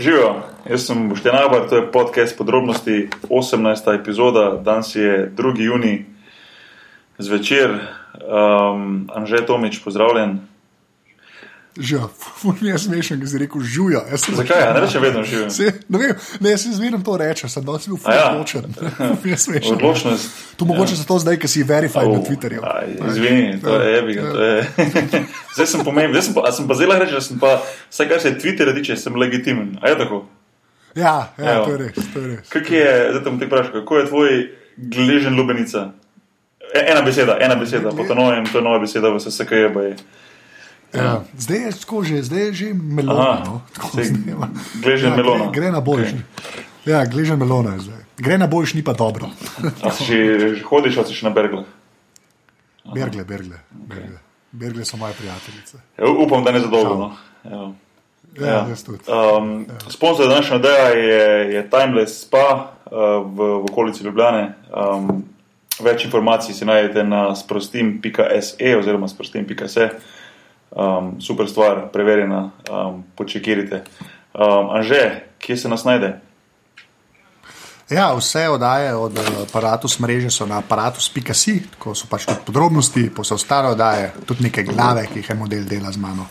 Živijo, 0.00 0.42
jaz 0.70 0.86
sem 0.86 1.08
Boštjan 1.08 1.36
Abar, 1.36 1.68
to 1.68 1.76
je 1.76 1.90
podcast 1.92 2.38
podrobnosti, 2.38 3.08
18. 3.28 4.00
epizoda, 4.00 4.56
danes 4.64 4.94
je 4.96 5.32
2. 5.36 5.60
juni 5.60 6.06
zvečer. 7.18 7.70
Um, 8.16 9.10
Anže 9.14 9.44
Tomič, 9.46 9.84
pozdravljen. 9.84 10.40
Že, 11.78 11.98
mi 12.60 12.68
je 12.68 12.78
smešen, 12.78 13.20
ki 13.22 13.26
si 13.30 13.38
rekel 13.38 13.62
žuja. 13.62 14.00
Zakaj? 14.18 14.58
Ja, 14.58 14.72
ne 14.74 14.80
rečem 14.82 15.02
vedno 15.02 15.22
živim. 15.22 15.50
Se, 15.54 15.70
ne, 15.88 15.98
vem, 15.98 16.16
ne, 16.42 16.50
jaz 16.50 16.64
si 16.66 16.72
zmerno 16.74 16.98
to 17.06 17.14
rečem, 17.16 17.50
sem 17.50 17.62
dosti 17.64 17.92
bil 17.92 18.00
ja. 18.10 18.32
odločen. 18.34 18.66
Odločnost. 19.78 20.56
To 20.58 20.66
mogoče 20.66 20.98
zato 20.98 21.18
zdaj, 21.22 21.38
ker 21.38 21.50
si 21.50 21.62
verified 21.62 22.10
na 22.10 22.18
Au, 22.18 22.24
Twitterju. 22.26 22.64
aj, 22.66 22.90
Izvini, 23.12 23.60
to 23.62 23.78
je. 23.78 24.02
To 24.18 24.42
je. 24.42 24.56
Zdaj 25.54 25.66
sem 25.66 25.84
pomemben, 25.84 26.14
zdaj 26.14 26.26
sem 26.26 26.34
pa, 26.34 26.50
sem 26.54 26.66
pa 26.68 26.74
zelo 26.78 26.98
reči, 26.98 27.14
da 27.14 27.20
sem 27.22 27.38
pa, 27.38 27.56
vsaj 27.90 28.06
kar 28.08 28.20
se 28.22 28.34
Twittera 28.38 28.74
tiče, 28.74 28.96
sem 28.96 29.16
legitimen. 29.16 29.78
A 29.82 29.90
je 29.90 29.98
tako? 29.98 30.24
Ja, 30.94 31.32
ja 31.38 31.54
Evo. 31.54 31.64
to 31.64 31.70
je 31.72 31.78
res. 31.78 32.12
To 32.14 32.20
je 32.20 32.26
res. 32.36 32.48
Kak 32.50 32.70
je, 32.70 32.86
zdaj 33.10 33.22
te 33.22 33.30
bom 33.30 33.38
te 33.38 33.46
vprašal, 33.46 33.72
kako 33.80 33.98
je 33.98 34.06
tvoj 34.06 34.38
gležen 34.76 35.38
lubenica? 35.38 35.92
E, 36.74 36.84
ena 36.92 37.02
beseda, 37.02 37.38
ena 37.40 37.54
beseda, 37.58 37.90
po 37.90 38.06
to 38.06 38.14
novem, 38.14 38.46
to 38.46 38.58
je 38.58 38.64
nova 38.64 38.78
beseda 38.78 39.10
v 39.10 39.22
SSKJ. 39.22 39.70
Baje. 40.92 41.04
Ja. 41.04 41.22
Zdaj 41.38 41.58
je 41.58 41.72
tako 41.72 42.02
že, 42.04 42.22
zdaj 42.22 42.40
je 42.40 42.52
že 42.52 42.74
melona. 42.74 43.20
Aha, 43.20 43.44
No, 43.44 43.60
ima. 44.26 44.48
gležen 44.82 45.12
melona. 45.16 45.44
Gre, 45.44 45.60
gre 45.60 45.70
na 45.70 45.80
boljši. 45.80 46.14
Okay. 46.14 46.62
Ja, 46.86 47.04
gležen 47.06 47.38
melona 47.38 47.72
je 47.72 47.80
zdaj. 47.80 48.02
Gre 48.18 48.38
na 48.38 48.46
boljši, 48.46 48.76
ni 48.76 48.84
pa 48.84 48.92
dobro. 48.92 49.28
A 49.82 49.90
si 49.90 50.04
že, 50.04 50.18
hodiš, 50.62 50.96
ali 50.96 51.06
si 51.06 51.14
še 51.14 51.26
na 51.26 51.30
berglah? 51.30 51.64
Bergle, 52.94 53.24
bergle. 53.24 53.56
bergle. 53.70 54.18
Bergle 54.52 54.84
so 54.84 54.96
moje 54.96 55.14
prijateljice. 55.14 55.78
Ja, 55.98 56.10
upam, 56.10 56.44
da 56.44 56.52
ne 56.52 56.60
za 56.60 56.66
dolgo. 56.66 56.96
No. 56.96 57.12
Ja, 57.44 57.70
Ja. 58.40 58.66
tudi. 58.86 58.98
Um, 59.06 59.66
sponsor 59.88 60.28
današnjega 60.28 60.62
dela 60.62 60.88
je, 60.88 61.54
je 61.54 61.70
Timeless 61.70 62.20
Spa 62.22 62.46
uh, 62.86 62.92
v, 63.26 63.38
v 63.38 63.64
okolici 63.64 64.04
Ljubljane. 64.04 64.54
Um, 64.70 65.24
več 65.82 66.04
informacij 66.04 66.54
si 66.54 66.64
najdete 66.64 67.04
na 67.04 67.34
sprostim.se 67.36 68.76
oziroma 68.78 69.08
sprostim.se. 69.08 69.88
Um, 70.70 71.20
super 71.20 71.48
stvar, 71.48 71.88
preverjena, 71.92 72.50
um, 72.70 73.04
počekirite. 73.16 73.82
Um, 74.34 74.70
Anže, 74.70 75.20
kje 75.38 75.56
se 75.56 75.68
nas 75.68 75.84
najde? 75.84 76.20
Ja, 77.90 78.14
vse 78.14 78.48
oddaje 78.48 78.94
od 78.94 79.18
eh, 79.18 79.22
aparatus 79.42 79.98
mreže 79.98 80.30
so 80.30 80.46
na 80.46 80.58
aparatus.si, 80.58 81.62
tako 81.74 81.94
so 81.94 82.06
pač 82.06 82.24
tudi 82.28 82.38
podrobnosti, 82.46 83.08
pa 83.10 83.24
so 83.26 83.34
ostale 83.34 83.72
oddaje, 83.74 84.12
tudi 84.26 84.46
neke 84.46 84.62
glave, 84.62 85.08
ki 85.10 85.18
jih 85.18 85.30
en 85.34 85.38
model 85.42 85.66
dela 85.66 85.90
z 85.90 85.98
mano. 85.98 86.28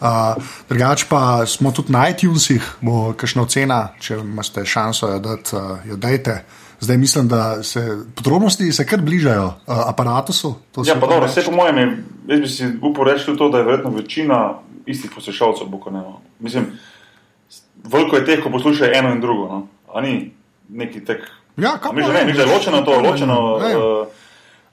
Uh, 0.00 0.38
drugač 0.68 1.04
pa 1.10 1.42
smo 1.46 1.74
tudi 1.76 1.92
na 1.92 2.06
iTunesih, 2.08 2.62
bo 2.80 3.10
kakšna 3.12 3.42
ocena, 3.42 3.80
če 4.00 4.20
imate 4.22 4.64
šanso 4.64 5.10
jo 5.10 5.18
dati, 5.18 5.56
uh, 5.56 5.82
jo 5.84 5.98
dajte. 5.98 6.38
Zdaj 6.80 6.96
mislim, 6.96 7.28
da 7.28 7.62
se 7.62 7.98
podrobnosti 8.14 8.72
se 8.72 8.86
kar 8.86 9.00
bližajo 9.00 9.46
uh, 9.46 9.52
aparatusu. 9.86 10.54
to 10.72 10.82
Ja, 10.86 10.94
pa 10.94 11.06
dobro, 11.06 11.26
vse 11.26 11.44
po 11.44 11.52
mojem, 11.52 11.78
je, 11.78 12.04
jaz 12.28 12.40
bi 12.40 12.48
si 12.48 12.68
upal 12.82 13.04
reči 13.04 13.36
to, 13.38 13.48
da 13.48 13.58
je 13.58 13.64
verjetno 13.64 13.90
večina 13.90 14.54
istih 14.86 15.10
poslušalcev, 15.14 15.66
bo 15.66 15.78
ko 15.78 15.90
ne. 15.90 15.98
No. 15.98 16.20
Mislim, 16.40 16.66
veliko 17.84 18.16
je 18.16 18.24
teh, 18.24 18.42
ko 18.42 18.50
poslušajo 18.50 18.92
eno 18.94 19.12
in 19.12 19.20
drugo. 19.20 19.48
No. 19.48 19.66
A 19.94 20.00
ni 20.00 20.32
neki 20.68 21.04
tek. 21.04 21.28
Ja, 21.56 21.76
pa 21.82 21.92
že 22.02 22.12
ne, 22.12 22.34
že 22.34 22.44
ločeno 22.46 22.82
to, 22.82 23.00
ločeno. 23.00 23.58
Ne. 23.60 23.76
Uh, 23.76 24.06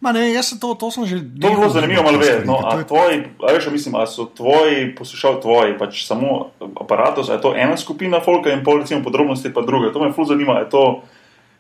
Ma 0.02 0.12
ne, 0.12 0.30
jaz 0.34 0.54
to, 0.62 0.78
to 0.78 0.92
sem 0.94 1.06
že. 1.10 1.18
To 1.18 1.50
bi 1.50 1.56
bilo 1.58 1.70
zanimivo 1.70 2.04
malo 2.04 2.18
vedeti. 2.22 2.46
No, 2.48 2.62
a 2.62 2.78
je- 2.78 2.86
tvoji, 2.86 3.24
a 3.42 3.54
veš, 3.54 3.68
mislim, 3.74 3.96
a 3.96 4.06
so 4.06 4.30
tvoji 4.30 4.96
poslušalci, 4.96 5.42
tvoji, 5.42 5.78
pač 5.78 6.06
samo 6.06 6.54
aparatus, 6.82 7.30
a 7.30 7.34
je 7.34 7.42
to 7.42 7.56
ena 7.58 7.78
skupina 7.78 8.22
folka 8.22 8.54
in 8.54 8.64
pol 8.64 8.78
recimo 8.80 9.02
podrobnosti 9.04 9.54
pa 9.54 9.62
druga. 9.62 9.90
To 9.94 10.00
me 10.00 10.14
ful 10.14 10.26
zanima, 10.26 10.62
je 10.62 10.70
to 10.70 11.02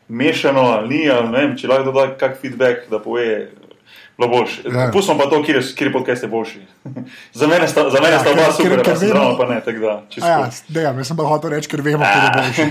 mešano 0.08 0.61
ali 0.61 0.88
ni, 0.89 1.09
ali 1.09 1.27
ne 1.30 1.38
vem, 1.39 1.58
če 1.58 1.67
lahko 1.67 1.91
doda 1.91 2.17
kak 2.17 2.38
feedback, 2.41 2.89
da 2.89 3.00
pove. 3.00 3.47
Ja. 4.17 4.89
Pustimo 4.92 5.17
pa 5.20 5.27
to, 5.30 5.43
kjer, 5.45 5.59
kjer 5.77 5.92
podcast 5.93 6.23
je 6.23 6.30
boljši. 6.30 6.61
za 7.39 7.48
mene 7.48 7.67
sta, 7.67 7.83
za 7.89 8.02
mene 8.02 8.14
Ja, 8.14 8.20
sta 8.20 8.30
ker- 8.30 8.33
oba 8.33 8.48
ker- 8.48 8.55
super, 8.55 8.82
ker 8.82 8.93
pa 8.93 8.99
se 8.99 9.05
vemo- 9.05 9.37
pa 9.37 9.45
ne, 9.45 9.61
da. 9.80 10.04
čisto 10.09 10.30
Ja, 10.30 10.49
dejam, 10.67 10.98
jaz 10.98 11.08
sem 11.08 11.17
pa 11.17 11.23
hotel 11.23 11.49
reči, 11.49 11.70
ker 11.70 11.82
vemo, 11.82 12.02
kaj 12.02 12.26
je 12.26 12.32
boljše. 12.33 12.64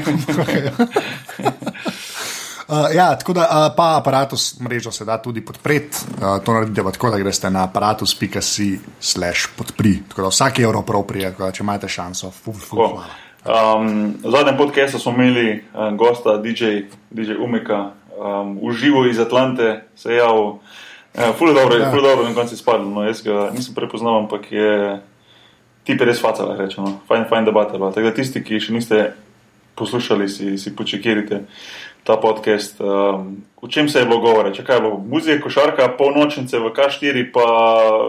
Uh, 2.67 2.91
ja, 2.99 3.15
tako 3.19 3.33
da 3.33 3.47
uh, 3.47 3.75
pa 3.77 3.97
aparatus 3.97 4.61
mrežo 4.61 4.91
se 4.91 5.05
da 5.05 5.23
tudi 5.23 5.41
podpreti. 5.45 5.97
Uh, 6.19 6.43
to 6.45 6.53
naredite 6.53 6.83
pa 6.83 6.91
tako, 6.91 7.11
da 7.11 7.19
greste 7.19 7.51
na 7.51 7.63
aparatus.si 7.65 8.81
slash 9.01 9.47
podpri. 9.57 10.03
Tako 10.09 10.23
da 10.23 10.29
vsak 10.29 10.59
evro 10.59 10.83
prav 10.83 11.03
prije, 11.07 11.31
da 11.39 11.53
če 11.53 11.63
imate 11.63 11.89
šanso, 11.89 12.31
ful, 12.31 12.55
ful, 12.55 12.79
hvala. 12.89 13.07
Um, 13.47 14.19
v 14.25 14.31
zadnjem 14.31 14.57
podkastu 14.57 14.99
smo 14.99 15.13
imeli 15.15 15.63
um, 15.71 15.97
gosta, 15.97 16.39
DJ, 16.43 16.91
DJ 17.15 17.39
Umika, 17.39 17.95
um, 18.19 18.59
v 18.59 18.73
živo 18.75 19.07
iz 19.07 19.19
Atlante, 19.23 19.87
se 19.95 20.13
je 20.13 20.17
javil. 20.19 20.59
Uh, 21.15 21.31
ful 21.39 21.49
je 21.49 21.55
dobro, 21.55 21.79
Ja. 21.79 21.91
ful 21.91 22.03
je 22.03 22.11
dobro, 22.11 22.29
na 22.29 22.35
koncu 22.35 22.55
je 22.55 22.59
spadlo. 22.59 22.91
No, 22.91 23.07
jaz 23.07 23.23
ga 23.23 23.51
nisem 23.55 23.75
prepoznal, 23.75 24.19
ampak 24.19 24.51
je 24.53 25.01
je 25.87 25.95
res 26.05 26.19
facala, 26.19 26.57
rečemo. 26.59 27.01
Fajn, 27.07 27.25
fajn 27.31 27.45
debata. 27.45 27.79
Tako 27.79 28.03
da 28.03 28.11
tisti, 28.11 28.43
ki 28.43 28.59
še 28.59 28.75
niste 28.75 29.13
poslušali, 29.79 30.27
si, 30.29 30.59
si 30.59 30.75
počekirite 30.77 31.45
ta 32.03 32.17
podcast. 32.19 32.81
Um, 32.83 33.47
o 33.63 33.69
čem 33.69 33.87
se 33.89 34.03
je 34.03 34.07
bilo 34.07 34.19
govora? 34.19 34.51
Če 34.51 34.65
kaj 34.67 34.77
je 34.77 34.83
bilo? 34.83 34.99
Muzika, 34.99 35.43
košarka, 35.47 35.95
polnočnice 35.95 36.59
v 36.59 36.75
K4, 36.75 37.31
pa 37.31 37.47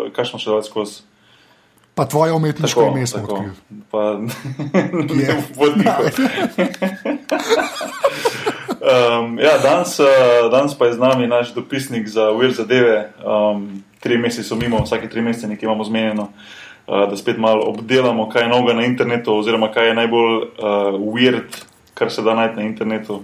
kaj 0.10 0.26
smo 0.26 0.42
še 0.42 0.50
dali 0.50 0.66
skozi? 0.66 1.06
Pa 1.98 2.06
tvoje 2.06 2.34
umetniško 2.34 2.82
Tako, 2.82 2.98
ime 2.98 3.08
smo 3.08 3.20
tako. 3.20 3.34
odkrili. 3.34 3.54
Pa, 3.92 4.02
je? 5.22 5.44
vodniku. 5.56 6.04
um, 8.92 9.40
ja, 9.40 9.58
danes, 9.64 10.00
uh, 10.00 10.06
danes 10.52 10.78
pa 10.78 10.86
je 10.86 10.94
z 10.94 11.00
nami 11.00 11.28
naš 11.28 11.54
dopisnik 11.54 12.08
za 12.08 12.22
Weird 12.22 12.54
zadeve. 12.54 13.10
Um, 13.26 13.84
tri 14.00 14.18
mesece 14.18 14.44
so 14.44 14.56
mimo, 14.56 14.84
vsake 14.84 15.10
tri 15.10 15.22
mesece 15.22 15.48
nekaj 15.48 15.66
imamo 15.66 15.84
zmenjeno, 15.84 16.30
uh, 16.88 17.10
da 17.10 17.18
spet 17.18 17.38
malo 17.38 17.66
obdelamo, 17.66 18.30
kaj 18.30 18.44
je 18.44 18.50
novega 18.50 18.74
na 18.74 18.86
internetu, 18.86 19.34
oziroma 19.34 19.72
kaj 19.72 19.88
je 19.88 19.94
najbolj 19.94 20.36
uh, 20.36 20.44
weird, 21.02 21.64
kar 21.94 22.12
se 22.12 22.22
da 22.22 22.36
najti 22.36 22.56
na 22.56 22.64
internetu. 22.64 23.24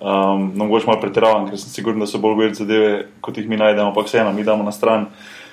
Um, 0.00 0.52
no, 0.54 0.64
mogoče 0.64 0.86
malo 0.86 1.00
pretiravam, 1.00 1.48
ker 1.48 1.58
sem 1.58 1.70
siguren, 1.70 2.00
da 2.00 2.06
so 2.06 2.18
bolj 2.18 2.36
weird 2.42 2.60
zadeve, 2.60 3.06
kot 3.20 3.38
jih 3.38 3.48
mi 3.48 3.56
najdemo, 3.56 3.88
ampak 3.88 4.06
vseeno, 4.06 4.32
mi 4.32 4.44
damo 4.44 4.64
na 4.64 4.72
stran. 4.72 5.06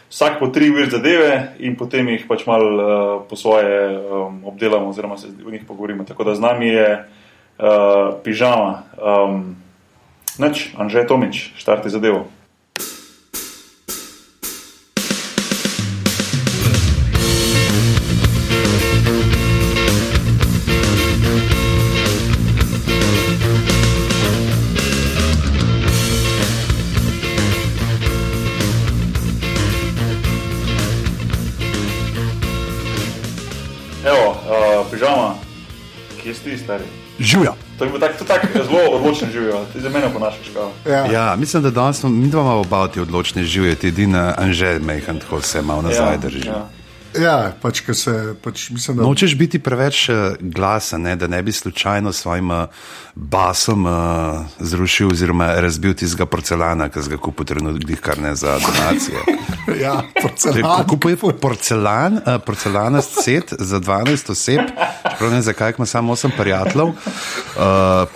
Vsak 0.09 0.39
po 0.41 0.47
tri 0.49 0.73
weird 0.73 0.89
zadeve 0.89 1.53
in 1.61 1.77
potem 1.77 2.07
jih 2.09 2.25
pač 2.25 2.41
malo 2.49 2.65
uh, 2.65 2.81
po 3.29 3.37
svoje 3.37 3.93
um, 3.93 4.41
obdelamo, 4.41 4.89
oziroma 4.89 5.17
se 5.21 5.29
o 5.45 5.51
njih 5.51 5.61
pogovorimo. 5.67 6.03
Tako 6.03 6.23
da 6.23 6.35
z 6.35 6.41
nami 6.41 6.67
je 6.67 6.89
uh, 6.97 8.17
pižama, 8.23 8.89
um, 8.97 9.55
noč, 10.41 10.73
Anžej 10.77 11.05
Tomič, 11.05 11.53
štarti 11.61 11.93
zadevo. 11.93 12.25
Stari? 36.69 36.83
Žuja. 37.19 37.53
To 37.77 37.85
je 37.85 37.89
bil 37.91 37.99
tak, 37.99 38.17
to 38.17 38.25
tak 38.25 38.45
zelo 38.53 38.79
odločen 38.91 39.31
živel, 39.31 39.65
ti 39.73 39.81
za 39.81 39.89
mene 39.89 40.13
ponašaš 40.13 40.49
kao. 40.53 40.71
Ja. 40.85 41.05
Ja, 41.11 41.35
mislim, 41.35 41.63
da 41.63 41.69
danes 41.69 41.99
smo 41.99 42.09
mi 42.09 42.29
dva 42.29 42.43
malo 42.43 42.61
obavti 42.61 42.99
odločni 42.99 43.43
živeti, 43.43 43.87
edini 43.87 44.17
Anžel 44.37 44.79
Mehan, 44.79 45.19
tako 45.19 45.41
se 45.41 45.61
malo 45.61 45.81
nazaj 45.81 46.17
drži. 46.17 46.47
ja. 46.47 46.69
Ja, 47.17 47.53
pač, 47.61 47.81
se, 47.93 48.35
pač 48.43 48.69
mislim, 48.69 48.97
da. 48.97 49.03
Nočeš 49.03 49.35
biti 49.37 49.59
preveč 49.59 50.09
eh, 50.09 50.35
glasen, 50.39 51.01
ne, 51.01 51.15
da 51.15 51.27
ne 51.27 51.41
bi 51.43 51.51
slučajno 51.51 52.13
s 52.13 52.21
svojim 52.21 52.51
eh, 52.51 52.65
basom 53.15 53.85
uh, 53.85 54.45
zrušil 54.59 55.09
oziroma 55.11 55.49
razbil 55.59 55.93
tistega 55.93 56.25
porcelana, 56.25 56.87
ki 56.89 57.01
ga 57.09 57.17
kupil 57.19 57.45
trenutno, 57.45 57.97
kar 58.01 58.21
ne 58.21 58.35
za 58.35 58.59
donacije. 58.59 59.19
Ja, 59.69 60.01
porcelan. 60.21 60.87
Kupuje 60.89 61.17
porcelan, 61.41 62.15
uh, 62.17 62.39
porcelanast 62.45 63.19
set 63.23 63.53
za 63.59 63.79
12 63.79 64.31
oseb, 64.31 64.71
čeprav 65.11 65.31
ne 65.31 65.41
zakaj 65.45 65.73
ima 65.77 65.85
samo 65.85 66.15
8 66.15 66.31
prijateljev, 66.37 66.87
uh, 66.87 66.95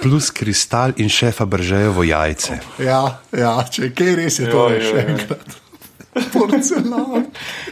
plus 0.02 0.32
kristal 0.32 0.92
in 0.98 1.10
šefa 1.10 1.46
bržejevo 1.46 2.04
jajce. 2.04 2.58
Ja, 2.80 3.20
ja, 3.32 3.54
če 3.70 3.84
je 3.84 3.94
kaj 3.94 4.16
res 4.16 4.40
je 4.40 4.50
to, 4.50 4.66
je 4.74 4.82
še 4.88 5.06
enkrat. 5.14 5.60
Porcelan. 6.34 7.23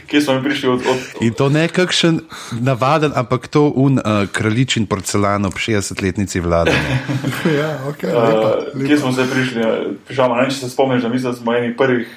Kje 0.06 0.20
smo 0.20 0.34
mi 0.34 0.42
prišli 0.42 0.68
od, 0.68 0.80
od, 0.80 0.98
In 1.20 1.32
to 1.32 1.48
ne 1.48 1.68
kakšen 1.68 2.20
navaden, 2.60 3.12
ampak 3.14 3.48
to 3.48 3.72
un 3.74 3.98
uh, 3.98 4.28
kraljičin 4.32 4.86
porcelan 4.86 5.44
ob 5.44 5.54
60-letnici 5.54 6.40
vladanja. 6.40 6.98
Ja, 7.58 7.78
ok, 7.88 8.02
lepa, 8.02 8.50
Uh, 8.74 8.80
kje 8.80 8.94
lepa. 8.94 9.00
smo 9.00 9.12
zdaj 9.12 9.26
prišli? 9.32 9.62
Pižama, 10.08 10.36
ne 10.36 10.42
vem, 10.42 10.50
če 10.50 10.56
se 10.56 10.70
spomniš, 10.70 11.02
da 11.02 11.08
mislim, 11.08 11.32
da 11.32 11.38
smo 11.38 11.54
eni 11.54 11.76
prvih, 11.76 12.08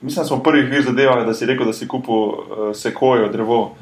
mislim, 0.00 0.22
da 0.22 0.28
smo 0.28 0.42
prvih 0.42 0.70
vir 0.70 0.82
zadevah, 0.82 1.26
da 1.26 1.34
si 1.34 1.46
rekel, 1.46 1.66
da 1.66 1.72
si 1.72 1.88
kupil 1.88 2.14
uh, 2.14 2.36
sekojo 2.76 3.28
drevo 3.32 3.76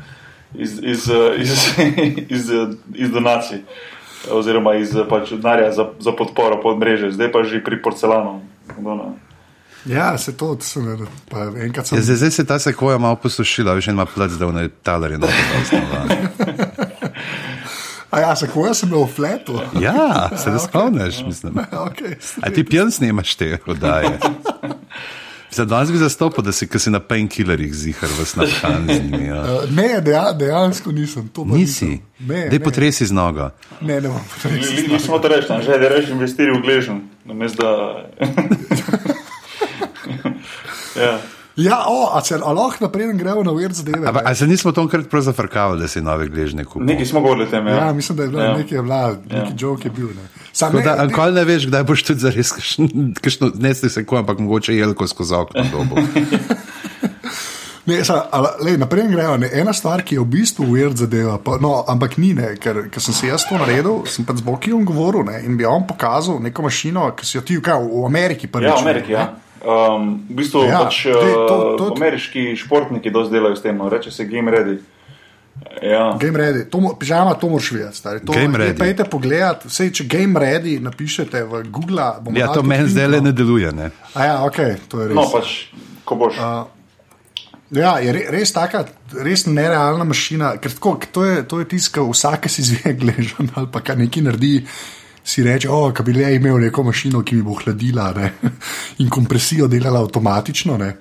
iz, 0.55 0.79
iz, 0.83 1.09
uh, 1.09 1.33
iz, 1.39 1.51
iz, 2.29 2.51
iz, 2.51 2.51
iz 2.95 3.11
donacij. 3.11 3.63
oziroma 4.31 4.75
iz 4.79 4.95
eh, 4.95 5.03
pač, 5.09 5.33
denarja 5.35 5.73
za, 5.73 5.89
za 5.99 6.13
podporo 6.13 6.61
pod 6.63 6.79
mreže, 6.79 7.11
zdaj 7.11 7.33
pa 7.33 7.43
že 7.43 7.59
pri 7.59 7.83
porcelanu. 7.83 8.39
Kdo? 8.79 9.19
Ja, 9.85 10.19
se 10.19 10.33
to 10.37 10.57
sem 10.61 10.87
vedel. 10.87 11.07
Pa 11.31 11.51
Enkrat 11.65 11.87
sem 11.87 11.99
Ja, 11.99 12.03
zdaj, 12.03 12.17
zdaj 12.17 12.31
se 12.31 12.47
ta 12.47 12.59
sekvoja 12.59 12.99
malo 12.99 13.17
posušila, 13.17 13.75
veš, 13.75 13.89
ima 13.89 14.07
plec, 14.07 14.33
da 14.33 14.47
v 14.47 14.69
talerju 14.83 15.19
ne 15.19 15.29
A 18.11 18.21
ja, 18.21 18.37
se 18.37 18.47
koja 18.47 18.75
sem 18.75 18.91
bil 18.91 19.05
v 19.05 19.09
fletu. 19.09 19.61
Ja, 19.81 20.31
se 20.37 20.51
ne 20.51 20.59
spomniš, 20.59 21.25
mislim. 21.27 21.55
Okay. 21.89 22.15
A 22.43 22.51
ti 22.51 22.65
pijan 22.65 22.91
snimaš 22.93 23.35
te 23.35 23.59
oddaje? 23.67 24.19
Za 25.51 25.65
danes 25.65 25.93
bi 25.93 25.99
zastopil, 25.99 26.45
da 26.45 26.53
si, 26.53 26.69
si 26.79 26.91
na 26.91 27.01
painkillerjih 27.01 27.75
zihar 27.75 28.09
v 28.21 28.25
snažkan 28.25 28.87
z 28.89 29.01
njimi. 29.03 29.27
Ja. 29.27 29.41
Uh, 29.43 29.71
ne, 29.71 30.01
deja, 30.01 30.33
dejansko 30.33 30.93
nisem. 30.93 31.29
to 31.29 31.45
pa 31.45 31.57
Nisi, 31.57 31.85
nisem. 31.85 32.01
Ne, 32.19 32.49
dej 32.49 32.61
potresi 32.61 33.07
z 33.07 33.13
nogo. 33.13 33.51
Ne, 33.81 34.01
ne 34.01 34.09
bom 34.09 34.21
potresi. 34.35 34.89
Mi 34.93 35.01
smo 35.01 35.19
to 35.19 35.29
reči, 35.29 35.53
že 35.65 35.79
da 35.79 35.89
rečem, 35.89 36.13
investiri 36.13 36.53
v 36.53 36.63
gležen. 36.63 37.01
Namesto 37.25 37.63
da. 37.63 39.19
Ja. 40.97 41.19
Ja, 41.57 41.85
o, 41.85 42.09
a, 42.17 42.21
se, 42.25 42.35
a 42.35 42.53
lahko 42.53 42.81
naprej 42.87 43.13
gremo 43.13 43.43
na 43.45 43.53
vir 43.53 43.75
zadeve. 43.77 44.07
Ampak, 44.09 44.25
ne? 44.25 44.31
a 44.31 44.35
se 44.35 44.47
nismo 44.49 44.73
to 44.73 44.81
enkrat 44.81 45.05
prav 45.13 45.21
zafrkavali, 45.27 45.81
da 45.85 45.89
si 45.89 46.01
nove 46.01 46.25
gležne 46.33 46.65
kupil? 46.65 46.87
Nekaj 46.89 47.07
smo 47.07 47.21
govorili 47.21 47.45
o 47.45 47.51
tem. 47.51 47.67
Ja. 47.69 47.75
Ja, 47.77 47.93
mislim, 47.93 48.17
da 48.17 48.23
je 48.23 48.29
bila 48.29 48.45
Ja. 48.45 48.57
nekaj, 48.57 48.79
je 48.79 48.83
bila, 48.83 49.17
neki 49.31 49.53
joke 49.59 49.89
je 49.89 49.93
bil. 49.93 50.07
Ne. 50.17 50.25
Sam 50.53 50.73
ne, 50.77 50.83
Da, 50.83 50.97
ne, 50.97 51.07
nikoli 51.07 51.33
ne 51.33 51.45
veš, 51.45 51.67
kdaj 51.69 51.85
boš 51.85 52.03
tudi 52.09 52.25
zares, 52.25 52.55
kakšno, 53.21 53.53
ne 53.55 53.75
ste 53.75 53.89
se 53.89 54.07
ko, 54.07 54.17
ampak 54.17 54.39
mogoče 54.39 54.77
jelko 54.77 55.07
skozi 55.07 55.35
okno 55.35 55.65
dobo. 55.73 56.01
Ne, 57.83 58.05
sa, 58.07 58.29
ali, 58.31 58.49
lej, 58.63 58.77
naprej 58.79 59.09
grejo. 59.11 59.37
Ne. 59.43 59.49
Ena 59.59 59.73
stvar, 59.75 60.05
ki 60.07 60.15
je 60.15 60.21
v 60.23 60.27
bistvu 60.31 60.69
weird 60.71 61.01
zadeva, 61.03 61.35
pa, 61.43 61.57
no, 61.59 61.81
ampak 61.91 62.15
ni, 62.15 62.31
ne, 62.31 62.53
ker, 62.55 62.85
ker 62.95 63.03
sem 63.03 63.15
si 63.15 63.27
jaz 63.27 63.43
to 63.49 63.59
naredil, 63.59 64.05
sem 64.07 64.23
pa 64.23 64.37
z 64.39 64.45
Bokijem 64.47 64.85
govoril 64.87 65.27
ne, 65.27 65.41
in 65.43 65.57
bi 65.59 65.67
on 65.67 65.83
pokazal 65.89 66.39
neko 66.39 66.63
mašino, 66.63 67.09
ki 67.19 67.27
si 67.27 67.37
jo 67.37 67.43
ti 67.43 67.59
kaj, 67.59 67.83
v 67.83 68.05
Ameriki 68.07 68.47
prvič. 68.47 68.71
Ja, 68.71 68.77
v 68.79 68.87
Ameriki. 68.87 69.17
Ja. 69.19 69.25
Um, 69.63 70.27
v 70.27 70.35
bistvu 70.43 70.65
Ja, 70.67 70.85
pač, 70.85 71.05
dej, 71.07 71.15
to- 71.15 71.47
to, 71.47 71.57
to- 71.77 71.77
to, 71.79 71.95
ameriški 71.95 72.57
športniki 72.59 73.11
dosti 73.11 73.33
delajo 73.33 73.57
s 73.57 73.63
tem, 73.63 73.79
reče 73.79 74.11
se 74.11 74.25
Game 74.25 74.51
Ready. 74.51 74.79
Ja. 75.83 76.17
Game 76.19 76.39
ready, 76.39 76.65
to, 76.71 76.81
pižama, 76.99 77.35
to 77.35 77.49
moraš 77.49 77.71
videti. 77.71 77.97
stari. 77.97 78.21
To, 78.27 78.33
Game 78.33 78.59
ready. 78.59 78.79
Pejte 78.79 79.05
pogledat, 79.05 79.65
vse, 79.69 79.91
če 79.93 80.05
game 80.09 80.41
ready 80.41 80.81
napišete 80.81 81.45
v 81.45 81.63
Google. 81.71 82.03
bomo 82.21 82.39
Ja, 82.39 82.49
to 82.51 82.63
meni 82.63 82.89
zdaj 82.89 83.07
le 83.09 83.21
ne 83.21 83.33
deluje. 83.33 83.71
Ne? 83.73 83.91
A 84.15 84.25
ja, 84.25 84.37
ok, 84.43 84.59
to 84.89 85.01
je 85.01 85.09
res. 85.09 85.15
No, 85.15 85.29
pač, 85.31 85.69
ko 86.05 86.17
boš. 86.17 86.39
Uh, 86.41 86.67
Ja, 87.73 87.97
je 88.05 88.13
re- 88.13 88.29
res 88.29 88.53
taka, 88.53 88.85
res 89.25 89.47
nerealna 89.49 90.05
mašina. 90.05 90.57
Ker 90.61 90.75
tako, 90.77 90.99
to 91.13 91.25
je, 91.25 91.37
to 91.49 91.61
je 91.63 91.69
tisto, 91.71 92.05
vsak 92.05 92.45
si 92.53 92.61
zvije 92.63 92.93
gležen 93.01 93.49
ali 93.57 93.69
pa 93.73 93.81
kaj 93.81 93.97
nekaj 93.97 94.23
naredi. 94.27 94.67
Si 95.25 95.43
reče, 95.43 95.69
oh, 95.69 95.93
da 95.93 96.03
bi 96.03 96.13
le 96.13 96.35
imel 96.35 96.59
neko 96.61 96.83
mašino, 96.83 97.23
ki 97.23 97.37
mi 97.37 97.43
bo 97.43 97.55
hladila 97.55 98.13
ne? 98.13 98.33
in 98.99 99.09
kompresijo 99.09 99.69
delala 99.69 100.01
avtomatično. 100.01 100.77
Ne? 100.77 100.97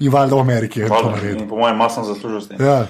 In 0.00 0.10
valjda 0.10 0.34
v 0.34 0.40
Ameriki 0.40 0.80
je 0.80 0.86
to 0.86 0.94
Hvala, 0.94 1.10
naredil. 1.12 1.38
in 1.38 1.48
po 1.48 1.56
mojem, 1.56 1.76
masno 1.76 2.04
zaslužil. 2.04 2.56
Ja. 2.58 2.86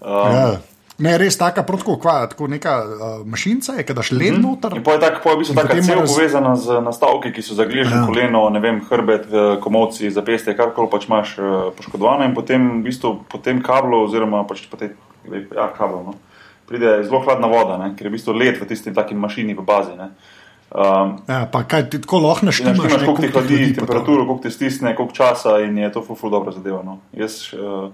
Um, 0.00 0.32
Ja. 0.32 0.50
Ne, 0.98 1.14
res 1.16 1.32
taka, 1.32 1.62
prav 1.62 1.78
tako, 1.78 1.94
kva, 1.96 2.26
tako 2.28 2.44
neka 2.46 2.72
uh, 2.76 2.90
mašinca 3.26 3.72
je, 3.72 3.84
kadaš 3.84 4.10
led 4.12 4.34
Mhm. 4.34 4.42
noter. 4.42 4.74
In 4.76 4.82
pa 4.84 4.92
je 4.92 5.00
tako, 5.00 5.30
v 5.30 5.38
bistvu, 5.38 5.54
taka 5.56 5.76
cev 5.78 5.96
raz- 5.96 6.10
povezana 6.10 6.56
z 6.56 6.76
nastavki, 6.78 7.32
ki 7.32 7.42
so 7.42 7.54
zagležene 7.54 7.96
ja. 7.96 8.06
koleno, 8.06 8.42
ne 8.50 8.60
vem, 8.60 8.80
hrbet, 8.82 9.24
komovci, 9.60 10.10
zapestje, 10.10 10.52
karkoli 10.54 10.88
pač 10.88 11.06
imaš 11.06 11.38
eh, 11.38 11.42
poškodovano 11.72 12.24
in 12.24 12.34
potem 12.34 12.60
v 12.74 12.84
bistvu 12.84 13.14
po 13.24 13.38
tem 13.38 13.62
kablu, 13.62 14.04
oziroma 14.04 14.44
pač 14.44 14.66
po 14.66 14.76
tej, 14.76 14.92
ja, 15.50 15.70
kablu, 15.70 16.02
no, 16.02 16.14
pride 16.70 17.00
zelo 17.04 17.20
hladna 17.26 17.50
voda, 17.50 17.78
ne, 17.82 17.90
ker 17.98 18.06
je 18.06 18.12
v 18.12 18.14
bistvu 18.14 18.34
led 18.38 18.60
v 18.60 18.68
tisti 18.70 18.94
taki 18.94 19.18
mašini 19.18 19.56
v 19.58 19.64
bazi. 19.66 19.96
Ne. 19.98 20.12
Um, 20.70 21.16
Ja, 21.26 21.48
pa 21.50 21.64
kaj 21.66 21.88
ti 21.90 21.98
tako 21.98 22.22
lahko 22.22 22.46
naštimaš, 22.46 22.78
naštimaš, 22.78 23.00
ne, 23.00 23.06
koliko 23.06 23.22
ti 23.22 23.32
koliko 23.32 23.40
hladi, 23.42 23.74
temperaturo, 23.74 24.26
koliko 24.26 24.42
ti 24.46 24.54
stisne, 24.54 24.94
koliko 24.94 25.14
časa 25.14 25.58
in 25.66 25.78
je 25.82 25.90
to 25.90 26.04
ful, 26.06 26.14
ful 26.16 26.30
dobro 26.30 26.54
zadeva. 26.54 26.84
No. 26.86 27.00
Jaz, 27.10 27.50
uh, 27.58 27.90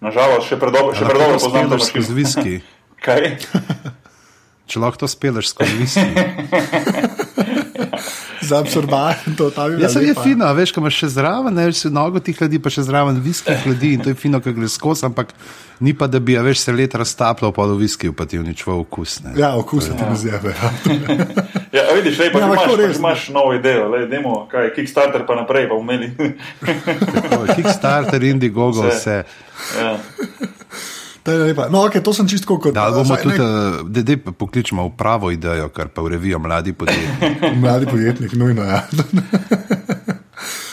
nažalost, 0.00 0.46
še 0.46 0.60
predobro, 0.62 0.94
še 0.94 1.08
predobro 1.08 1.40
poznam 1.42 1.74
to 1.74 1.80
mašino. 1.82 2.14
viski. 2.14 2.60
Kaj? 3.04 3.34
Če 4.70 4.78
lahko 4.78 5.02
to 5.02 5.10
speleš 5.10 5.50
skozi 5.50 5.82
viski. 5.82 6.06
Za 8.52 8.60
absorbacijo, 8.60 9.34
to 9.38 9.50
tam 9.56 9.80
Ja, 9.80 9.88
se 9.88 10.04
je 10.04 10.14
fino, 10.22 10.44
a 10.44 10.52
veš, 10.52 10.74
ko 10.76 10.84
imaš 10.84 11.00
še 11.02 11.08
zraven, 11.16 11.56
ne 11.56 11.66
se 11.72 11.90
nogo 11.90 12.20
ti 12.20 12.34
hladi, 12.36 12.60
pa 12.62 12.72
še 12.72 12.84
zraven 12.84 13.20
viski 13.24 13.56
hladi 13.64 13.94
in 13.96 14.04
to 14.04 14.12
je 14.12 14.18
fino, 14.18 14.40
ko 14.44 14.52
gre 14.52 14.68
skozi, 14.68 15.06
ampak 15.08 15.32
ni 15.82 15.96
pa, 15.96 16.06
da 16.06 16.20
bi, 16.20 16.36
a 16.38 16.44
veš, 16.44 16.66
se 16.66 16.72
let 16.76 16.94
raztapljal 16.94 17.54
pa 17.56 17.66
do 17.66 17.74
viski, 17.80 18.12
pa 18.14 18.28
ti 18.28 18.38
uničval 18.38 18.84
okus. 18.84 19.22
Ne. 19.24 19.32
Ja, 19.40 19.54
okus 19.58 19.88
ti 19.88 19.96
ne 19.98 20.16
zjebe. 20.16 20.54
Ja. 20.54 20.72
Ja, 21.72 21.86
vidiš, 21.96 22.18
lej, 22.20 22.28
pa 22.34 22.40
Ja, 22.42 22.46
ja, 22.46 22.52
imaš, 22.52 22.74
res, 22.76 22.98
imaš 23.00 23.28
novo 23.32 23.54
idejo, 23.56 23.86
lej, 23.88 24.02
demo, 24.10 24.34
kaj, 24.50 24.74
Kickstarter 24.76 25.22
pa 25.24 25.38
naprej, 25.38 25.70
pa 25.70 25.78
imeli. 25.80 26.10
Tako, 27.14 27.46
Kickstarter, 27.56 28.22
Indiegogo, 28.28 28.84
Vse. 28.90 28.98
vse. 28.98 29.80
ja. 29.80 29.94
No, 31.70 31.86
okay, 31.86 32.02
to 32.02 32.10
sem 32.10 32.26
čisto 32.26 32.58
kot 32.58 32.74
Da, 32.74 32.88
ali 32.90 32.98
bomo 32.98 33.16
tudi, 33.22 33.38
ne, 33.38 34.02
eh, 34.02 34.02
da 34.02 34.32
pokličemo 34.32 34.88
v 34.88 34.96
pravo 34.98 35.30
idejo, 35.30 35.68
kar 35.70 35.88
pa 35.88 36.02
v 36.02 36.16
revijo 36.16 36.38
mladi 36.42 36.72
podjetniki. 36.72 37.54
mladi 37.62 37.86
podjetnik, 37.86 38.32
nujno. 38.32 38.62
Ja. 38.66 38.82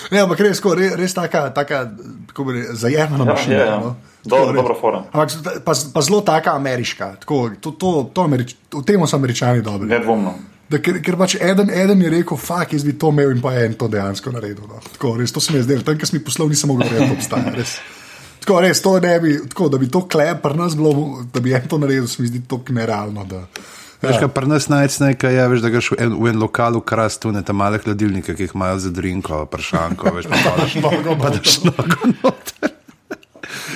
Ne, 0.10 0.24
ampak 0.26 0.40
res, 0.42 0.58
tako, 0.58 0.74
res, 0.74 0.96
res 0.98 1.14
taka, 1.14 1.52
taka 1.54 1.84
kako 2.32 2.46
bi 2.48 2.54
rekel, 2.58 2.76
zajemna 2.82 3.20
Ja, 3.22 3.26
mašina. 3.30 3.56
ja, 3.56 3.66
ja. 3.66 3.76
No. 3.78 3.92
Dobro, 4.26 4.56
dobra 4.58 4.74
fora. 4.74 5.04
Ampak 5.14 5.62
pa, 5.62 5.74
pa 5.94 6.02
zelo 6.02 6.22
taka 6.26 6.56
ameriška. 6.58 7.12
Tako, 7.22 7.38
to, 7.62 7.72
to, 7.72 7.92
to 8.14 8.26
Američ, 8.26 8.56
v 8.74 8.82
tem 8.84 9.06
so 9.08 9.16
američani 9.16 9.62
dobri. 9.62 9.86
Nedvomno. 9.86 10.34
Da, 10.70 10.82
ker, 10.82 10.98
ker 11.06 11.18
pač 11.18 11.38
eden, 11.38 11.70
eden 11.70 12.02
je 12.02 12.10
rekel, 12.10 12.38
fuk, 12.42 12.74
jaz 12.74 12.84
bi 12.86 12.94
to 12.98 13.14
imel 13.14 13.32
in 13.34 13.42
pa 13.42 13.54
en 13.62 13.78
to 13.78 13.88
dejansko 13.90 14.34
naredil. 14.34 14.66
No. 14.70 14.82
Tako, 14.98 15.16
res, 15.22 15.34
to 15.34 15.42
se 15.42 15.54
mi 15.54 15.62
je 15.62 15.68
zdelo, 15.70 15.86
tam, 15.86 15.98
ker 15.98 16.10
sem 16.10 16.20
jih 16.20 16.26
poslal, 16.26 16.50
nisem 16.50 16.74
mogel 16.74 16.90
verjeti, 16.90 17.10
da 17.10 17.18
obstaja. 17.18 17.54
Res. 17.54 17.78
Tako, 18.40 18.62
res, 18.62 18.82
to 18.82 19.00
ne 19.00 19.20
bi, 19.20 19.34
tako, 19.50 19.70
da 19.70 19.78
bi 19.78 19.90
to 19.92 20.02
klep, 20.08 20.46
bilo, 20.76 20.94
da 21.34 21.40
bi 21.40 21.54
en 21.54 21.68
to 21.68 21.78
naredil, 21.78 22.08
se 22.08 22.22
mi 22.22 22.28
zdi 22.28 22.42
to 22.48 22.62
nerealno. 22.70 23.26
Da, 23.26 23.44
Veš, 24.02 24.16
kaj 24.16 24.30
pri 24.32 24.48
nas 24.48 24.70
najcnejka 24.72 25.30
je, 25.30 25.48
veš, 25.52 25.62
da 25.62 25.70
greš 25.70 25.92
v 25.92 25.96
en, 26.00 26.14
v 26.24 26.30
en 26.32 26.40
lokal 26.40 26.78
v 26.80 26.84
krastu, 26.88 27.34
ne 27.36 27.44
tam 27.44 27.60
male 27.60 27.82
hladilnike, 27.84 28.32
ki 28.32 28.48
jih 28.48 28.56
imajo 28.56 28.78
za 28.80 28.92
drinko, 28.96 29.44
pršanko, 29.52 30.14
veš, 30.16 30.30
pa 30.32 30.56
daš 30.56 30.76
nogo 30.80 31.18
pa 31.20 31.34
daš 31.36 31.58
nogo 31.68 32.14
noter. 32.24 32.72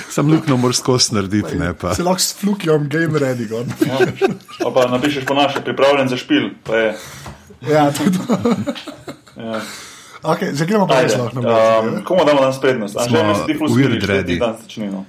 Sam 0.08 0.30
lukno 0.30 0.56
moraš 0.56 0.78
skozi 0.80 1.14
narediti, 1.14 1.58
ne 1.58 1.74
pa. 1.74 1.92
Se 1.94 2.02
lahko 2.06 2.22
s 2.22 2.34
flukjom 2.40 2.88
game 2.88 3.18
ready. 3.20 3.48
gor. 3.50 3.66
Ja. 3.84 3.98
Ali 4.64 4.74
pa 4.74 4.86
napišeš 4.88 5.26
po 5.26 5.34
naše, 5.34 5.60
pripravljen 5.60 6.08
za 6.08 6.16
špil. 6.16 6.50
Pa 6.64 6.76
je, 6.76 6.94
Ja, 7.68 7.90
to 7.92 8.04
je 8.04 8.12
to. 8.12 8.22
ja. 9.40 9.60
Okay, 10.24 10.56
zdaj 10.56 10.66
gremo 10.66 10.86
pa 10.88 11.04
res 11.04 11.12
lahko 11.20 11.40
na 11.44 11.52
um, 11.84 12.00
komu 12.00 12.24
damo 12.24 12.40
danes 12.40 12.56
prednost? 12.56 12.96
Anže, 12.96 13.12
Smo 13.12 13.24
mi 13.28 13.34
se 13.36 13.44
ti 13.44 13.54
smiriš, 13.60 14.04
ready. 14.08 14.26
ti 14.26 14.38
dan 14.40 14.56
začnimo. 14.62 15.04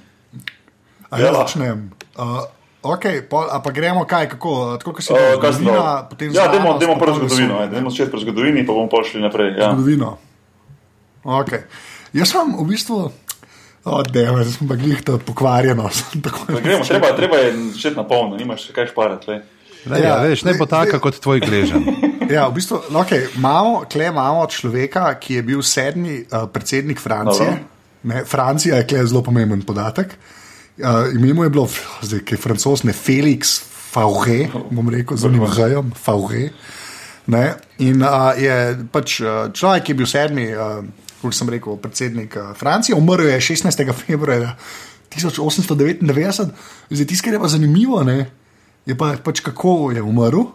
A 1.10 1.20
jaz 1.20 1.32
ja. 1.32 1.34
začnem. 1.40 1.92
Uh, 2.20 2.44
okay, 2.84 3.24
pol, 3.24 3.48
a 3.48 3.64
pa 3.64 3.72
gremo 3.72 4.04
kaj, 4.04 4.28
kako, 4.36 4.76
tako 4.84 4.92
kot 4.92 5.04
Uh, 5.04 5.08
sem 5.08 5.16
zgodovina, 5.40 5.72
dal? 5.72 6.10
potem 6.12 6.36
Ja, 6.36 6.52
dajmo, 6.52 6.76
znanost, 6.76 6.80
dajmo 6.84 6.96
prvo 7.00 7.16
zgodovino, 7.16 7.68
dajmo 7.72 7.90
začeti 7.90 8.12
pri 8.12 8.20
zgodovini, 8.28 8.66
pa 8.68 8.76
bomo 8.76 8.92
pošli 8.92 9.24
naprej. 9.24 9.56
Ja. 9.56 9.72
Zgodovino. 9.72 10.18
Okay. 11.24 11.64
Jaz 12.12 12.36
sem 12.36 12.52
v 12.52 12.68
bistvu, 12.68 13.00
oddev, 13.88 14.36
zdaj 14.44 14.52
sem 14.52 14.68
pa 14.68 14.76
glih 14.76 15.00
tako 15.00 15.24
Pa 16.52 16.60
Gremo, 16.60 16.84
treba, 16.84 17.16
treba 17.16 17.40
je 17.40 17.56
začeti 17.72 17.96
na 17.96 18.04
polno, 18.04 18.36
nimaš 18.36 18.68
kaj 18.76 18.92
šparati. 18.92 19.40
Ne, 19.86 20.02
ja, 20.02 20.18
veš, 20.24 20.44
ne 20.48 20.56
bo 20.58 20.66
taka 20.70 21.00
kot 21.00 21.20
tvoj 21.22 21.44
gležen. 21.46 21.86
Ja, 22.26 22.48
v 22.50 22.58
bistvu, 22.58 22.80
okay, 22.98 23.28
imamo, 23.38 23.84
tle 23.86 24.08
imamo 24.10 24.48
človeka, 24.50 25.12
ki 25.22 25.36
je 25.38 25.42
bil 25.46 25.60
sedmi 25.62 26.24
uh, 26.24 26.48
predsednik 26.50 26.98
Francije. 26.98 27.52
Ne, 28.10 28.24
Francija 28.26 28.80
je 28.80 28.88
kle 28.90 29.04
zelo 29.06 29.22
pomemben 29.22 29.62
podatek. 29.62 30.16
Uh, 30.82 31.14
ime 31.14 31.36
mu 31.38 31.46
je 31.46 31.52
bilo, 31.54 31.68
zdaj, 32.02 32.24
je 32.32 32.38
francos, 32.42 32.82
ne 32.82 32.96
Felix 32.98 33.60
Faure, 33.94 34.48
bom 34.74 34.90
rekel, 34.90 35.18
z 35.18 35.30
unim 35.30 35.46
H-jem, 35.46 35.92
Faure. 35.94 36.50
Ne, 37.30 37.44
in 37.86 38.02
uh, 38.02 38.34
je 38.38 38.58
pač 38.90 39.20
uh, 39.22 39.54
človek, 39.54 39.86
ki 39.86 39.94
je 39.94 40.00
bil 40.02 40.10
sedmi, 40.10 40.48
uh, 40.50 40.82
kot 41.22 41.38
sem 41.38 41.54
rekel, 41.54 41.78
predsednik 41.82 42.34
uh, 42.42 42.56
Francije, 42.58 42.98
umrl 42.98 43.30
je 43.30 43.38
16. 43.54 43.86
februarja 44.02 44.56
1899. 45.14 46.58
Zdaj, 46.90 47.06
tisto, 47.06 47.26
kar 47.30 47.38
je 47.38 47.44
pa 47.46 47.54
zanimivo, 47.54 48.02
ne, 48.02 48.26
je 48.86 48.98
pa 48.98 49.16
pač 49.24 49.40
kako 49.40 49.92
je 49.96 50.02
umrl 50.02 50.46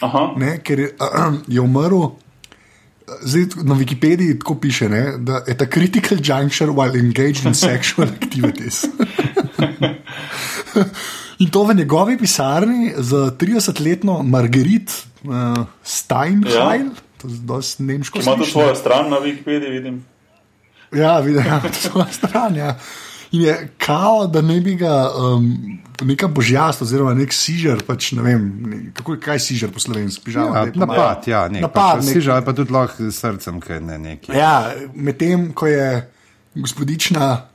Aha, 0.00 0.32
ne, 0.40 0.58
ker 0.64 0.80
je, 0.80 0.90
je 1.54 1.60
umrl. 1.60 2.16
Zdaj, 3.26 3.64
na 3.66 3.74
Wikipediji 3.74 4.38
tako 4.38 4.54
piše, 4.62 4.88
ne, 4.88 5.02
da 5.18 5.42
je 5.48 5.56
ta 5.58 5.66
critical 5.66 6.18
juncture 6.22 6.70
while 6.70 6.94
engaged 6.94 7.44
in 7.44 7.54
sexual 7.58 8.08
activities. 8.20 8.84
In 11.40 11.50
to 11.50 11.64
v 11.64 11.74
njegovi 11.74 12.18
pisarni 12.18 12.92
z 12.96 13.34
30-letno 13.40 14.22
Margarit 14.22 14.92
uh, 15.24 15.64
Steinheil, 15.82 16.86
ja. 16.86 17.18
to 17.18 17.28
je 17.28 17.34
dosti 17.48 17.82
nemško. 17.82 18.20
ima 18.20 18.30
to 18.30 18.36
sliši, 18.36 18.52
svojo 18.52 18.74
stran 18.74 19.10
na 19.10 19.16
Wikipediji, 19.16 19.70
vidim. 19.70 20.04
Ja, 20.92 21.18
vidim, 21.18 21.42
ja, 21.46 21.60
to 21.60 21.66
je 21.66 21.72
svoja 21.72 22.12
stran. 22.12 22.56
Ja. 22.56 22.78
In 23.32 23.40
je 23.42 23.68
kao, 23.78 24.26
da 24.26 24.42
ne 24.42 24.60
bi 24.60 24.74
ga 24.74 25.10
um, 25.14 25.52
neka 26.02 26.26
božjast, 26.28 26.82
oziroma 26.82 27.14
nek 27.14 27.32
sižar, 27.32 27.82
pač 27.86 28.12
ne 28.12 28.22
vem, 28.22 28.46
ne, 28.66 28.78
kako, 28.94 29.16
kaj 29.22 29.38
je 29.38 29.40
sižar 29.40 29.70
po 29.70 29.78
slovenski, 29.78 30.24
pižama. 30.24 30.46
Ja, 30.58 30.72
pomagaj. 30.72 30.96
napad, 30.98 31.28
ja, 31.28 31.42
nek, 31.48 31.62
Napad, 31.62 32.00
pač, 32.00 32.06
nek- 32.06 32.12
si 32.12 32.20
žal, 32.20 32.42
pa 32.44 32.52
tudi 32.52 32.74
lahko 32.74 33.06
s 33.06 33.20
srcem, 33.20 33.60
kaj 33.62 33.80
ne 33.80 33.98
neki. 33.98 34.32
Ja, 34.34 34.72
medtem 34.94 35.52
ko 35.52 35.66
je 35.70 36.10
gospodična. 36.54 37.46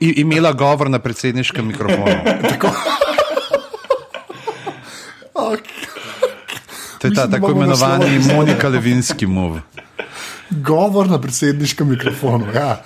imela 0.00 0.52
govor 0.52 0.90
na 0.90 0.98
predsedniškem 0.98 1.66
mikrofonu. 1.66 2.06
Okay. 5.34 5.86
To 6.98 7.06
je 7.06 7.14
ta 7.14 7.30
tako 7.30 7.50
imenovani. 7.50 8.18
Monika 8.34 8.68
Levinski 8.68 9.26
move. 9.26 9.60
Govor 10.64 11.10
na 11.10 11.20
predsedniškem 11.20 11.88
mikrofonu. 11.88 12.52
Ja. 12.54 12.82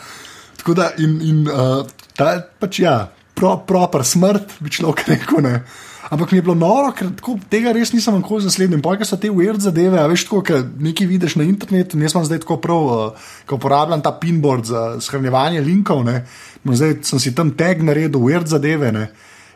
Tako 0.56 0.74
da, 0.74 0.90
in, 0.98 1.18
in 1.22 1.44
uh, 1.48 1.86
ta 2.16 2.38
pač 2.60 2.80
ja, 2.82 2.96
pro, 3.34 3.56
proper 3.66 4.04
smrt, 4.04 4.58
bi 4.60 4.72
človek 4.72 5.04
rekel. 5.08 5.44
Ne. 5.44 5.60
Ampak 6.06 6.30
mi 6.30 6.38
je 6.38 6.42
bilo 6.46 6.54
noro, 6.54 6.92
ker 6.94 7.08
tako, 7.18 7.34
tega 7.50 7.72
res 7.74 7.90
nisem 7.90 8.14
nikoli 8.20 8.44
zasledil. 8.44 8.78
Pojka 8.82 9.06
so 9.06 9.18
te 9.18 9.30
weird 9.34 9.62
zadeve, 9.64 9.98
veš, 10.12 10.28
tako, 10.28 10.42
ker 10.46 10.62
nekaj 10.62 11.08
vidiš 11.10 11.34
na 11.40 11.46
internetu. 11.46 11.98
in 11.98 12.06
Jaz 12.06 12.14
sem 12.14 12.26
zdaj 12.28 12.44
tako 12.44 12.60
prav, 12.62 12.90
uh, 12.90 13.30
ko 13.46 13.58
uporabljam 13.58 14.02
ta 14.02 14.14
pinboard 14.14 14.70
za 14.70 14.84
shranjevanje 15.02 15.64
linkov. 15.66 16.04
Ne, 16.06 16.20
no, 16.62 16.76
zdaj 16.78 17.00
sem 17.10 17.22
si 17.22 17.34
tam 17.34 17.50
tag 17.58 17.82
naredil, 17.82 18.22
weird 18.22 18.46
zadeve. 18.46 18.92
Ne, 18.94 19.08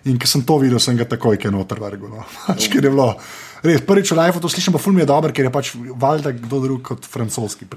in 0.04 0.18
ko 0.18 0.26
sem 0.26 0.42
to 0.42 0.58
videl, 0.58 0.82
sem 0.82 0.98
ga 0.98 1.06
takoj. 1.06 1.38
No. 1.50 1.66
Pač, 2.46 2.66
ker 2.72 2.82
je 2.82 2.90
bilo. 2.90 3.14
Res, 3.60 3.82
prvič 3.84 4.08
v 4.12 4.16
life 4.16 4.40
to 4.40 4.48
slišim, 4.48 4.72
pa 4.72 4.80
ful 4.80 4.94
mi 4.96 5.02
je 5.02 5.08
dober, 5.10 5.32
ker 5.36 5.44
je 5.44 5.52
pač 5.52 5.72
valjda 5.76 6.32
kdo 6.32 6.60
drug 6.64 6.80
kot 6.80 7.04
francoski. 7.04 7.66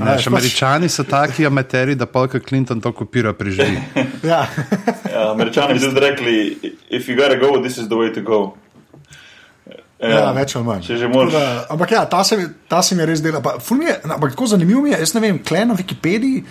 pač- 0.00 0.28
američani 0.30 0.88
so 0.88 1.04
taki 1.04 1.44
amateri, 1.46 1.94
da 1.94 2.06
Polka 2.08 2.40
Clinton 2.40 2.80
to 2.80 2.92
kopira 2.92 3.32
preživi. 3.36 3.76
Ja. 4.32 4.46
Ja, 5.16 5.30
Američani 5.32 5.74
bi 5.76 5.80
zdaj 5.80 6.00
rekli, 6.00 6.32
if 6.90 7.08
you 7.08 7.16
gotta 7.16 7.36
go, 7.36 7.56
this 7.62 7.78
is 7.78 7.86
the 7.88 7.96
way 7.96 8.12
to 8.12 8.20
go. 8.20 8.56
Ja, 9.96 10.32
več 10.36 10.52
ali 10.56 10.66
manj. 10.66 10.88
Moraš. 11.08 11.32
Da, 11.32 11.44
ampak 11.72 11.92
ja, 11.92 12.02
ta 12.04 12.20
se, 12.24 12.36
ta 12.68 12.82
se 12.84 12.94
mi 12.94 13.00
je 13.00 13.06
res 13.08 13.22
dela. 13.24 13.40
Pa, 13.40 13.54
ful 13.64 13.78
mi 13.80 13.86
je, 13.88 13.94
ampak 14.04 14.34
tako 14.34 14.50
zanimivo 14.52 14.82
mi 14.84 14.92
je, 14.92 14.98
jaz 15.00 15.14
ne 15.16 15.22
vem, 15.24 15.38
kle 15.40 15.64
na 15.64 15.76
Wikipediji 15.78 16.42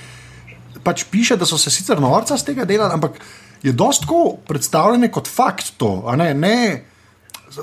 pač 0.86 1.04
piše, 1.10 1.38
da 1.38 1.46
so 1.46 1.58
se 1.58 1.70
sicer 1.74 2.02
norca 2.02 2.38
z 2.38 2.46
tega 2.46 2.66
delali, 2.66 2.94
ampak 2.94 3.18
je 3.66 3.74
dost 3.74 4.06
tako 4.06 4.38
predstavljeno 4.46 5.10
kot 5.14 5.30
fakt 5.30 5.76
to. 5.78 6.04
a 6.08 6.16
Ne, 6.16 6.34
ne, 6.34 6.58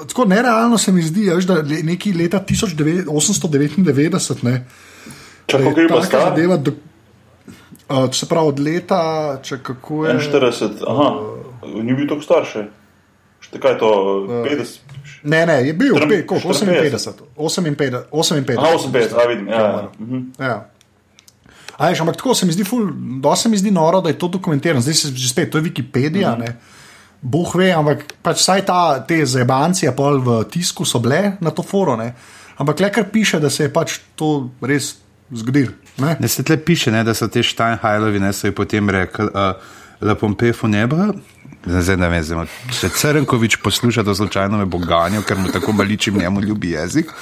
tako 0.09 0.25
nerealno 0.25 0.79
se 0.79 0.93
mi 0.93 1.03
zdi, 1.03 1.31
a 1.31 1.35
veš, 1.35 1.45
da 1.45 1.63
neki 1.63 2.13
leta 2.13 2.45
1899 2.49 4.43
ne, 4.43 4.53
je 4.53 5.65
koliko 5.65 5.81
je 5.81 5.89
pa 5.89 6.03
star? 6.03 6.21
zadeva 6.21 6.57
do, 6.57 6.73
uh, 7.89 8.11
če 8.11 8.19
se 8.19 8.27
pravi 8.29 8.49
od 8.49 8.59
leta, 8.61 9.01
če 9.43 9.59
kako 9.63 10.07
je. 10.07 10.15
41, 10.15 10.85
aha, 10.89 11.11
ni 11.83 11.95
bil 11.95 12.09
tako 12.09 12.23
star 12.23 12.47
še. 12.49 12.67
Še 13.43 13.59
kaj 13.59 13.73
je 13.75 13.79
to, 13.79 13.91
50? 14.47 14.79
Ne, 15.23 15.47
ne, 15.47 15.67
je 15.67 15.73
bil, 15.75 15.95
Tram- 15.95 16.09
pe- 16.11 16.27
koliko, 16.27 16.49
58, 16.49 17.75
58, 17.77 18.45
58. 18.47 18.59
Aha, 18.59 18.69
58, 18.79 19.19
a 19.19 19.27
vidim, 19.29 19.49
ja. 19.49 19.61
ja. 19.61 19.89
Mhm. 19.99 20.23
Ja. 20.39 20.69
A 21.77 21.89
veš, 21.89 22.01
ampak 22.05 22.17
tako 22.17 22.35
se 22.39 22.47
mi 22.47 22.53
zdi, 22.55 22.65
ful, 22.65 22.87
se 23.37 23.49
mi 23.49 23.59
zdi 23.59 23.71
noro, 23.71 24.01
da 24.01 24.13
je 24.13 24.19
to 24.19 24.29
dokumentirano. 24.29 24.81
Zdaj 24.81 24.95
se 24.95 25.09
že 25.15 25.29
spet, 25.29 25.51
to 25.51 25.59
je 25.59 25.65
Wikipedija, 25.65 26.37
mm 26.37 26.43
-hmm. 26.43 26.55
Bog 27.23 27.55
ve, 27.55 27.71
ampak 27.71 28.05
pač 28.23 28.43
saj 28.43 28.65
ta, 28.67 28.99
te 29.07 29.21
zebancije 29.27 29.93
pol 29.95 30.19
v 30.21 30.39
tisku 30.51 30.85
so 30.85 30.99
bile 30.99 31.37
na 31.41 31.55
to 31.55 31.63
foro, 31.63 31.95
ne? 31.97 32.13
ampak 32.59 32.81
le 32.81 32.91
kar 32.91 33.05
piše, 33.11 33.41
da 33.41 33.51
se 33.51 33.65
je 33.65 33.73
pač 33.73 34.01
to 34.19 34.51
res 34.61 34.97
zgodilo. 35.33 35.73
ne. 35.99 36.17
Ne 36.21 36.29
se 36.29 36.43
tle 36.43 36.57
piše, 36.57 36.91
ne, 36.91 37.05
da 37.05 37.15
so 37.15 37.29
te 37.29 37.43
Steinheilovi, 37.43 38.21
ne 38.21 38.33
so 38.33 38.47
ji 38.47 38.55
potem 38.55 38.91
rekli, 38.91 39.27
uh, 39.27 39.55
La 40.03 40.15
Pompefu 40.15 40.69
neba. 40.69 41.13
Zdaj 41.63 41.97
ne 41.97 42.09
vem, 42.11 42.23
zdaj, 42.27 42.51
če 42.75 42.91
Crnkovič 42.91 43.61
posluša, 43.63 44.03
to 44.03 44.15
slučajno 44.19 44.59
me 44.59 44.67
bo 44.67 44.81
ganjal, 44.83 45.23
ker 45.23 45.39
mu 45.39 45.53
tako 45.55 45.73
maličim 45.79 46.19
njemu 46.19 46.43
ljubi 46.43 46.75
jezik. 46.75 47.13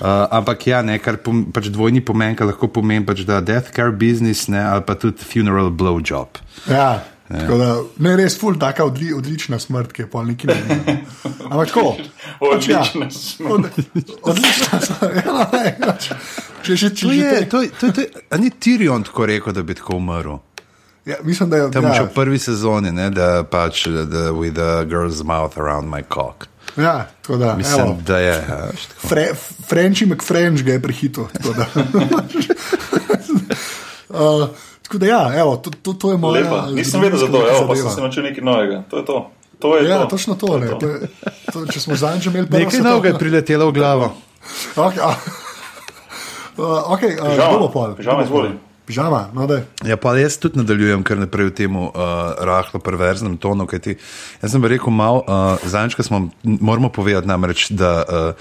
Uh, 0.00 0.24
ampak 0.32 0.66
ja, 0.66 0.80
ne, 0.82 0.96
kar 0.98 1.20
pom, 1.20 1.44
pač 1.52 1.68
dvojni 1.70 2.00
pomen, 2.00 2.32
kar 2.34 2.48
lahko 2.48 2.70
pomeni, 2.72 3.04
pač, 3.06 3.20
da 3.28 3.42
death 3.44 3.68
care 3.76 3.92
business 3.92 4.48
ne, 4.48 4.64
ali 4.64 4.82
pa 4.86 4.96
tudi 4.96 5.22
funeral 5.28 5.68
blowjob. 5.70 6.40
Ja. 6.72 7.04
Tako 7.34 7.56
Da, 7.56 7.68
ne, 7.98 8.16
res 8.16 8.34
ful, 8.34 8.58
taka 8.58 8.84
odli, 8.84 9.12
odlična 9.12 9.58
smrt, 9.58 9.92
ki 9.92 10.02
je 10.02 10.06
pol 10.06 10.24
neki 10.26 10.46
ne. 10.46 10.56
Ampak 11.42 11.68
tako. 11.68 11.96
pač 12.40 12.68
ja, 12.68 12.80
Odlična 12.82 13.10
smrt. 13.10 13.50
od- 13.50 13.70
Odlična 14.24 14.80
smrt. 14.80 15.16
Ja, 15.16 15.22
no, 15.28 15.46
ne, 15.52 15.76
pač, 15.80 16.10
če 16.62 16.76
že 16.76 16.90
če 16.90 17.02
To 17.02 17.12
je, 17.12 17.30
te- 17.30 17.46
to, 17.46 17.60
je- 17.60 17.70
to, 17.70 17.86
je- 17.86 17.92
to, 17.92 18.00
je- 18.00 18.10
a 18.30 18.36
ni 18.36 18.50
Tyrion 18.52 19.02
tako 19.02 19.26
rekel, 19.26 19.52
da 19.52 19.62
bi 19.62 19.74
tako 19.74 19.96
umrl. 19.96 20.38
Ja, 21.04 21.16
mislim, 21.22 21.50
da 21.50 21.56
je 21.56 21.70
Tam 21.70 21.82
ja, 21.84 21.94
še 21.94 22.02
v 22.02 22.14
prvi 22.14 22.38
sezoni, 22.38 22.92
ne, 22.92 23.10
da 23.10 23.42
pač 23.42 23.86
da, 23.88 24.04
with 24.30 24.54
a 24.56 24.84
girl's 24.84 25.24
mouth 25.24 25.58
around 25.58 25.88
my 25.88 26.02
cock. 26.04 26.46
Ja, 26.76 27.08
tako 27.20 27.36
da. 27.36 27.56
Mislim, 27.56 27.80
evo. 27.82 27.98
da 28.06 28.18
je. 28.18 28.36
a, 28.38 28.56
veš, 28.66 28.86
tako. 28.86 29.08
Fre, 29.08 29.24
Frenči 29.66 30.06
McFrench 30.06 30.62
ga 30.62 30.72
je 30.72 30.80
da. 31.52 31.66
uh, 34.10 34.48
tako 34.92 34.98
da, 34.98 35.06
ja, 35.06 35.32
evo, 35.34 35.56
to, 35.56 35.70
to, 35.72 35.92
to 35.94 36.10
je 36.10 36.16
moja. 36.18 36.42
Lepa, 36.42 36.68
nisem 36.68 37.00
vedel 37.00 37.16
za 37.16 37.26
to, 37.26 37.40
evo, 37.40 37.64
pa 37.64 37.72
sem 37.74 37.88
se 37.88 38.00
naučil 38.00 38.22
nekaj 38.22 38.44
novega. 38.44 38.82
To 38.86 38.96
je 38.96 39.04
to. 39.04 39.16
To 39.58 39.76
je 39.76 39.88
Ja, 39.88 39.98
to. 39.98 40.06
točno 40.10 40.34
to. 40.34 40.58
ne, 40.58 40.68
to 40.76 40.86
je- 40.86 41.08
to- 41.48 41.66
Če 41.66 41.80
smo 41.80 41.94
zadnjič 41.94 42.26
imeli 42.26 42.46
prvo 42.46 42.60
Nekaj 42.60 42.80
novega 42.82 43.08
je 43.08 43.18
priletelo 43.18 43.64
v 43.64 43.72
glavo. 43.72 44.12
Okay, 44.76 45.00
a, 45.00 45.16
uh, 46.58 46.82
okay, 46.94 47.14
uh, 47.14 47.24
Pižama, 47.24 47.48
kdo 47.48 47.58
bo 47.58 47.68
pol? 47.70 47.94
pižama, 47.94 48.22
izvoli. 48.22 48.52
Pižama, 48.82 49.30
no 49.30 49.46
da. 49.46 49.62
Ja, 49.86 49.94
pa 49.96 50.18
jaz 50.18 50.36
tudi 50.36 50.58
nadaljujem 50.58 51.00
kar 51.00 51.16
naprej 51.16 51.46
v 51.46 51.54
tem 51.54 51.72
uh, 51.72 51.94
rahlo 52.36 52.82
perverznem 52.82 53.38
tonu. 53.38 53.64
kajti 53.64 53.94
Jaz 54.42 54.50
sem 54.50 54.60
rekel, 54.60 54.90
malo, 54.90 55.22
uh, 55.22 55.56
zadnjič, 55.62 55.94
ko 55.94 56.02
smo, 56.02 56.18
moramo 56.42 56.90
povedati 56.90 57.24
namreč, 57.24 57.70
da 57.70 58.02
uh, 58.02 58.34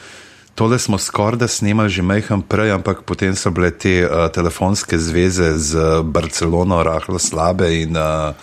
tole 0.56 0.80
smo 0.80 0.98
skoraj 0.98 1.40
da 1.40 1.48
snemali 1.48 1.90
že 1.90 2.02
meham 2.02 2.42
prej, 2.42 2.72
ampak 2.72 3.04
potem 3.08 3.36
so 3.36 3.52
bile 3.52 3.72
te 3.72 4.02
uh, 4.04 4.28
telefonske 4.34 5.00
zveze 5.00 5.58
z 5.58 6.02
Barcelono 6.04 6.84
rahlo 6.84 7.20
slabe 7.20 7.72
in 7.82 7.98
uh, 7.98 8.36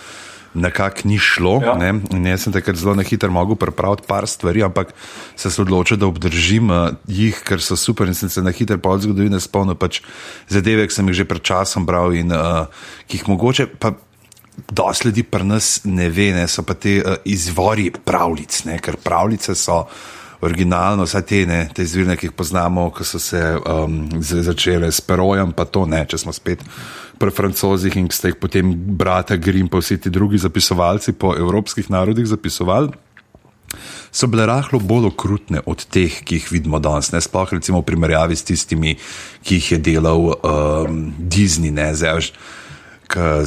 nekako 0.53 1.05
ni 1.07 1.17
šlo. 1.17 1.59
Ja. 1.63 1.75
Ne? 1.77 1.93
In 2.11 2.25
jaz 2.25 2.47
sem 2.47 2.53
takrat 2.53 2.75
zelo 2.79 2.95
na 2.97 3.05
hitro 3.05 3.29
mogel 3.31 3.55
pripraviti 3.55 4.07
par 4.07 4.27
stvari, 4.27 4.63
ampak 4.65 4.93
sem 5.37 5.51
se 5.51 5.61
odločil, 5.61 5.97
da 6.01 6.09
obdržim 6.09 6.69
uh, 6.73 6.89
jih, 7.07 7.37
ker 7.45 7.61
so 7.61 7.77
super 7.77 8.09
in 8.09 8.17
sem 8.17 8.29
se 8.29 8.41
na 8.41 8.51
hitro 8.51 8.77
pa 8.81 8.97
od 8.97 9.05
zgodovine 9.05 9.39
spomnil 9.39 9.77
pač 9.79 10.01
zadeve, 10.49 10.87
ki 10.89 10.99
sem 10.99 11.07
jih 11.09 11.21
že 11.21 11.29
pred 11.29 11.43
časom 11.45 11.85
bral 11.85 12.15
in 12.17 12.33
uh, 12.33 12.65
ki 13.07 13.21
jih 13.21 13.27
mogoče 13.29 13.71
pa. 13.79 13.95
Dosti 14.59 15.07
ljudi 15.07 15.23
pri 15.23 15.45
nas 15.47 15.85
ne 15.87 16.09
ve, 16.11 16.33
ne, 16.35 16.41
so 16.51 16.65
pa 16.67 16.75
te 16.75 16.97
uh, 16.99 17.13
izvori 17.23 17.93
pravljic, 17.95 18.57
ne, 18.67 18.75
ker 18.83 18.97
pravljice 18.99 19.55
so 19.55 19.85
originalno, 20.41 21.03
vsaj 21.03 21.25
te, 21.27 21.43
ne, 21.45 21.59
te 21.75 21.83
izvirne, 21.83 22.15
ki 22.17 22.29
jih 22.29 22.35
poznamo, 22.37 22.87
ki 22.95 23.05
so 23.07 23.19
se 23.19 23.41
um, 23.57 23.99
začele 24.21 24.91
s 24.91 25.01
perojem, 25.01 25.51
pa 25.55 25.65
to 25.65 25.85
ne, 25.89 26.05
če 26.07 26.21
smo 26.23 26.35
spet 26.35 26.63
pri 27.19 27.33
francozih 27.35 27.97
in 27.99 28.07
ste 28.15 28.31
jih 28.31 28.39
potem 28.39 28.71
brata 28.95 29.35
Grim, 29.35 29.67
pa 29.67 29.81
vsi 29.83 29.99
ti 29.99 30.09
drugi 30.09 30.39
zapisovalci 30.39 31.17
po 31.19 31.35
evropskih 31.35 31.91
narodih 31.91 32.27
zapisovali 32.27 32.95
so 34.11 34.27
bile 34.27 34.45
rahlo 34.45 34.79
bolj 34.79 35.11
okrutne 35.11 35.61
od 35.65 35.85
teh, 35.85 36.21
ki 36.25 36.39
jih 36.39 36.47
vidimo 36.51 36.79
danes. 36.79 37.11
Ne? 37.13 37.21
Sploh 37.21 37.53
recimo 37.53 37.81
v 37.81 37.87
primerjavi 37.89 38.35
s 38.35 38.47
tistimi, 38.47 38.95
ki 39.45 39.59
jih 39.59 39.71
je 39.71 39.79
delal 39.91 40.33
um, 40.33 41.13
Disney. 41.17 41.71
Ne? 41.71 41.91
Zdaj, 41.93 42.31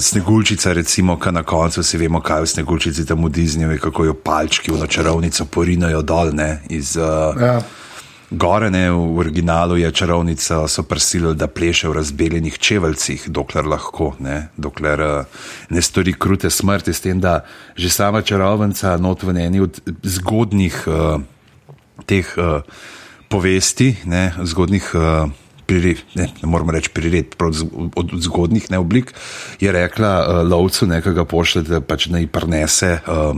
Sneguljčica, 0.01 0.73
recimo, 0.73 1.19
ki 1.21 1.33
na 1.33 1.43
koncu 1.43 1.83
si 1.83 1.99
vemo, 1.99 2.21
kaj 2.21 2.39
je 2.39 2.43
v 2.43 2.47
Sneguljčici 2.47 3.07
tam 3.07 3.25
v 3.25 3.31
Disneyju, 3.31 3.79
kako 3.79 4.05
jo 4.05 4.15
palčki 4.15 4.73
v 4.73 4.89
čarovnico 4.89 5.45
porinajo 5.45 6.03
dol 6.03 6.35
ne? 6.35 6.63
iz. 6.69 6.97
Uh, 6.97 7.39
Ja. 7.43 7.61
Gore 8.33 8.71
ne, 8.71 8.91
v 8.91 9.19
originalu 9.21 9.77
je 9.77 9.91
čarovnica, 9.93 10.69
so 10.69 10.83
prisilili, 10.83 11.37
da 11.37 11.47
pleše 11.47 11.89
v 11.89 11.93
razbeljenih 11.93 12.59
čeveljcih, 12.59 13.29
dokler 13.29 13.67
lahko, 13.67 14.15
ne, 14.19 14.49
dokler 14.57 15.01
uh, 15.01 15.43
ne 15.69 15.83
stori 15.83 16.15
krute 16.17 16.51
smrti, 16.51 16.93
s 16.93 17.01
tem, 17.01 17.21
da 17.21 17.45
že 17.77 17.91
sama 17.91 18.23
čarovnica 18.23 18.97
not 18.97 19.23
v 19.23 19.37
eni 19.37 19.61
od 19.61 19.81
zgodnih 20.03 20.89
uh, 20.89 21.21
teh 22.09 22.25
uh, 22.41 22.65
povesti, 23.29 23.97
ne, 24.05 24.33
zgodnih. 24.41 24.91
Uh, 24.95 25.42
Prired, 25.67 26.03
ne, 26.15 26.27
ne 26.43 26.49
moramo 26.49 26.73
reči 26.75 26.91
prired, 26.91 27.37
prav 27.39 27.53
z- 27.53 27.69
od, 27.97 28.15
od 28.15 28.21
zgodnih 28.23 28.71
ne, 28.71 28.79
oblik, 28.79 29.13
je 29.61 29.73
rekla 29.73 30.11
uh, 30.21 30.43
lovcu, 30.49 30.87
nekaj 30.87 31.13
ga 31.13 31.25
pošlje, 31.25 31.63
da 31.63 31.81
pač 31.81 32.09
naj 32.11 32.27
prenese 32.27 32.99
uh, 33.07 33.37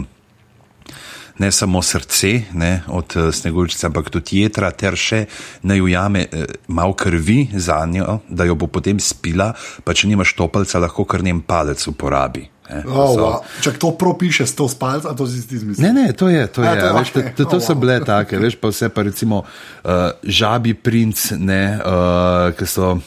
ne 1.38 1.50
samo 1.52 1.82
srce 1.82 2.32
ne, 2.54 2.82
od 2.88 3.16
uh, 3.16 3.28
sneguljčice, 3.34 3.86
ampak 3.86 4.10
tudi 4.10 4.40
jedra, 4.44 4.70
ter 4.70 4.96
še 4.96 5.24
naj 5.62 5.80
ujame 5.82 6.26
malo 6.68 6.94
krvi 6.94 7.48
za 7.52 7.82
njo, 7.86 8.20
da 8.28 8.48
jo 8.48 8.54
bo 8.54 8.66
potem 8.66 9.00
spila, 9.00 9.52
pa 9.84 9.94
če 9.94 10.08
nimaš 10.08 10.34
topalca, 10.38 10.78
lahko 10.78 11.04
kar 11.04 11.22
njen 11.22 11.42
palec 11.44 11.86
uporabi. 11.90 12.53
Oh, 12.64 13.12
So- 13.12 13.20
wow. 13.20 13.38
Če 13.60 13.72
to 13.72 13.92
propiše 13.92 14.46
s 14.46 14.54
to 14.54 14.64
spalca, 14.64 15.12
to 15.12 15.26
si 15.26 15.44
ti 15.44 15.54
izmislil. 15.54 15.84
Ne, 15.84 15.92
ne, 15.92 16.12
to 16.12 16.28
je, 16.28 16.46
to 16.46 16.62
A, 16.62 16.66
je. 16.66 16.80
to 16.80 16.86
je, 16.86 16.92
Veš, 16.94 17.10
to, 17.10 17.20
okej. 17.20 17.32
to, 17.34 17.44
to 17.44 17.56
Oh, 17.56 17.62
so 17.62 17.72
wow. 17.72 17.80
bile 17.80 17.96
take, 18.00 18.38
veš, 18.38 18.56
pa 18.56 18.68
vse 18.68 18.88
pa 18.88 19.02
recimo 19.02 19.44
uh, 19.44 19.90
žabi 20.22 20.72
princ, 20.74 21.32
ne, 21.36 21.76
uh, 21.76 22.48
ki 22.52 22.66
so. 22.66 22.98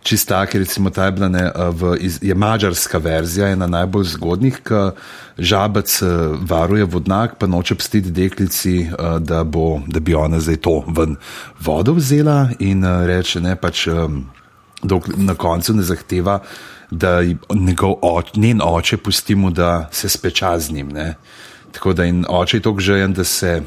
čistake, 0.00 0.56
recimo 0.56 0.88
ta 0.88 1.04
je 1.04 1.12
bila 1.12 1.28
ne, 1.28 1.44
uh, 1.44 1.68
v, 1.70 1.96
iz, 2.00 2.18
je 2.22 2.32
mađarska 2.34 2.98
verzija, 2.98 3.48
ena 3.48 3.66
najbolj 3.66 4.04
zgodnih, 4.16 4.56
ki 4.64 4.96
žabec 5.38 5.92
varuje 6.40 6.84
vodnak, 6.84 7.36
pa 7.36 7.46
noče 7.46 7.74
pstiti 7.74 8.10
deklici, 8.10 8.88
da, 9.20 9.44
bo, 9.44 9.80
da 9.86 10.00
bi 10.00 10.14
ona 10.14 10.40
zdaj 10.40 10.56
to 10.56 10.84
ven 10.88 11.16
vodo 11.60 11.92
vzela 11.92 12.48
in 12.58 12.80
reče, 12.84 13.40
ne 13.40 13.56
pač 13.56 13.86
um, 13.86 14.24
na 15.16 15.34
koncu 15.34 15.74
ne 15.74 15.82
zahteva, 15.82 16.40
da 16.90 17.20
njegov 17.54 17.94
oč, 18.02 18.34
njen 18.36 18.60
oče 18.64 18.96
pustimo, 18.96 19.50
da 19.50 19.88
se 19.92 20.08
speča 20.08 20.58
z 20.58 20.72
njim. 20.72 20.88
Ne. 20.88 21.14
Tako 21.72 21.92
da 21.92 22.04
in 22.04 22.24
oče 22.28 22.56
je 22.56 22.62
tako 22.62 22.80
žejen, 22.80 23.12
da 23.12 23.24
se 23.24 23.62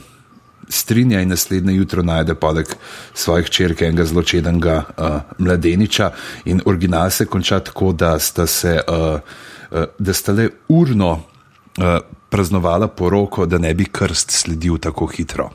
strinja 0.70 1.22
in 1.22 1.30
naslednje 1.30 1.74
jutro 1.74 2.04
najde 2.04 2.36
poleg 2.36 2.66
svojih 3.14 3.50
črke 3.50 3.86
enega 3.86 4.06
zločedenega 4.06 4.84
uh, 4.98 5.06
mladeniča. 5.38 6.12
In 6.46 6.62
original 6.66 7.10
se 7.10 7.26
konča 7.26 7.60
tako, 7.60 7.92
da 7.92 8.20
sta 8.20 8.48
se, 8.48 8.80
uh, 8.88 9.20
uh, 9.72 9.84
da 10.00 10.14
sta 10.14 10.32
le 10.32 10.50
urno 10.68 11.12
uh, 11.12 11.98
praznovala 12.30 12.88
poroko, 12.88 13.46
da 13.46 13.58
ne 13.58 13.74
bi 13.74 13.86
krst 13.86 14.32
sledil 14.32 14.78
tako 14.78 15.06
hitro. 15.08 15.50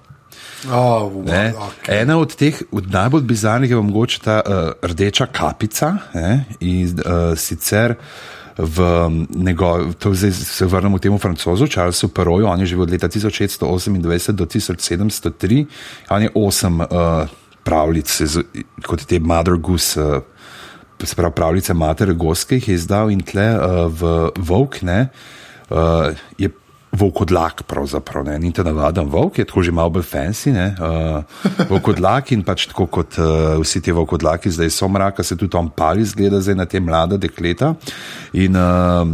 Oh, 0.66 1.22
okay. 1.22 1.52
Ena 1.86 2.18
od 2.18 2.34
teh 2.34 2.62
od 2.72 2.90
najbolj 2.90 3.22
bizarnih 3.22 3.70
je 3.70 3.76
mogoče 3.76 4.20
ta 4.20 4.40
uh, 4.42 4.72
rdeča 4.82 5.26
kapica, 5.26 5.96
ne, 6.14 6.44
in 6.60 6.98
uh, 6.98 7.38
sicer 7.38 7.94
v 8.58 8.82
njegov, 9.34 9.92
to 10.02 10.14
zdaj 10.14 10.32
se 10.32 10.66
vrnemo 10.66 10.98
k 10.98 11.06
temu 11.06 11.18
francozu, 11.18 11.66
Charlesu 11.70 12.08
Peroju, 12.08 12.46
on 12.46 12.60
je 12.60 12.66
živel 12.66 12.82
od 12.82 12.90
leta 12.90 13.08
1628 13.08 14.32
do 14.32 14.46
1703, 14.46 15.66
on 16.10 16.22
je 16.22 16.30
osem 16.34 16.80
uh, 16.80 16.86
pravljic, 17.62 18.20
kot 18.82 19.04
te 19.06 19.18
Mother 19.18 19.54
Goose, 19.56 20.02
uh, 20.02 20.22
se 21.04 21.14
pravi 21.16 21.34
pravljice 21.34 21.74
Matere 21.74 22.12
Goske, 22.14 22.54
jih 22.54 22.68
je 22.68 22.74
izdal 22.74 23.10
in 23.10 23.22
tle 23.22 23.46
uh, 23.54 23.92
v 23.94 24.66
ne, 24.82 25.08
uh, 25.70 25.78
je 26.38 26.50
Vokodlak, 26.92 27.62
pravzaprav 27.68 28.24
ne, 28.24 28.38
ni 28.38 28.52
to 28.52 28.64
navaden 28.64 29.10
volk, 29.12 29.38
je 29.38 29.44
tako 29.44 29.62
že 29.62 29.72
malo 29.72 29.90
bolj 29.98 30.06
fancy. 30.08 30.54
Uh, 30.56 31.20
vokodlak 31.68 32.32
in 32.32 32.42
pač 32.42 32.64
tako 32.70 32.86
kot 32.88 33.18
uh, 33.20 33.58
vsi 33.60 33.82
ti 33.84 33.92
vokodlaki, 33.92 34.50
zdaj 34.50 34.72
so 34.72 34.88
mraka, 34.88 35.22
se 35.22 35.36
tudi 35.36 35.56
on 35.56 35.68
pali, 35.68 36.04
zgleda 36.04 36.40
zdaj 36.40 36.56
na 36.56 36.64
te 36.64 36.80
mlade 36.80 37.18
dekleta. 37.20 37.74
In 38.32 38.56
uh, 38.56 39.04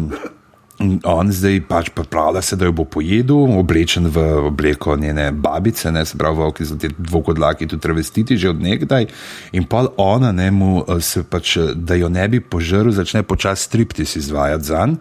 on 1.04 1.33
zdaj 1.33 1.61
pač 1.69 1.90
pripravlja 1.95 2.43
se, 2.43 2.57
da 2.57 2.69
jo 2.69 2.73
bo 2.78 2.85
pojedel, 2.87 3.59
oblečen 3.59 4.07
v 4.07 4.23
obleko 4.50 4.97
njene 4.97 5.33
babice, 5.33 5.90
ne, 5.93 6.04
se 6.07 6.19
pravi, 6.19 6.37
volki 6.37 6.64
za 6.64 6.78
te 6.78 6.90
vokodlaki 7.11 7.66
tudi 7.66 7.83
travestiti 7.83 8.37
že 8.37 8.50
od 8.50 8.62
nekdaj. 8.62 9.07
In 9.52 9.66
pa 9.66 9.87
ona, 9.97 10.33
ne, 10.33 10.50
mu, 10.50 10.85
se 11.00 11.25
pač, 11.26 11.57
da 11.75 11.99
jo 11.99 12.09
ne 12.09 12.28
bi 12.28 12.40
požrl, 12.40 12.95
začne 12.95 13.23
počasi 13.23 13.66
striptis 13.66 14.16
izvajati 14.16 14.64
za 14.64 14.87
njim. 14.87 14.99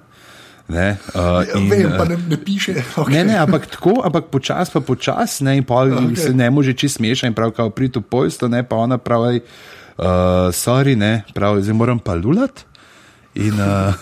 Ne, 0.74 0.98
uh, 1.14 1.46
in, 1.54 1.70
Vem, 1.70 1.94
pa 1.98 2.06
ne, 2.10 2.18
ne 2.18 2.38
piše. 2.38 2.74
Okay. 3.04 3.14
Ne, 3.14 3.24
ne, 3.24 3.38
ampak 3.38 3.68
tako, 3.70 4.02
ampak 4.06 4.26
počasi, 4.34 4.72
pa 4.74 4.82
počasi, 4.82 5.46
ne, 5.46 5.58
in 5.62 5.66
pol 5.68 5.94
okay. 5.94 6.18
se 6.18 6.34
ne 6.34 6.50
more 6.50 6.74
čist 6.74 6.98
smešati, 6.98 7.30
in 7.30 7.38
prav, 7.38 7.54
kao 7.54 7.70
pritu 7.70 8.02
pojsto, 8.02 8.50
ne, 8.50 8.64
pa 8.66 8.82
ona 8.82 8.98
pravi, 8.98 9.44
uh, 9.98 10.50
sorry, 10.50 10.98
ne, 10.98 11.22
pravi, 11.34 11.64
zdaj 11.64 11.78
moram 11.78 12.02
pa 12.02 12.18
lulat. 12.18 12.66
In, 13.38 13.54
uh, 13.62 13.94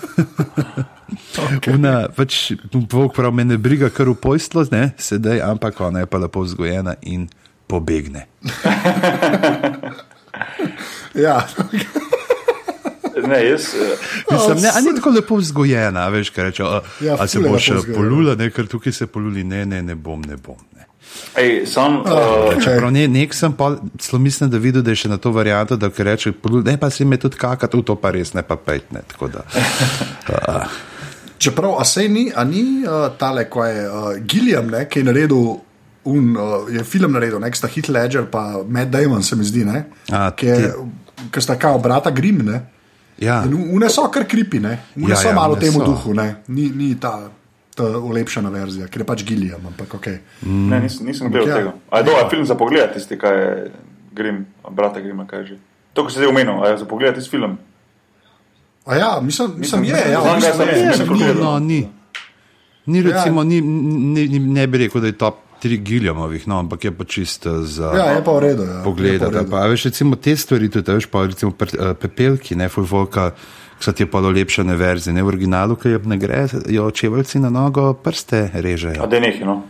okay. 1.57 1.75
una, 1.75 2.07
pač, 2.15 2.55
Bog 2.71 3.11
pravi, 3.15 3.35
me 3.35 3.43
ne 3.51 3.59
briga, 3.59 3.91
kar 3.91 4.07
v 4.11 4.15
pojstlo, 4.15 4.63
ne, 4.71 4.91
sedaj, 4.95 5.43
ampak 5.43 5.75
ona 5.83 6.05
je 6.05 6.11
pa 6.11 6.23
lepo 6.23 6.47
vzgojena 6.47 6.95
in 7.03 7.27
pobegne. 7.67 8.31
ja. 11.25 11.43
Ne, 13.27 13.49
jaz. 13.49 13.71
Uh, 13.75 14.33
Mislim, 14.33 14.61
ne, 14.63 14.71
ni 14.81 14.95
tako 14.95 15.09
lepo 15.09 15.35
vzgojena, 15.35 16.07
veš, 16.09 16.29
kaj 16.29 16.43
reče. 16.43 16.63
A, 16.63 16.81
ja, 17.01 17.15
a 17.19 17.27
se 17.27 17.39
boš 17.39 17.71
polula, 17.95 18.35
ne, 18.35 18.49
ker 18.51 18.67
tukaj 18.67 18.93
se 18.93 19.07
poluli, 19.07 19.43
ne, 19.43 19.65
ne, 19.65 19.81
ne 19.81 19.95
bom, 19.95 20.21
ne 20.21 20.37
bom. 20.37 20.57
Ne. 20.77 20.87
Ej, 21.37 21.65
sam, 21.67 22.01
uh, 22.01 22.63
Čeprav 22.63 22.91
ne, 22.91 23.07
nek 23.07 23.33
sem 23.33 23.53
pa, 23.53 23.75
mislim, 24.13 24.49
da 24.49 24.57
videl, 24.57 24.83
da 24.83 24.91
je 24.91 25.03
še 25.03 25.11
na 25.11 25.17
to 25.17 25.31
varianto, 25.31 25.77
da 25.79 25.89
reče, 25.97 26.33
ne, 26.65 26.77
pa 26.79 26.89
si 26.89 27.05
me 27.05 27.19
tudi 27.19 27.39
kakati, 27.39 27.83
to 27.83 27.95
pa 27.95 28.11
res 28.11 28.33
ne, 28.33 28.43
pa 28.43 28.55
pet, 28.55 28.91
ne, 28.91 29.03
tako 29.07 29.31
da. 29.31 29.45
Uh. 30.31 30.69
Čeprav, 31.41 31.73
a 31.81 31.85
se 31.85 32.05
ni, 32.07 32.27
a 32.35 32.43
ni 32.45 32.83
uh, 32.85 33.09
tale, 33.17 33.47
ko 33.49 33.65
je 33.65 33.81
uh, 33.89 34.09
Gilliam, 34.29 34.67
ne, 34.69 34.83
ki 34.85 35.01
je 35.01 35.07
naredil, 35.07 35.47
un, 36.07 36.27
uh, 36.37 36.69
je 36.69 36.83
film 36.85 37.17
naredil, 37.17 37.39
nek 37.41 37.57
sta 37.57 37.67
Hit 37.67 37.89
Ledger, 37.89 38.27
pa 38.31 38.61
Matt 38.61 38.91
Damon, 38.93 39.23
se 39.25 39.35
mi 39.35 39.47
zdi, 39.47 39.65
ne, 39.65 39.81
ki 40.37 41.41
sta 41.41 41.57
kao 41.59 41.81
brata 41.81 42.13
Grim, 42.13 42.43
ne. 42.45 42.61
Ja. 43.21 43.43
Une 43.45 43.89
so 43.89 44.07
kar 44.09 44.25
kripi, 44.27 44.59
ne 44.59 44.79
ja, 44.95 45.15
so 45.15 45.27
ja, 45.29 45.35
malo 45.35 45.55
temu 45.55 45.79
so. 45.79 45.85
duhu, 45.85 46.13
ni, 46.47 46.69
ni 46.75 46.95
ta, 46.99 47.29
ta 47.75 47.83
ulepšana 47.83 48.49
verzija, 48.49 48.87
ker 48.89 49.03
je 49.03 49.05
pač 49.05 49.23
Gilliam. 49.23 49.61
Ampak, 49.67 49.93
okay. 49.99 50.17
mm. 50.41 50.69
Ne, 50.69 50.79
nisem, 50.81 51.05
nisem 51.05 51.29
bil 51.31 51.45
ja. 51.45 51.59
tega. 51.59 51.73
Aj, 51.91 52.03
do, 52.03 52.15
film 52.33 52.45
za 52.49 52.57
pogled, 52.57 52.89
tisti, 52.95 53.19
kaj 53.21 53.37
je 53.37 53.51
Grim, 54.17 54.45
brata 54.69 55.03
Grima, 55.05 55.27
kaj 55.29 55.45
že. 55.51 55.59
To, 55.93 56.07
kar 56.07 56.11
si 56.11 56.17
zdaj 56.17 56.31
omenil, 56.33 56.63
aj 56.65 56.81
za 56.81 56.89
pogled 56.89 57.13
tisti 57.15 57.29
film. 57.29 57.59
A 58.89 58.97
ja, 58.97 59.11
mislim, 59.21 59.53
mislim, 59.61 59.83
je, 59.83 60.01
ja, 60.11 60.19
mislim, 60.35 60.67
je, 60.67 60.73
je, 60.73 60.81
je, 60.81 61.21
je, 61.21 61.27
je, 61.27 61.35
no, 61.37 61.59
ni. 61.59 61.85
Ni, 62.85 63.01
recimo, 63.05 63.45
ja. 63.45 63.45
ni, 63.45 63.61
ni, 63.61 64.27
ni, 64.27 64.39
ne 64.39 64.67
bi 64.67 64.81
rekel, 64.81 65.01
da 65.01 65.13
je 65.13 65.17
top 65.21 65.50
tri 65.61 65.77
giljamovih, 65.77 66.47
no, 66.49 66.59
ampak 66.59 66.87
je 66.89 66.91
pa 66.97 67.05
čisto 67.05 67.61
za 67.63 67.91
ja, 67.95 68.05
je 68.17 68.23
pa 68.25 68.37
redu, 68.41 68.65
ja. 68.65 68.81
pogled. 68.83 69.21
Veš, 69.69 69.85
recimo 69.91 70.15
te 70.17 70.35
stvari, 70.35 70.69
tudi 70.73 70.95
veš, 70.97 71.05
pa 71.11 71.25
recimo 71.29 71.51
pre, 71.53 71.69
uh, 71.77 71.91
pepelki, 71.97 72.57
ne 72.57 72.69
fulvolka, 72.69 73.31
so 73.79 73.93
ti 73.93 74.05
pa 74.09 74.19
lepšane 74.25 74.75
verzije, 74.77 75.13
ne 75.13 75.23
v 75.23 75.33
originalu, 75.33 75.77
ki 75.77 75.99
ne 76.05 76.17
gre, 76.17 76.47
jo 76.69 76.89
čevalci 76.91 77.39
na 77.39 77.53
nogo 77.53 77.93
prste 77.93 78.49
režejo. 78.53 79.03
A 79.03 79.09
da 79.09 79.21
nekaj, 79.21 79.45
no. 79.45 79.61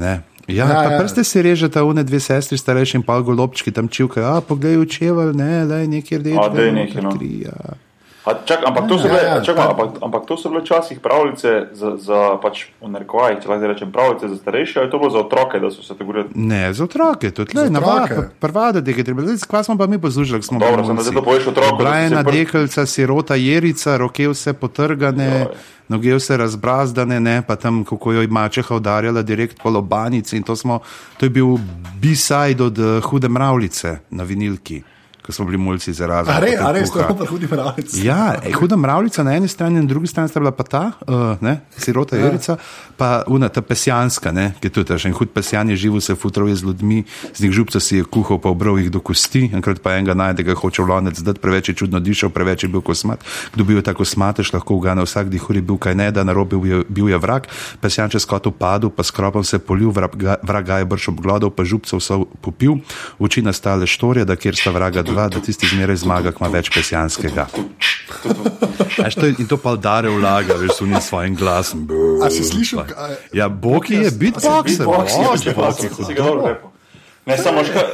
Ne. 0.00 0.20
Ja, 0.50 0.66
ja, 0.66 0.82
ja. 0.82 0.98
prste 0.98 1.22
si 1.24 1.42
režeta, 1.42 1.84
une 1.86 2.02
dve 2.04 2.18
sestri, 2.20 2.58
starejši 2.58 2.98
in 2.98 3.06
pa 3.06 3.20
golobčki 3.22 3.70
tam 3.70 3.88
čivkajo, 3.88 4.26
a 4.26 4.40
poglej, 4.42 4.80
učeval, 4.82 5.30
ne, 5.36 5.64
le 5.64 5.84
nekaj 5.86 6.18
rdeče. 6.18 6.42
A 6.42 6.48
da 6.50 6.66
je 6.66 6.72
nekaj, 6.74 7.02
no. 7.06 7.14
Kri, 7.14 7.30
ja. 7.46 7.76
Čak, 8.20 8.60
ampak, 8.66 8.84
to 8.88 9.00
bile, 9.00 9.16
ja, 9.16 9.36
ja, 9.36 9.40
čak, 9.40 9.56
ampak, 9.56 9.96
ampak 10.04 10.28
to 10.28 10.36
so 10.36 10.52
bile 10.52 10.60
včasih 10.60 11.00
pravljice 11.00 11.72
za, 11.72 11.96
za 11.96 12.36
pač, 12.42 12.68
v 12.76 12.92
narkovajih, 12.92 13.40
če 13.40 13.48
lahko 13.48 13.70
rečem, 13.72 13.92
pravljice 13.92 14.28
za 14.28 14.36
starejše, 14.36 14.80
ali 14.80 14.90
to 14.92 15.00
bilo 15.00 15.10
za 15.10 15.22
otroke, 15.24 15.56
da 15.56 15.70
so 15.72 15.80
se 15.80 15.96
tako 15.96 16.04
govorili? 16.04 16.28
Ne, 16.36 16.68
za 16.72 16.84
otroke, 16.84 17.30
to 17.32 17.48
je 17.48 17.70
navadno. 17.70 18.28
Prvada, 18.40 18.84
da 18.84 18.90
je 18.92 19.04
treba, 19.04 19.24
zdaj 19.24 19.48
kva 19.48 19.62
smo 19.64 19.78
pa 19.80 19.86
mi 19.86 19.96
poslušali, 19.96 20.42
smo 20.42 20.60
Dobro, 20.60 20.84
sem, 20.84 20.96
da 21.00 21.16
to 21.16 21.24
poveš 21.24 21.48
otrokom. 21.54 21.80
Blajena 21.80 22.20
pr... 22.24 22.32
dekelca, 22.32 22.86
sirota 22.86 23.40
jerica, 23.40 23.96
roke 23.96 24.28
vse 24.28 24.52
potrgane. 24.52 25.30
Joj. 25.48 25.78
Noge 25.90 26.12
vse 26.14 26.36
razbrazdane, 26.38 27.16
ne, 27.20 27.40
pa 27.42 27.56
tam, 27.58 27.80
kako 27.84 28.12
jo 28.12 28.20
je 28.22 28.28
mačeha 28.30 28.76
udarjala, 28.76 29.24
direkt 29.26 29.58
po 29.58 29.72
lobanici. 29.74 30.38
To, 30.46 30.54
smo, 30.56 30.78
to 31.18 31.26
je 31.26 31.30
bil 31.34 31.56
B-side 31.98 32.62
od 32.62 32.78
uh, 32.78 33.02
hude 33.02 33.28
mravljice 33.28 33.96
na 34.10 34.22
vinilki 34.22 34.82
ko 35.26 35.32
smo 35.32 35.44
bili 35.44 35.58
mulci 35.58 35.92
za 35.92 36.06
razvoj. 36.06 36.34
Ali 36.34 36.50
res, 36.50 36.60
res, 36.72 36.90
to 36.90 37.00
je 37.00 37.06
pa 37.18 37.26
hudi 37.26 37.48
mravljica. 37.50 37.96
Ja, 38.02 38.34
ej, 38.44 38.52
huda 38.52 38.76
mravljica 38.76 39.22
na 39.22 39.34
eni 39.36 39.48
strani, 39.48 39.80
na 39.80 39.86
drugi 39.86 40.06
strani 40.06 40.28
sta 40.28 40.40
bila 40.40 40.50
pa 40.50 40.64
ta, 40.64 40.84
uh, 41.06 41.36
ne, 41.40 41.60
sirota 41.76 42.16
ja. 42.16 42.26
Jerica, 42.26 42.56
pa 42.96 43.22
una 43.26 43.48
ta 43.48 43.62
pesjanska, 43.62 44.32
ne, 44.32 44.52
ki 44.60 44.70
je 44.70 44.74
tudi 44.78 44.98
še 44.98 45.10
en 45.10 45.16
hud 45.16 45.32
pesjan, 45.34 45.70
je 45.70 45.76
živo 45.76 46.00
se 46.00 46.14
futrov 46.14 46.48
z 46.54 46.64
ljudmi, 46.64 47.04
z 47.34 47.44
njih 47.44 47.52
župca 47.52 47.80
si 47.80 48.00
je 48.00 48.04
kuhal 48.04 48.40
pa 48.40 48.52
obrov 48.52 48.80
jih 48.80 48.90
do 48.90 49.00
kosti, 49.00 49.50
enkrat 49.54 49.82
pa 49.84 49.96
enega 49.98 50.14
najde, 50.14 50.44
ga 50.46 50.56
hoče 50.56 50.82
v 50.82 50.88
lonec, 50.88 51.20
zdaj 51.20 51.38
preveč 51.40 51.72
je 51.72 51.76
čudno 51.82 52.00
dišal, 52.00 52.32
preveč 52.34 52.64
je 52.64 52.72
bil 52.72 52.84
kosmat. 52.84 53.24
Kdo 53.54 53.64
bil 53.64 53.82
tako 53.84 54.04
smateš, 54.04 54.52
lahko 54.56 54.76
ugane 54.80 55.04
vsak 55.04 55.30
dihur 55.32 55.56
je 55.56 55.64
bil 55.64 55.78
kaj 55.80 55.96
ne, 55.96 56.10
da 56.12 56.24
narobe 56.24 56.56
bil 56.56 56.66
je, 56.66 56.82
bil 56.88 57.08
je 57.12 57.20
vrak, 57.20 57.48
pesjan 57.80 58.12
čez 58.12 58.26
kot 58.28 58.46
upadel, 58.50 58.92
pa 58.92 59.04
skropom 59.06 59.44
se 59.44 59.58
polil, 59.58 59.92
vraga 59.92 60.80
je 60.80 60.88
brž 60.88 61.10
obglodal, 61.12 61.52
pa 61.52 61.64
župcev 61.64 62.00
so 62.04 62.24
popil, 62.44 62.80
oči 63.18 63.44
nastale 63.44 63.88
štorje, 63.88 64.24
da 64.28 64.36
kjer 64.36 64.56
sta 64.56 64.74
vraga 64.74 65.02
dva 65.10 65.28
da 65.28 65.42
tisti 65.42 65.68
zmeraj 65.70 66.00
zmaga, 66.04 66.32
ima 66.40 66.48
več 66.48 66.70
pesjanskega. 66.74 67.46
To 69.14 69.26
je, 69.26 69.34
in 69.38 69.46
to 69.46 69.56
pa 69.60 69.76
dare 69.76 70.10
vlaga, 70.10 70.56
veš, 70.60 70.80
v 70.80 70.90
njim 70.92 71.00
svojim 71.00 71.36
glasom. 71.36 71.86
A 72.24 72.30
si 72.30 72.44
slišal? 72.44 72.84
Ja, 73.32 73.48
Bog 73.48 73.90
je 73.90 74.10
beatboxer. 74.10 74.86
Beatboxer, 74.86 75.54
ja, 76.16 76.69
Ne 77.30 77.38
samo 77.38 77.64
škar, 77.64 77.86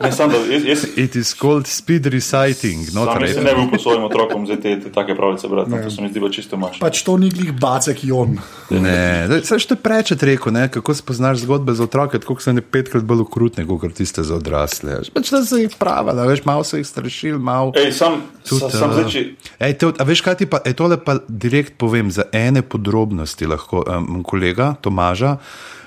ne 0.00 0.12
samo 0.12 0.32
da. 0.38 0.44
Jaz, 0.52 0.64
jaz, 0.64 0.84
It 0.96 1.16
is 1.16 1.34
called 1.34 1.66
speed 1.66 2.06
reciting. 2.06 2.88
Jaz 2.94 3.36
ne 3.36 3.54
bi 3.54 3.70
po 3.72 3.78
svojim 3.78 4.04
otrokom 4.04 4.46
zdaj 4.46 4.60
te, 4.60 4.80
te 4.80 4.92
take 4.92 5.14
pravice 5.14 5.48
brati, 5.48 5.70
to 5.84 5.90
se 5.90 6.02
mi 6.02 6.08
zdi 6.08 6.20
čisto 6.32 6.56
mač. 6.56 6.78
Pač 6.80 7.02
to 7.02 7.16
ni 7.16 7.30
glih 7.30 7.52
bacek 7.52 8.04
jon. 8.04 8.38
Ne, 8.70 9.28
saj 9.44 9.64
je 9.70 9.76
prečet 9.76 10.22
rekel, 10.22 10.52
ne, 10.52 10.68
kako 10.72 10.94
spoznaš 10.94 11.44
zgodbe 11.44 11.74
za 11.74 11.84
otroke, 11.84 12.18
tako 12.18 12.36
so 12.40 12.52
ne 12.52 12.64
petkrat 12.64 13.04
bolj 13.04 13.24
ukrutne, 13.26 13.66
kot 13.68 13.96
tiste 13.96 14.24
za 14.24 14.36
odrasle. 14.36 15.00
Pač 15.14 15.32
da 15.32 15.42
se 15.44 15.64
jih 15.64 15.76
prava, 15.78 16.14
da 16.16 16.28
veš, 16.28 16.44
malo 16.48 16.64
so 16.64 16.80
jih 16.80 16.86
strašil, 16.88 17.38
malo. 17.38 17.72
Ej, 17.76 17.92
sam, 17.96 18.22
tudi, 18.44 18.60
sam, 18.60 18.76
sam 18.76 18.94
zdaj, 18.96 19.10
če... 19.12 19.24
Ej, 19.58 19.76
te, 19.80 19.92
a 19.96 20.08
veš, 20.08 20.24
kaj 20.24 20.40
ti 20.40 20.48
pa, 20.50 20.62
ej, 20.64 20.76
tole 20.78 21.00
pa 21.00 21.18
direkt 21.28 21.76
povem, 21.80 22.12
za 22.12 22.28
ene 22.32 22.62
podrobnosti 22.62 23.48
lahko, 23.48 23.84
um, 23.84 24.24
kolega 24.26 24.74
Tomaža, 24.80 25.36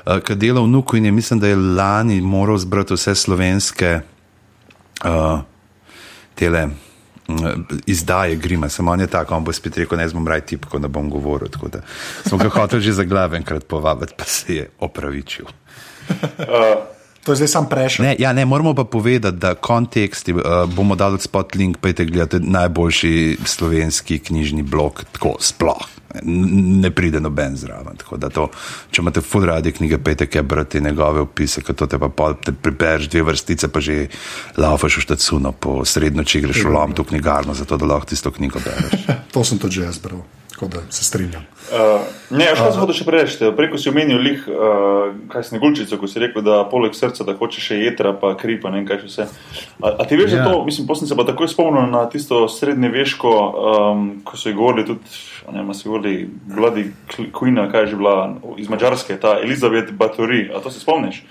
ki 0.04 0.36
dela 0.36 0.62
v 0.62 0.68
Nuku 0.68 0.98
in 0.98 1.06
je, 1.06 1.12
mislim, 1.12 1.39
da 1.39 1.48
je 1.48 1.56
lani 1.56 2.22
moral 2.22 2.58
zbrati 2.58 2.94
vse 2.94 3.16
slovenske 3.16 4.00
uh, 5.06 5.39
tele. 6.36 6.68
izdaje 7.88 8.36
grima, 8.36 8.70
samo 8.70 8.92
on 8.92 9.00
je 9.00 9.08
tako, 9.08 9.36
on 9.36 9.44
bo 9.44 9.54
spet 9.54 9.78
rekel, 9.78 9.98
ne 9.98 10.08
znam 10.10 10.28
raj 10.28 10.42
tip, 10.42 10.66
ko 10.66 10.80
ne 10.80 10.88
bom 10.88 11.10
govoril. 11.10 11.48
da 11.72 11.80
Smo 12.26 12.38
ga 12.38 12.50
hoteli 12.50 12.82
že 12.82 12.94
za 12.94 13.04
glave 13.04 13.38
enkrat 13.38 13.63
povabiti, 13.63 14.13
pa 14.18 14.24
se 14.24 14.56
je 14.56 14.70
opravičil. 14.80 15.46
To 17.24 17.32
je 17.32 17.36
zdaj 17.36 17.48
sam 17.48 17.70
prešel. 17.70 18.06
Ne, 18.06 18.16
ja, 18.20 18.34
ne, 18.34 18.46
moramo 18.46 18.76
pa 18.76 18.84
povedati, 18.84 19.38
da 19.38 19.56
kontekst 19.56 20.30
uh, 20.30 20.36
bomo 20.76 20.96
dali 20.96 21.20
spot 21.20 21.56
link, 21.56 21.78
pejte 21.78 22.06
gledati 22.06 22.44
najboljši 22.44 23.38
slovenski 23.46 24.20
knjižni 24.20 24.63
blog, 24.63 25.04
tako 25.12 25.36
sploh. 25.39 25.88
Ne 26.23 26.91
pride 26.91 27.19
noben 27.19 27.56
zraven. 27.58 27.97
Tako 27.97 28.17
da 28.17 28.30
To, 28.30 28.47
če 28.91 29.02
imate 29.02 29.21
full 29.21 29.45
radi 29.45 29.71
knjige, 29.71 29.97
pejte 29.97 30.26
kaj 30.28 30.41
brati 30.41 30.82
njegove 30.82 31.21
opise, 31.21 31.62
to 31.62 31.88
te 31.88 31.99
pa 31.99 32.10
pol, 32.10 32.34
te 32.41 32.52
pribereš 32.54 33.10
dve 33.10 33.21
vrstice, 33.32 33.67
pa 33.69 33.80
že 33.82 34.08
laufaš 34.58 34.97
v 34.97 35.06
štacuno 35.08 35.52
po 35.52 35.82
srednjo, 35.86 36.23
če 36.23 36.41
greš 36.45 36.63
v 36.65 36.73
lom 36.73 36.93
to 36.93 37.04
knjigarno, 37.04 37.54
zato 37.54 37.78
da 37.78 37.86
lahko 37.86 38.10
tisto 38.13 38.32
knjigo 38.32 38.60
bereš. 38.63 39.06
To 39.34 39.41
sem 39.43 39.58
tudi 39.58 39.82
že 39.82 39.88
jaz 39.89 39.97
bral, 39.97 40.21
tako 40.52 40.67
da 40.67 40.82
se 40.93 41.02
strinjam. 41.06 41.41
Uh, 41.73 42.04
ne, 42.30 42.45
še 42.54 42.60
kaj 42.60 42.71
sem 42.76 42.82
hotel 42.84 42.95
še 42.97 43.06
prereči. 43.08 43.38
Preko 43.58 43.80
si 43.82 43.89
omenil 43.89 44.19
lih, 44.21 44.43
uh, 44.45 45.10
kaj 45.32 45.47
snegulčico, 45.47 45.97
ko 45.97 46.06
si 46.12 46.21
rekel, 46.21 46.43
da 46.45 46.60
poleg 46.69 46.93
srca, 46.93 47.26
da 47.26 47.34
hočeš 47.34 47.69
še 47.71 47.78
jedra, 47.80 48.12
pa 48.13 48.36
kri, 48.38 48.60
pa 48.62 48.69
ne 48.69 48.82
vem 48.82 48.86
kaj 48.89 48.99
še 49.02 49.10
vse. 49.10 49.26
A, 49.82 49.93
a 49.97 50.06
ti 50.06 50.19
veš, 50.19 50.36
Ja. 50.36 50.43
da 50.43 50.52
to, 50.52 50.62
mislim, 50.67 50.86
posem 50.86 51.10
se 51.10 51.17
pa 51.17 51.26
takoj 51.26 51.49
spomnil 51.49 51.89
na 51.89 52.04
tisto 52.12 52.43
srednjeveško, 52.52 53.32
um, 53.34 54.04
ko 54.28 54.38
so 54.38 54.52
jih 54.52 54.58
govorili 54.60 54.86
tudi, 54.91 55.17
a 55.48 55.52
ne 55.52 55.62
vem, 55.62 55.70
a 55.70 55.74
so 55.74 55.90
govorili 55.90 56.28
Queen, 57.32 57.60
ali 57.60 57.72
kaj 57.72 57.82
je 57.82 57.88
že 57.88 57.96
bila 57.96 58.36
iz 58.58 58.70
Mačarske, 58.70 59.20
ta 59.20 59.40
Elizabeth 59.44 59.92
Bathory. 59.92 60.50
A 60.56 60.60
to 60.60 60.72
se 60.72 60.80
spomniš? 60.80 61.24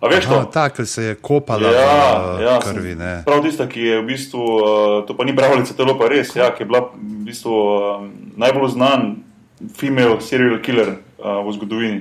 A 0.00 0.08
veš 0.08 0.24
to? 0.24 0.30
No, 0.30 0.44
tako 0.44 0.84
se 0.84 1.04
je 1.04 1.14
kopala 1.14 1.70
Ja, 1.70 2.36
v 2.38 2.42
ja, 2.42 2.58
krvi. 2.62 2.94
Ne. 2.94 3.22
Prav 3.26 3.42
tista, 3.42 3.66
ki 3.66 3.80
je 3.82 4.00
v 4.00 4.06
bistvu, 4.06 4.38
uh, 4.38 5.06
to 5.06 5.16
pa 5.16 5.26
ni 5.26 5.34
pravljica, 5.36 5.74
telo 5.74 5.98
pa 5.98 6.06
res, 6.08 6.30
ja, 6.36 6.52
ki 6.54 6.62
je 6.62 6.68
bila 6.70 6.84
v 6.94 7.26
bistvu 7.26 7.50
um, 7.50 8.06
najbolj 8.38 8.76
znan 8.78 9.08
female 9.74 10.20
serial 10.22 10.62
killer 10.62 10.94
uh, 11.18 11.42
v 11.42 11.54
zgodovini. 11.58 12.00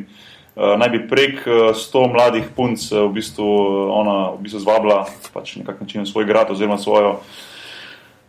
Uh, 0.54 0.78
naj 0.78 0.94
bi 0.94 1.02
prek 1.10 1.42
uh, 1.50 1.74
100 1.74 2.06
mladih 2.14 2.46
punc 2.54 2.86
uh, 2.94 3.10
v 3.10 3.18
bistvu 3.18 3.46
uh, 3.46 3.98
ona 3.98 4.18
v 4.38 4.46
bistvu 4.46 4.62
zvabila 4.62 5.02
pač 5.34 5.58
nekak 5.58 5.82
način 5.82 6.06
v 6.06 6.10
svoj 6.10 6.30
grad 6.30 6.54
oziroma 6.54 6.78
svojo, 6.78 7.18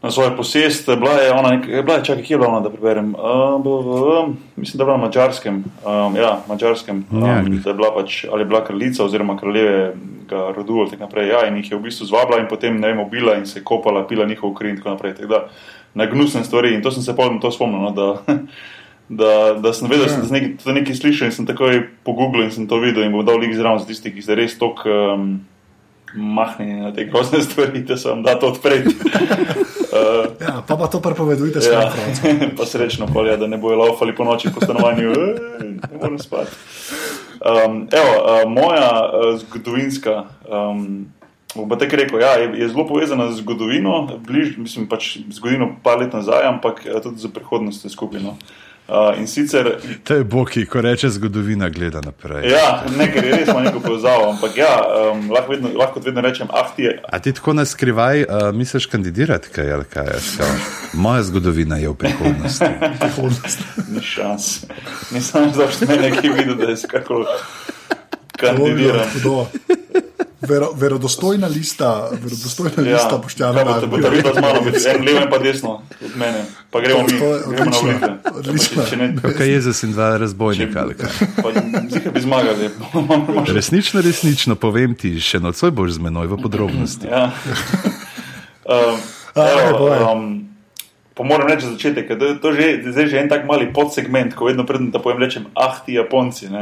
na 0.03 0.11
svojo 0.11 0.37
posest. 0.37 0.87
Bila 0.87 1.13
je 1.13 1.33
ona, 1.33 1.51
nek, 1.51 1.67
bila 1.67 1.97
je, 1.99 2.05
čakaj, 2.05 2.23
kje 2.25 2.35
je 2.35 2.39
bila 2.39 2.51
ona, 2.51 2.61
da 2.61 2.71
preberem. 2.71 3.15
Uh, 3.15 3.59
b, 3.63 3.67
b, 3.67 4.01
b, 4.01 4.37
mislim, 4.57 4.79
da 4.79 4.83
je 4.83 4.87
bila 4.87 4.97
na 4.97 5.05
mačarskem. 5.07 5.65
Um, 5.87 6.17
ja, 6.17 6.39
mačarskem. 6.49 7.05
Um, 7.11 7.27
Ja. 7.27 7.43
da 7.65 7.71
je 7.71 7.75
bila 7.75 7.91
pač, 7.95 8.25
ali 8.33 8.41
je 8.41 8.45
bila 8.45 8.65
kraljica 8.65 9.05
oziroma 9.05 9.37
kraljevega 9.37 10.53
rodu 10.57 10.75
ali 10.81 10.91
tako 10.91 11.03
naprej. 11.03 11.29
Ja, 11.29 11.47
in 11.49 11.57
jih 11.57 11.71
je 11.71 11.77
v 11.79 11.83
bistvu 11.83 12.07
zvabila 12.07 12.39
in 12.41 12.49
potem 12.49 12.81
ne 12.81 12.89
vem, 12.89 13.01
ubila 13.01 13.35
in 13.35 13.47
se 13.47 13.65
kopala, 13.65 14.07
pila 14.07 14.27
njihov 14.27 14.55
kri 14.55 14.71
in 14.71 14.77
tako 14.77 14.91
naprej. 14.91 15.15
Tako 15.15 15.29
da, 15.29 15.49
na 15.95 16.07
gnusne 16.07 16.45
stvari 16.45 16.75
in 16.75 16.83
to 16.83 16.91
sem 16.91 17.03
se 17.03 17.17
pol 17.17 17.33
na 17.35 17.41
to 17.41 17.51
spomnil. 17.51 17.81
No, 17.81 17.91
da, 17.91 18.09
Da, 19.09 19.55
da 19.57 19.73
sem 19.73 19.89
vedel, 19.89 20.05
da 20.05 20.27
sem 20.27 20.35
nekaj, 20.37 20.51
to 20.65 20.73
nekaj 20.77 20.95
slišal 20.95 21.31
in 21.31 21.33
sem 21.33 21.47
takoj 21.49 21.79
pogooglil 22.05 22.45
in 22.45 22.51
sem 22.53 22.67
to 22.69 22.77
videl 22.77 23.07
in 23.07 23.13
bom 23.13 23.25
dal 23.25 23.39
lik 23.41 23.55
zraven 23.57 23.79
za 23.81 23.87
tisti, 23.89 24.13
ki 24.13 24.21
se 24.21 24.35
res 24.37 24.59
tok 24.61 24.83
um, 24.85 25.41
mahni 26.15 26.81
na 26.81 26.93
te 26.93 27.05
grozne 27.05 27.43
stvari, 27.43 27.83
da 27.83 27.97
se 27.97 28.09
vam 28.09 28.23
da 28.23 28.39
to 28.39 28.47
odpreti. 28.47 28.89
uh, 28.89 30.33
Ja, 30.49 30.63
pa 30.69 30.77
pa 30.77 30.87
to 30.87 31.01
prepovedujte 31.01 31.59
ja, 31.73 31.91
francem. 31.91 32.41
pa 32.59 32.67
srečno, 32.67 33.07
pol, 33.07 33.27
ja, 33.27 33.37
da 33.37 33.47
ne 33.47 33.59
bojo 33.59 33.79
laufali 33.79 34.15
po 34.15 34.25
noči 34.25 34.49
po 34.55 34.61
stanovanju, 34.61 35.11
"Ej, 35.11 35.69
ne 35.91 35.99
morem 36.01 36.19
spati. 36.19 36.51
Um, 37.39 37.89
evo, 37.93 38.13
uh, 38.25 38.51
moja 38.51 39.11
uh, 39.11 39.39
zgodovinska. 39.41 40.25
Um, 40.49 41.07
Bom 41.57 41.69
pa 41.69 41.79
tako 41.81 41.97
rekel, 41.97 42.21
ja, 42.21 42.29
je, 42.37 42.61
je 42.61 42.69
zelo 42.69 42.85
povezana 42.87 43.31
z 43.33 43.41
zgodovino, 43.41 44.21
bliž, 44.27 44.59
mislim 44.61 44.85
pač 44.87 45.17
zgodovino 45.33 45.71
par 45.83 45.99
let 45.99 46.13
nazaj, 46.13 46.45
ampak 46.45 46.85
tudi 47.03 47.19
z 47.19 47.31
prihodnostjo 47.33 47.91
skupino. 47.91 48.29
Uh, 48.29 48.68
in 49.19 49.27
sicer 49.27 49.77
To 50.05 50.15
je 50.15 50.25
Boki, 50.25 50.67
ko 50.67 50.81
reče 50.81 51.09
zgodovina, 51.09 51.69
gleda 51.69 52.01
naprej. 52.01 52.51
Ja, 52.51 52.85
nekaj 52.99 53.27
je 53.29 53.37
res, 53.37 53.49
ima 53.49 53.61
neko 53.61 53.81
povezavo, 53.81 54.31
ampak 54.31 54.57
ja, 54.57 54.81
um, 55.13 55.31
lahko, 55.31 55.53
vedno, 55.53 55.69
lahko 55.77 56.01
vedno 56.01 56.21
rečem, 56.21 56.49
ah, 56.51 56.71
ti 56.77 56.83
je. 56.83 57.03
A 57.13 57.19
ti 57.19 57.33
tako 57.33 57.53
na 57.53 57.65
skrivaj 57.65 58.23
uh, 58.23 58.29
misliš 58.53 58.87
kandidirati, 58.87 59.49
kaj 59.49 59.73
ali 59.73 59.85
kaj? 59.85 60.07
je 60.07 60.21
to? 60.39 60.45
Moja 60.93 61.23
zgodovina 61.23 61.77
je 61.77 61.89
v 61.89 61.95
prihodnosti. 61.95 62.65
Prihodnost. 63.01 63.59
Ni 63.89 64.01
šans. 64.01 64.65
Nisem 65.11 65.53
zašto 65.55 65.87
mene 65.87 66.11
nekaj 66.11 66.31
videl, 66.31 66.55
da 66.57 66.71
je 66.73 66.77
skakal 66.77 67.27
kandidiran. 68.37 69.09
Vero, 70.41 70.71
verodostojna 70.73 71.47
lista, 71.47 72.09
verodostojna 72.13 72.73
Ja, 72.81 72.95
lista 72.95 73.19
boštjana. 73.19 73.55
kaj 73.55 73.65
boste, 73.65 73.87
boste 73.87 74.11
videli 74.11 74.35
z 74.35 74.65
biti 74.65 74.89
en 74.89 75.05
levo 75.05 75.19
in 75.19 75.31
pa 75.31 75.39
desno 75.39 75.73
od 76.01 76.17
mene. 76.17 76.45
Pa 76.71 76.81
gremo 76.81 77.03
mi, 77.03 77.09
gremo 77.09 77.31
na 77.31 77.47
odlično, 77.49 77.83
volitve. 77.83 78.19
odlično. 78.33 78.83
Če 78.91 78.97
ne, 78.97 79.09
Kaj 79.37 79.49
je 79.49 79.61
za 79.61 79.73
sin 79.73 79.93
dva 79.93 80.17
razbojnika 80.17 80.81
ali 80.81 80.95
kaj? 80.95 81.11
zika 81.91 82.11
bi 82.11 82.21
zmagali. 82.21 82.71
Resnično, 83.51 84.01
resnično, 84.01 84.55
povem 84.55 84.95
ti, 84.95 85.21
še 85.21 85.41
nocoj 85.41 85.71
boš 85.73 85.91
z 85.91 85.99
menoj 86.01 86.27
v 86.29 86.37
podrobnosti. 86.39 87.07
Ja. 87.07 87.31
Um, 88.69 89.01
Aj, 89.35 89.49
evo, 89.65 90.13
um, 90.13 90.48
pa 91.19 91.27
moram 91.27 91.51
reči 91.51 91.67
za 91.67 91.75
začetek, 91.75 92.15
da 92.15 92.31
je 92.31 92.39
to 92.39 92.55
že, 92.55 92.67
zdaj 92.95 93.07
že 93.11 93.19
en 93.19 93.29
tak 93.29 93.43
mali 93.43 93.67
podsegment, 93.75 94.39
ko 94.39 94.47
vedno 94.47 94.63
predem, 94.63 94.95
da 94.95 95.03
povem, 95.03 95.19
rečem, 95.19 95.51
ah, 95.59 95.75
ti 95.83 95.99
Japonci. 95.99 96.47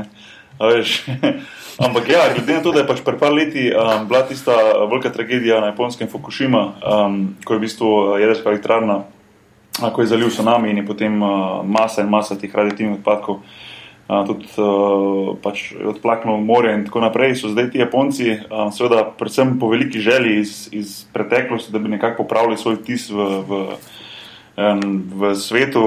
Ampak 1.77 2.09
ja, 2.09 2.33
glede 2.33 2.57
na 2.57 2.65
to, 2.65 2.73
da 2.73 2.81
je 2.81 2.89
pač 2.89 3.05
pred 3.05 3.21
par 3.21 3.37
leti 3.37 3.69
um, 3.69 4.09
bila 4.09 4.25
tista 4.25 4.57
velika 4.89 5.13
tragedija 5.13 5.61
na 5.61 5.77
japonskem 5.77 6.09
Fukushima, 6.09 6.73
um, 6.81 7.37
ko 7.45 7.53
je 7.53 7.59
v 7.61 7.65
bistvu 7.69 7.89
uh, 7.93 8.17
jedrska 8.17 8.49
elektrarna, 8.49 9.05
uh, 9.05 9.91
ko 9.93 10.01
je 10.01 10.09
zalil 10.09 10.33
tsunami 10.33 10.73
in 10.73 10.81
je 10.81 10.87
potem 10.89 11.13
uh, 11.21 11.61
masa 11.61 12.01
in 12.01 12.09
masa 12.09 12.41
teh 12.41 12.49
radioaktivnih 12.49 13.05
odpadkov. 13.05 13.45
Uh, 14.07 14.23
tudi 14.25 14.49
uh, 14.57 15.37
pač 15.45 15.77
odplaknilo 15.77 16.41
v 16.41 16.49
morje 16.49 16.73
in 16.79 16.89
tako 16.89 17.05
naprej, 17.05 17.37
so 17.37 17.53
zdaj 17.53 17.77
ti 17.77 17.85
Japonci, 17.85 18.41
uh, 18.41 18.73
seveda, 18.73 19.05
predvsem 19.13 19.59
po 19.61 19.69
veliki 19.69 20.01
želji 20.01 20.41
iz, 20.41 20.53
iz 20.73 21.05
preteklosti, 21.13 21.75
da 21.75 21.83
bi 21.83 21.93
nekako 21.93 22.25
popravili 22.25 22.57
svoj 22.57 22.81
vtis 22.81 23.11
v, 23.13 23.21
v, 23.45 23.61
um, 24.57 25.03
v 25.15 25.35
svetu, 25.37 25.83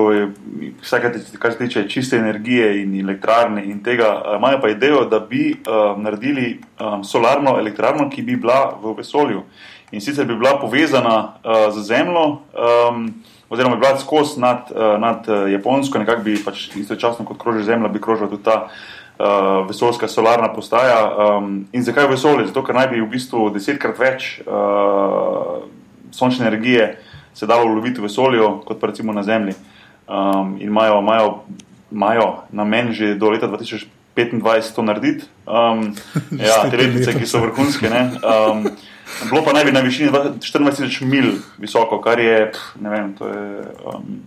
vsaj 0.81 1.01
kar 1.39 1.51
se 1.51 1.57
tiče 1.57 1.89
čiste 1.89 2.17
energije 2.17 2.83
in 2.83 2.99
elektrarne 2.99 3.65
in 3.65 3.83
tega. 3.83 4.21
uh, 4.25 4.37
Imajo 4.37 4.61
pa 4.61 4.69
idejo, 4.69 5.05
da 5.05 5.19
bi 5.19 5.51
uh, 5.53 5.97
naredili 6.01 6.59
um, 6.79 7.03
solarno 7.03 7.57
elektrarno, 7.59 8.09
ki 8.09 8.21
bi 8.21 8.35
bila 8.35 8.77
v 8.81 8.93
vesolju 8.97 9.43
in 9.91 10.01
sicer 10.01 10.25
bi 10.25 10.35
bila 10.35 10.59
povezana 10.61 11.17
uh, 11.43 11.73
z 11.73 11.83
Zemljo. 11.83 12.25
Um, 12.29 13.13
Oziroma, 13.49 13.75
bi 13.75 13.81
bila 13.81 13.97
skozi 13.97 14.39
nad, 14.39 14.69
uh, 14.75 14.99
nad 15.01 15.25
uh, 15.27 15.51
Japonsko, 15.51 15.99
nekako 15.99 16.21
bi 16.21 16.37
pač 16.45 16.69
istočasno 16.75 17.25
kot 17.25 17.37
kroži 17.41 17.63
Zemlja, 17.63 17.87
bi 17.89 18.01
krožila 18.01 18.29
tudi 18.29 18.43
ta 18.43 18.67
uh, 18.67 19.67
vesoljska 19.67 20.07
solarna 20.07 20.53
postaja. 20.53 20.99
Um, 21.17 21.65
in 21.73 21.83
zakaj 21.83 22.05
v 22.05 22.13
vesolju? 22.13 22.45
Zato, 22.47 22.61
ker 22.63 22.77
naj 22.77 22.91
bi 22.93 23.01
v 23.01 23.09
bistvu 23.09 23.47
desetkrat 23.49 23.97
več 23.97 24.27
uh, 24.45 25.65
sončne 26.13 26.45
energije 26.45 26.99
se 27.33 27.47
dalo 27.47 27.65
uloviti 27.65 28.01
v 28.01 28.07
vesolju, 28.07 28.61
kot 28.65 28.79
pa 28.79 28.87
recimo 28.87 29.13
na 29.13 29.23
Zemlji. 29.23 29.53
Um, 30.07 30.57
in 30.59 30.67
imajo, 30.67 30.99
imajo, 30.99 31.43
imajo 31.91 32.43
namen 32.51 32.93
že 32.93 33.15
do 33.15 33.29
leta 33.29 33.47
2025 33.47 34.75
to 34.75 34.81
narediti. 34.81 35.25
Um, 35.45 35.95
ja, 36.47 36.69
te 36.69 36.77
letnice, 36.77 37.13
ki 37.13 37.27
so 37.27 37.41
vrhunske. 37.45 37.89
ne. 37.89 38.01
Um, 38.23 38.65
bilo 39.29 39.43
pa 39.45 39.53
naj 39.53 39.65
bi 39.65 39.71
na 39.71 39.79
višini 39.85 40.09
24.000 40.11 41.05
mil 41.05 41.31
visoko, 41.57 42.01
kar 42.01 42.19
je, 42.19 42.51
ne 42.81 42.89
vem, 42.89 43.13
to 43.13 43.27
je. 43.27 43.63
Um, 43.85 44.19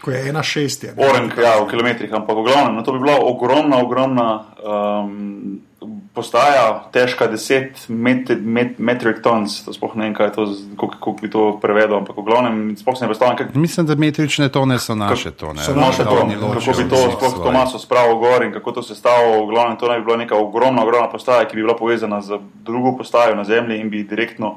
Ko 0.00 0.10
je 0.10 0.28
ena 0.28 0.42
šest. 0.42 0.84
Je? 0.84 0.92
Orenk, 0.96 1.34
ja, 1.42 1.56
v 1.58 1.70
kilometrih, 1.70 2.12
ampak 2.14 2.36
v 2.38 2.44
glavnem, 2.46 2.76
no, 2.76 2.82
to 2.86 2.92
bi 2.94 3.00
bila 3.02 3.16
ogromna, 3.18 3.80
ogromna 3.82 4.28
um, 4.62 5.65
postaja, 6.14 6.88
težka 6.92 7.28
10 7.28 7.88
met, 7.88 8.30
met, 8.40 8.78
metric 8.78 9.20
tons. 9.22 9.58
To 9.66 9.74
sploh 9.76 9.92
ne 9.96 10.08
vem, 10.08 10.14
kaj 10.16 10.30
je 10.30 10.32
to, 10.32 10.44
kako, 10.80 11.12
bi 11.20 11.28
to 11.30 11.42
prevedel, 11.62 11.98
ampak 12.00 12.16
v 12.16 12.24
glavnem, 12.24 12.56
sploh 12.80 12.96
se 12.96 13.04
ne 13.04 13.10
predstavljam, 13.12 13.36
kako 13.36 13.60
Mislim, 13.60 13.86
da 13.86 13.94
metrične 13.94 14.48
tone 14.48 14.78
so 14.80 14.96
naše 14.96 15.30
tone. 15.36 15.60
So 15.60 15.76
naše 15.76 16.02
še 16.02 16.08
to, 16.08 16.16
tone, 16.16 16.40
kako 16.40 16.76
bi 16.80 16.88
to 16.88 17.02
sploh 17.18 17.36
to 17.44 17.52
maso 17.52 17.78
spravil 17.78 18.16
gor 18.22 18.46
in 18.46 18.56
kako 18.56 18.80
to 18.80 18.82
se 18.82 18.96
stalo. 18.96 19.44
V 19.44 19.52
glavnem, 19.52 19.76
to 19.76 19.92
naj 19.92 20.00
bi 20.00 20.08
bila 20.08 20.18
neka 20.24 20.40
ogromna, 20.40 20.82
ogromna 20.82 21.12
postaja, 21.12 21.44
ki 21.44 21.60
bi 21.60 21.66
bila 21.66 21.76
povezana 21.76 22.22
z 22.24 22.40
drugo 22.64 22.96
postajo 22.96 23.36
na 23.36 23.44
Zemlji 23.44 23.80
in 23.80 23.92
bi 23.92 24.04
direktno 24.08 24.56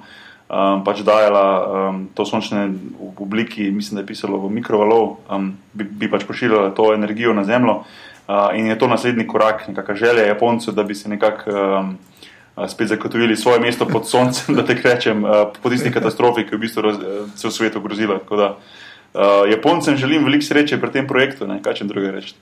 um, 0.50 0.84
pač 0.84 1.04
dajala 1.06 1.46
um, 1.62 2.04
to 2.16 2.26
sončne 2.26 2.68
v 2.72 3.14
obliki, 3.20 3.70
mislim, 3.72 4.00
da 4.00 4.08
je 4.08 4.12
pisalo 4.16 4.40
v 4.42 4.52
mikrovalov, 4.56 5.20
um, 5.30 5.52
bi, 5.74 5.84
bi 5.84 6.10
pač 6.12 6.24
pošiljala 6.24 6.72
to 6.78 6.94
energijo 6.96 7.36
na 7.36 7.44
Zemljo. 7.44 7.84
Uh, 8.30 8.54
in 8.54 8.68
je 8.70 8.78
to 8.78 8.88
naslednji 8.88 9.28
korak, 9.28 9.68
nekakšna 9.68 9.96
želja 9.96 10.26
Japoncev, 10.28 10.74
da 10.78 10.84
bi 10.84 10.96
se 10.96 11.10
nekako 11.10 11.52
um, 11.52 11.98
spet 12.70 12.88
zagotovili 12.88 13.38
svoje 13.38 13.60
mesto 13.60 13.88
pod 13.88 14.10
soncem, 14.10 14.54
da 14.58 14.66
te 14.66 14.78
rečem, 14.84 15.24
uh, 15.24 15.48
po 15.64 15.70
tisti 15.70 15.92
katastrofi, 15.92 16.46
ki 16.46 16.54
je 16.54 16.58
v 16.58 16.62
bistvu 16.62 16.82
raz, 16.86 17.02
uh, 17.02 17.32
cel 17.36 17.52
svet 17.52 17.76
ogrozila. 17.76 18.20
Tako 18.20 18.38
da, 18.38 18.58
Uh, 19.14 19.50
Japoncem 19.52 19.98
želim 19.98 20.24
veliko 20.24 20.46
sreče 20.46 20.78
pri 20.78 20.92
tem 20.92 21.08
projektu, 21.08 21.48
ne 21.48 21.56
kaj 21.66 21.74
če 21.74 21.86
druge 21.90 22.12
reči. 22.12 22.36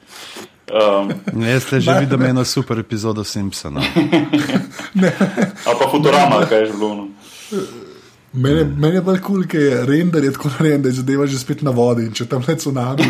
Um, 0.68 1.14
Jaz 1.48 1.64
ste 1.64 1.80
že 1.80 1.94
videl 2.00 2.26
eno 2.28 2.44
super 2.46 2.80
epizodo 2.80 3.24
Simpsona. 3.24 3.80
ali 5.68 5.78
pa 5.80 5.88
Futurama, 5.92 6.44
kaj 6.50 6.60
je 6.60 6.66
že 6.66 6.74
bilo. 6.74 6.96
No. 6.96 7.08
Meni, 8.34 8.64
meni 8.78 8.96
je 8.96 9.02
bolj 9.02 9.20
kul, 9.24 9.36
cool, 9.36 9.46
ker 9.50 9.62
je 9.62 9.78
render 9.88 10.24
je 10.24 10.32
tako 10.36 10.50
narejen, 10.58 10.82
da 10.82 10.90
je 10.90 10.98
zadeva 11.00 11.26
že 11.26 11.40
spet 11.40 11.62
na 11.64 11.72
vodi 11.72 12.04
in 12.06 12.14
če 12.14 12.26
tam 12.28 12.44
ne 12.48 12.56
cunami. 12.60 13.06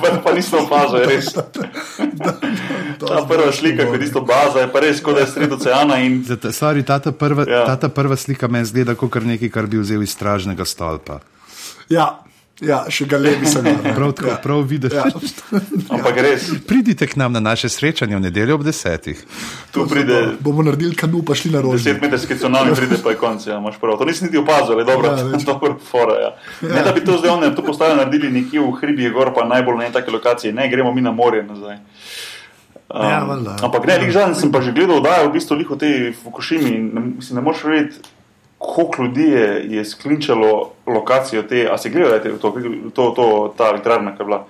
pa, 0.00 0.12
pa 0.24 0.32
nismo 0.32 0.62
opazili, 0.62 1.06
res. 1.10 1.32
Ta 3.00 3.24
prva 3.28 3.52
slika, 3.52 3.86
kot 3.90 4.02
isto 4.02 4.22
baza, 4.24 4.62
je 4.64 4.70
pa 4.72 4.80
res, 4.80 5.00
kot 5.04 5.18
da 5.18 5.24
je 5.26 5.32
sred 5.34 5.52
oceana. 5.52 5.98
In... 6.00 6.22
Zate, 6.24 6.52
sorry, 6.54 6.84
tata, 6.86 7.12
prva, 7.12 7.44
Ja. 7.48 7.64
tata 7.66 7.88
prva 7.88 8.16
slika 8.16 8.48
meni 8.48 8.64
zgleda 8.64 8.94
kot 8.94 9.18
nekaj, 9.22 9.50
kar 9.50 9.66
bi 9.66 9.82
vzel 9.82 10.02
iz 10.02 10.14
stražnega 10.14 10.64
stolpa. 10.64 11.20
Ja, 11.88 12.22
ja 12.60 12.78
še 12.88 13.04
ga 13.08 13.18
levi 13.20 13.46
sem. 13.48 13.66
Prav, 13.94 14.12
tako, 14.16 14.28
ja. 14.30 14.36
prav 14.42 14.62
videti. 14.68 14.96
Ja. 14.96 15.04
Ampak 15.92 16.20
res, 16.24 16.48
Pridite 16.66 17.06
k 17.06 17.18
nam 17.20 17.34
na 17.36 17.40
naše 17.40 17.68
srečanje 17.68 18.16
v 18.16 18.22
nedeljo 18.24 18.56
ob 18.56 18.64
desetih. 18.64 19.20
tu 19.72 19.86
pride 19.86 20.36
Bomo 20.40 20.64
naredili 20.64 20.96
kanu, 20.96 21.22
pa 21.22 21.34
šli 21.34 21.52
na 21.52 21.60
rožje. 21.60 21.94
10 21.94 22.02
metrski 22.02 22.38
tsunami, 22.38 22.74
pride 22.76 22.96
pa 23.04 23.12
je 23.12 23.20
konc. 23.20 23.46
Ja, 23.46 23.60
prav. 23.80 23.98
To 23.98 24.08
nisi 24.08 24.24
niti 24.24 24.38
opazil, 24.38 24.80
dobro, 24.84 25.12
Ja, 25.12 25.28
ja, 25.36 25.44
dobro, 25.52 25.76
fora. 25.90 26.16
Ja. 26.20 26.30
Ne, 26.62 26.82
da 26.82 26.92
bi 26.92 27.04
to 27.04 27.18
zdaj 27.18 27.30
oni 27.30 27.54
to 27.56 27.62
postavili 27.62 28.00
naredili 28.00 28.32
nekje 28.40 28.60
v 28.60 28.72
hribih 28.80 29.12
gor, 29.12 29.34
pa 29.34 29.44
najbolj 29.44 29.76
na 29.76 29.84
eni 29.84 29.92
taki 29.92 30.10
lokaciji, 30.10 30.52
ne 30.52 30.68
gremo 30.68 30.94
mi 30.94 31.04
na 31.04 31.12
morje 31.12 31.42
nazaj. 31.42 31.76
Um, 32.86 33.02
Ja, 33.02 33.18
ampak 33.66 33.86
ne, 33.86 33.98
lik 33.98 34.12
zadnji 34.14 34.38
sem 34.38 34.52
pa 34.52 34.60
že 34.62 34.72
gledal, 34.72 35.00
da 35.02 35.18
je 35.18 35.28
v 35.28 35.32
bistvu 35.34 35.56
liko 35.58 35.76
te 35.76 36.12
Fukushimi 36.22 36.70
in 36.70 36.84
ne, 36.94 37.00
mislim, 37.18 37.40
ne 37.40 37.42
moreš 37.42 37.64
verjeti, 37.66 37.98
koliko 38.58 39.02
ljudi 39.02 39.22
je, 39.22 39.46
je 39.68 39.84
sklinčalo 39.84 40.50
lokacijo 40.86 41.42
te, 41.42 41.68
a 41.68 41.78
se 41.78 41.90
gledajo 41.90 42.18
te, 42.18 42.32
to, 42.32 42.54
to, 42.94 43.10
to, 43.10 43.26
ta 43.56 43.64
elektrarna, 43.66 44.10
ki 44.10 44.22
je 44.22 44.26
bila. 44.26 44.44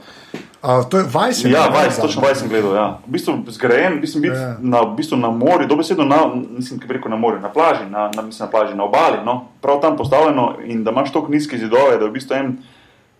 A, 0.62 0.82
to 0.82 0.98
je 0.98 1.04
Vajs. 1.04 1.44
je 1.44 1.50
Ja, 1.50 1.58
narejen 1.60 1.74
Vajs, 1.74 1.96
za- 1.96 2.02
točno 2.02 2.22
Vajs 2.22 2.38
sem 2.38 2.48
gledal. 2.48 2.74
Ja. 2.74 2.98
V 3.06 3.10
bistvu 3.10 3.34
zgrajen, 3.48 4.00
mislim, 4.00 4.22
biti 4.22 4.34
Ja. 4.34 4.56
na, 4.60 4.80
v 4.82 4.96
bistvu 4.96 5.16
na 5.16 5.30
morju, 5.30 5.68
dobesedno 5.68 6.04
na, 6.04 6.16
mislim, 6.50 6.78
kaj 6.78 6.88
bi 6.88 6.94
rekel 6.94 7.10
na 7.10 7.16
morju, 7.16 7.40
na 7.40 7.48
plaži, 7.48 7.84
na, 7.84 8.10
na, 8.10 8.22
mislim, 8.22 8.46
na 8.46 8.50
plaži, 8.50 8.74
na 8.74 8.84
obali, 8.84 9.18
no, 9.24 9.44
prav 9.60 9.80
tam 9.80 9.96
postavljeno 9.96 10.54
in 10.64 10.84
da 10.84 10.90
imaš 10.90 11.12
tako 11.12 11.28
nizke 11.28 11.58
zidove, 11.58 11.98
da 11.98 12.04
je 12.04 12.10
v 12.10 12.12
bistvu 12.12 12.34
en, 12.34 12.56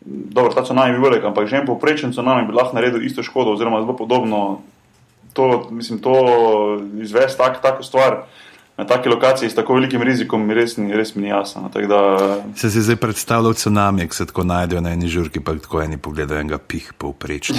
dobro, 0.03 0.53
ta 0.53 0.62
tsunami 0.62 0.90
je 0.90 0.99
bil 0.99 1.05
velik, 1.05 1.25
ampak 1.25 1.46
že 1.46 1.57
en 1.57 1.66
povprečen 1.66 2.11
tsunami 2.11 2.46
bi 2.46 2.53
lahko 2.53 2.75
naredil 2.75 3.03
isto 3.03 3.22
škodo 3.22 3.51
oziroma 3.53 3.81
zelo 3.81 3.96
podobno. 3.96 4.59
To, 5.33 5.68
mislim, 5.70 5.99
to 5.99 6.14
izvesti 6.96 7.38
tak, 7.38 7.62
tako 7.62 7.83
stvar 7.83 8.22
na 8.77 8.85
taki 8.85 9.09
lokaciji 9.09 9.51
s 9.51 9.55
tako 9.55 9.75
velikim 9.75 10.03
rizikom 10.03 10.51
res 10.51 10.77
ni, 10.77 10.93
res 10.93 11.15
mi 11.15 11.23
ni 11.23 11.29
jasno. 11.29 11.71
Tako 11.73 11.87
da, 11.87 12.01
Se 12.57 12.71
si 12.71 12.83
zdaj 12.83 12.97
predstavljal 12.97 13.55
tsunami, 13.55 14.09
ki 14.09 14.17
se 14.17 14.27
tako 14.27 14.45
najdejo 14.45 14.81
na 14.81 14.93
eni 14.93 15.09
žurki, 15.09 15.41
pa 15.41 15.55
tako 15.55 15.81
eni 15.83 15.97
pogledajo 15.99 16.41
enega 16.41 16.59
pih 16.59 16.93
povprečno. 16.99 17.57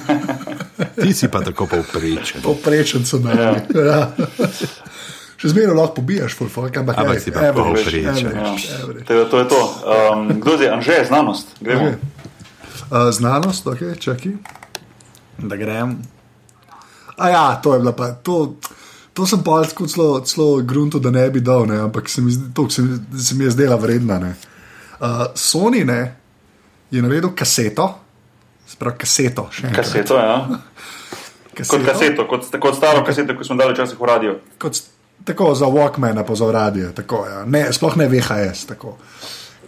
Ti 1.02 1.12
si 1.14 1.28
pa 1.28 1.42
tako 1.42 1.66
povprečen. 1.66 2.42
Povprečen 2.42 3.04
so 3.04 3.18
na 3.18 3.34
ja. 3.34 3.50
ja. 3.74 4.00
Še 5.40 5.50
zmeraj 5.50 5.74
lahko 5.74 5.94
pobijaš, 5.98 6.36
fulfak, 6.36 6.76
ampak, 6.76 6.98
Ampak 7.00 7.20
si 7.20 7.32
pa 7.32 7.50
povprečen. 7.56 8.30
ja. 8.36 9.24
to 9.30 9.38
je 9.38 9.48
to. 9.48 9.60
Um, 9.88 10.28
kdo 10.40 10.60
je 10.62 10.70
Anže, 10.70 11.04
znanost? 11.08 11.56
Gremo. 11.60 11.90
Okay. 11.90 11.96
Uh, 12.90 13.10
znanost, 13.10 13.66
ok, 13.66 13.96
čakaj. 13.98 14.32
Da 15.38 15.56
grem. 15.56 15.98
A 17.16 17.28
ja, 17.28 17.60
to 17.62 17.74
je 17.74 17.80
bila 17.80 17.92
pa. 17.92 18.12
To, 18.22 18.54
to 19.14 19.26
sem 19.26 19.42
pa 19.44 19.62
tako 19.64 19.86
celo, 19.86 20.20
celo 20.20 20.62
grunto, 20.62 20.98
da 20.98 21.10
ne 21.10 21.30
bi 21.30 21.40
dal, 21.40 21.66
ne, 21.66 21.80
ampak 21.80 22.08
se 22.08 22.22
mi, 22.22 22.32
to 22.54 22.70
se 22.70 22.82
se 23.18 23.34
mi 23.34 23.44
je 23.44 23.50
zdela 23.50 23.76
vredna. 23.76 24.18
Ne. 24.18 24.34
Uh, 25.00 25.06
Sony 25.34 25.84
ne, 25.84 26.16
je 26.90 27.02
naredil 27.02 27.34
kaseto, 27.36 27.94
sprav 28.66 28.96
kaseto. 28.98 29.48
Kaseto, 29.74 30.16
ja. 30.16 30.48
Kot 31.60 31.82
kaseto, 31.84 32.24
kot, 32.24 32.46
kot 32.60 32.76
staro 32.76 33.02
kaseto, 33.04 33.34
ki 33.36 33.44
smo 33.44 33.56
dali 33.58 33.74
včasih 33.74 33.98
v 34.00 34.06
radio. 34.08 34.36
Kot, 34.58 34.78
tako 35.28 35.50
za 35.54 35.66
Walkmana, 35.68 36.22
pa 36.24 36.34
za 36.34 36.48
radio. 36.52 36.92
Tako, 36.96 37.24
ja. 37.28 37.42
ne, 37.44 37.66
sploh 37.72 37.98
ne 38.00 38.06
VHS. 38.08 38.64
Tako. 38.70 38.94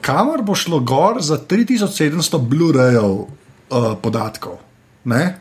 Kamor 0.00 0.40
bo 0.42 0.54
šlo 0.56 0.80
gor 0.80 1.20
za 1.20 1.36
3700 1.38 2.40
Blu-rayev 2.48 3.10
uh, 3.12 3.26
podatkov? 4.02 4.56
Ne? 5.04 5.36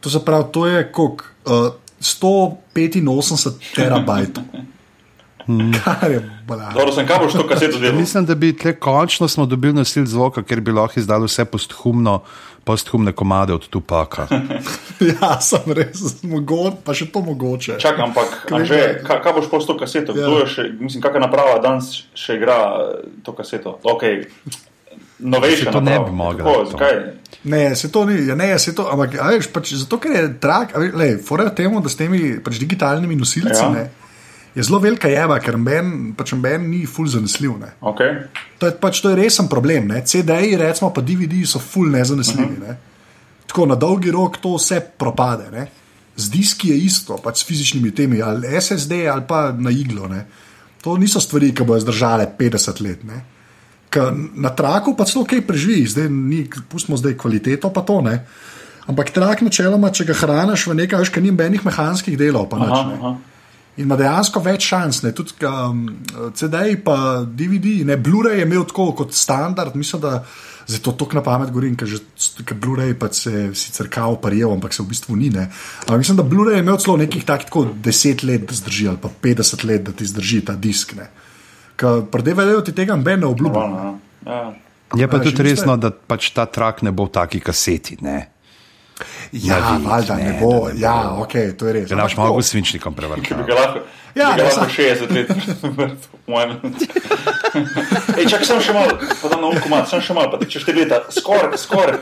To 0.00 0.10
se 0.10 0.20
pravi, 0.24 0.44
to 0.52 0.66
je 0.66 0.92
koliko? 0.92 1.24
Uh, 1.46 1.72
185 2.00 3.74
terabajtov. 3.74 4.44
Kar 5.84 6.10
je 6.10 6.30
bala. 6.46 6.72
Dobro, 6.74 6.92
sem 6.92 7.06
kaj 7.08 7.18
boš 7.22 7.32
to 7.32 7.46
kaseto 7.48 7.78
delal? 7.78 7.96
Mislim, 7.96 8.26
da 8.26 8.34
bi 8.34 8.52
tle 8.56 8.74
končno 8.76 9.28
smo 9.28 9.46
dobili 9.46 9.72
nosil 9.72 10.04
zvoka, 10.06 10.42
ker 10.42 10.60
bi 10.60 10.72
lahko 10.72 11.00
izdali 11.00 11.24
vse 11.24 11.44
posthumno, 11.44 12.20
posthumne 12.64 13.12
komade 13.12 13.54
od 13.54 13.68
Tupaka. 13.68 14.28
Ja, 14.98 15.36
sem 15.40 15.72
res 15.78 16.24
mogoče, 16.26 16.80
pa 16.84 16.90
še 16.90 17.06
to 17.14 17.20
mogoče. 17.22 17.76
Čakaj, 17.78 18.02
ampak 18.08 18.48
Anže, 18.50 18.80
kaj, 19.06 19.20
kaj 19.22 19.36
boš 19.36 19.66
to 19.66 19.76
kaseto? 19.78 20.16
Ja. 20.18 20.26
Kdo 20.26 20.40
je 20.42 20.48
še, 20.50 20.64
mislim, 20.74 21.04
kakšna 21.04 21.28
naprava 21.28 21.60
danes 21.62 21.92
še 22.18 22.34
igra 22.34 22.56
to 23.22 23.32
kaseto? 23.38 23.76
Okay. 23.86 24.26
Novejša 25.18 25.64
Se 25.64 25.70
to 25.72 25.80
ne 25.80 25.98
bi. 25.98 26.10
Zakaj? 26.70 26.98
Ne, 27.44 27.76
se 27.76 27.92
to 27.92 28.04
ni, 28.04 28.26
ja, 28.26 28.34
ne, 28.34 28.58
se 28.58 28.74
to, 28.74 28.88
ampak 28.92 29.14
a 29.20 29.28
veš, 29.34 29.48
pač, 29.52 29.72
zato 29.74 29.98
ker 29.98 30.12
je 30.14 30.28
drag, 30.42 30.74
a 30.74 30.82
veš, 30.82 30.92
lej, 30.94 31.16
fora 31.26 31.48
temu, 31.54 31.80
da 31.80 31.88
s 31.88 31.96
temi 31.98 32.38
pač, 32.44 32.58
digitalnimi 32.58 33.16
nosilci 33.16 33.62
Ja. 33.62 33.70
ne, 33.70 33.90
je 34.54 34.62
zelo 34.62 34.78
velika 34.78 35.08
jeba, 35.08 35.38
ker 35.38 35.56
ben, 35.56 36.14
pač 36.16 36.34
ben 36.34 36.70
ni 36.70 36.86
full 36.86 37.06
zanesljiv. 37.06 37.58
Ne. 37.60 37.72
Okay. 37.80 38.26
To 38.58 38.66
je, 38.66 38.74
pač, 38.80 39.00
to 39.00 39.10
je 39.10 39.16
resen 39.16 39.48
problem. 39.48 39.88
ne. 39.88 40.02
CD-ji, 40.02 40.56
recimo 40.56 40.90
pa 40.90 41.00
DVD-ji 41.00 41.46
so 41.46 41.58
full 41.58 41.90
nezanesljivi. 41.90 42.58
Ne. 42.66 42.76
Tako 43.46 43.66
na 43.66 43.74
dolgi 43.74 44.10
rok 44.10 44.40
to 44.42 44.56
vse 44.56 44.80
propade. 44.98 45.50
Ne. 45.52 45.66
Z 46.16 46.30
diski 46.30 46.68
je 46.72 46.78
isto, 46.78 47.16
pač 47.22 47.42
s 47.42 47.46
fizičnimi 47.46 47.94
temi, 47.94 48.22
ali 48.22 48.48
SSD 48.60 49.06
ali 49.12 49.22
pa 49.28 49.52
na 49.52 49.70
iglo. 49.70 50.08
Ne. 50.08 50.26
To 50.82 50.96
niso 50.96 51.20
stvari, 51.20 51.52
ki 51.54 51.62
bodo 51.62 51.80
zdržale 51.80 52.26
50 52.38 52.82
let. 52.82 53.04
Ne. 53.04 53.37
Na 54.34 54.50
traku 54.52 54.92
pa 54.96 55.06
celo 55.08 55.24
kaj 55.24 55.46
preživi, 55.48 55.86
zdaj 55.88 56.10
ni, 56.12 56.44
pustimo 56.68 56.96
zdaj 57.00 57.16
kvaliteto, 57.16 57.72
pa 57.72 57.80
to 57.80 58.00
ne. 58.04 58.20
Ampak 58.88 59.12
trak, 59.12 59.42
načeloma, 59.44 59.92
če 59.92 60.08
ga 60.08 60.16
hraniš 60.16 60.68
v 60.68 60.76
nekaj, 60.82 61.04
veš, 61.04 61.12
kaj 61.12 61.24
ni 61.24 61.32
benih 61.36 61.64
mehanskih 61.64 62.16
delov, 62.16 62.48
pa 62.52 62.60
nič. 62.60 62.72
Aha, 62.72 62.94
aha. 63.00 63.38
In 63.78 63.86
ima 63.86 63.94
dejansko 63.94 64.40
več 64.42 64.64
šans, 64.72 65.04
ne? 65.04 65.12
tudi 65.14 65.36
um, 65.46 65.84
CD-ji, 66.34 66.80
pa 66.82 67.22
DVD, 67.22 67.84
ne 67.86 67.94
Blu-ray 67.94 68.40
je 68.40 68.46
imel 68.48 68.64
tako 68.66 68.90
kot 69.04 69.14
standard, 69.14 69.76
mislim, 69.78 70.02
da 70.02 70.24
zato 70.66 70.92
to 70.98 71.06
na 71.14 71.22
pamet 71.22 71.52
govorim, 71.54 71.76
ker 71.78 71.92
ker 72.42 72.58
Blu-ray 72.58 72.96
pa 72.98 73.12
se 73.14 73.52
sicer 73.54 73.86
kao 73.92 74.16
parijev, 74.20 74.50
ampak 74.56 74.74
se 74.74 74.82
v 74.82 74.88
bistvu 74.90 75.16
ni. 75.16 75.30
Ne? 75.30 75.46
Ampak 75.86 76.02
mislim, 76.02 76.18
da 76.18 76.26
Blu-ray 76.26 76.58
je 76.58 76.64
imel 76.64 76.80
celo 76.82 76.96
nekih 76.98 77.24
takih 77.24 77.46
tako 77.52 77.68
10 77.84 78.26
let, 78.26 78.48
da 78.50 78.58
zdrži 78.58 78.88
ali 78.88 79.00
pa 79.00 79.12
50 79.22 79.64
let, 79.64 79.86
da 79.86 79.94
ti 79.94 80.08
zdrži 80.10 80.42
ta 80.50 80.58
disk. 80.58 80.96
Ne? 80.98 81.06
Ker 81.78 82.02
predevajo 82.10 82.60
ti 82.60 82.72
tega 82.74 82.96
noben 82.96 83.20
ne 83.20 83.26
obljublja. 83.26 83.60
Normalno, 83.60 83.98
ja. 84.26 84.32
Ja. 84.32 84.54
Je 84.94 85.06
pa 85.06 85.18
tudi 85.20 85.42
resno, 85.42 85.76
da 85.76 85.90
pač 85.92 86.30
ta 86.30 86.46
trak 86.46 86.82
ne 86.82 86.90
bo 86.90 87.04
v 87.04 87.12
taki 87.12 87.40
kaseti. 87.40 87.98
Ne? 88.00 88.28
Ja, 89.30 89.58
vid, 89.68 89.84
valjda 89.84 90.16
ne, 90.16 90.24
ne, 90.24 90.38
bo. 90.40 90.52
da 90.64 90.72
ne 90.72 90.80
Ja, 90.80 90.94
bo. 91.06 91.22
ok, 91.22 91.34
to 91.54 91.66
je 91.66 91.72
res. 91.72 91.86
Da 91.86 91.94
naš 91.96 92.12
Ampak 92.12 92.18
malo 92.18 92.34
tako. 92.34 92.42
svinčnikom 92.42 92.94
lahko, 93.54 93.84
Ja, 94.14 94.32
ne, 94.32 94.42
lahko 94.42 94.54
sam- 94.56 94.70
60 94.70 95.12
let. 95.12 95.28
po 96.10 96.18
mojem. 96.26 96.56
Ej, 98.18 98.26
čak, 98.26 98.42
sem 98.42 98.58
še 98.58 98.72
malo, 98.72 98.96
pa 98.98 99.28
da 99.28 99.36
na 99.36 99.46
um 99.46 99.60
komat, 99.60 99.86
sem 99.86 100.00
še 100.00 100.14
malo, 100.14 100.32
pa 100.32 100.38
ti 100.38 100.50
češ 100.50 100.66
4 100.66 100.82
leta, 100.82 100.98
skoraj, 101.10 101.54
skoraj. 101.54 102.00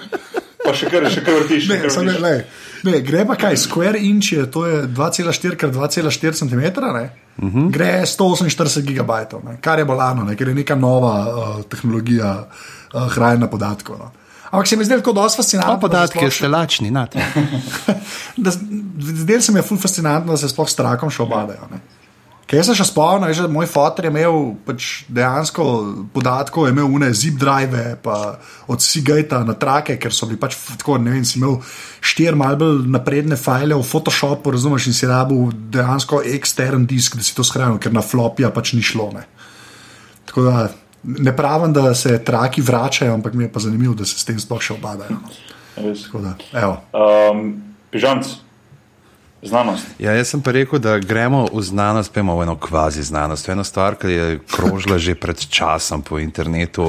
Pa 0.66 0.74
še 0.74 0.88
kar, 0.88 1.06
še 1.08 1.22
kar 1.22 1.34
vrtiš. 1.36 1.68
Ne, 1.68 1.76
kar 1.76 1.90
vrtiš. 1.90 2.20
ne, 2.20 2.20
ne, 2.20 2.44
ne, 2.86 3.00
gre 3.02 3.24
pa 3.24 3.36
kaj, 3.36 3.56
square 3.58 3.98
inch 4.00 4.32
je, 4.32 4.46
to 4.48 4.64
je 4.64 4.82
2,4 4.88 5.30
x 5.54 5.64
2,4 5.70 6.10
cm, 6.34 6.60
ne? 6.92 7.06
Uh 7.36 7.44
Mhm. 7.44 7.58
-huh. 7.58 7.70
gre 7.70 8.02
148 8.02 8.82
gigabajtov, 8.82 9.44
ne? 9.44 9.58
kar 9.60 9.78
je 9.78 9.84
bolano, 9.84 10.24
ne? 10.24 10.36
ker 10.36 10.48
je 10.48 10.54
neka 10.54 10.74
nova 10.74 11.14
uh, 11.20 11.64
tehnologija 11.64 12.48
uh, 12.94 13.08
hranjenja 13.08 13.46
podatkov. 13.46 13.98
No? 13.98 14.10
Ampak 14.46 14.66
se 14.66 14.76
mi 14.76 14.84
zdi 14.84 14.94
tako 14.94 15.12
dosti 15.12 15.36
fascinantno. 15.36 15.74
Pa 15.74 15.80
podatki 15.80 16.18
da 16.18 16.24
je 16.24 16.30
se 16.30 16.36
še 16.36 16.48
lačni, 16.48 16.90
nad. 16.90 17.12
sploh- 17.12 17.94
da- 18.36 18.50
Zdel 19.14 19.40
se 19.40 19.52
mi 19.52 19.58
je 19.58 19.62
ful 19.62 19.78
fascinantno, 19.78 20.32
da 20.32 20.38
se 20.38 20.48
sploh 20.48 20.68
s 20.68 20.74
trakom 20.74 21.10
še 21.10 21.22
obadajo. 21.22 21.68
Ne? 21.70 21.78
Jaz 22.46 22.68
se 22.70 22.76
še 22.78 22.84
spomnim, 22.86 23.32
da 23.34 23.48
moj 23.50 23.66
fotor 23.66 24.06
je 24.06 24.10
imel 24.12 24.52
pač 24.62 25.00
dejansko 25.10 25.64
podatkov, 26.14 26.68
je 26.68 26.74
imel 26.76 26.92
une 26.94 27.08
zip 27.10 27.40
drive, 27.40 27.96
pa 28.04 28.36
od 28.70 28.84
Seagate 28.84 29.40
na 29.42 29.56
trake, 29.58 29.96
ker 29.98 30.14
so 30.14 30.28
bili 30.30 30.38
pač 30.38 30.54
tako, 30.78 31.00
ne 31.02 31.16
vem, 31.16 31.24
si 31.26 31.40
imel 31.40 31.58
štiri 32.06 32.38
malce 32.38 32.60
bolj 32.62 32.86
napredne 32.94 33.38
file 33.40 33.74
v 33.74 33.82
Photoshopu, 33.82 34.54
razumeš, 34.54 34.86
in 34.86 34.94
si 34.94 35.10
rabil 35.10 35.50
dejansko 35.74 36.22
ekstern 36.36 36.86
disk, 36.86 37.18
da 37.18 37.26
si 37.26 37.34
to 37.34 37.42
shranil, 37.42 37.80
ker 37.82 37.94
na 37.94 38.04
flopija 38.06 38.52
pač 38.54 38.76
ni 38.78 38.86
šlo. 38.86 39.10
Ne. 39.16 39.26
Tako 40.30 40.46
da 40.46 40.68
ne 41.26 41.36
pravim, 41.36 41.74
da 41.74 41.94
se 41.98 42.14
traki 42.24 42.62
vračajo, 42.62 43.14
ampak 43.18 43.34
mi 43.34 43.44
je 43.44 43.52
pa 43.52 43.66
zanimivo, 43.66 43.98
da 43.98 44.06
se 44.06 44.22
s 44.22 44.24
tem 44.24 44.38
sploh 44.38 44.62
še 44.62 44.78
obadajo. 44.78 45.18
No. 45.18 45.34
Res. 45.82 46.06
Tako 46.06 46.22
da, 46.22 46.38
evo. 46.62 46.78
Um, 46.94 47.56
Pižamc, 47.90 48.38
Znanost. 49.48 49.86
Ja, 49.98 50.12
jaz 50.12 50.28
sem 50.28 50.42
pa 50.42 50.52
rekel, 50.52 50.78
da 50.78 50.98
gremo 50.98 51.46
v 51.52 51.62
znanost, 51.62 52.12
pa 52.12 52.20
imamo 52.20 52.42
eno 52.42 52.56
kvazi 52.56 53.02
znanost. 53.02 53.44
To 53.46 53.50
je 53.50 53.52
ena 53.52 53.64
stvar, 53.64 53.94
ki 53.94 54.08
je 54.08 54.38
krožila 54.56 54.98
že 54.98 55.14
pred 55.14 55.38
časom 55.38 56.02
po 56.02 56.18
internetu. 56.18 56.82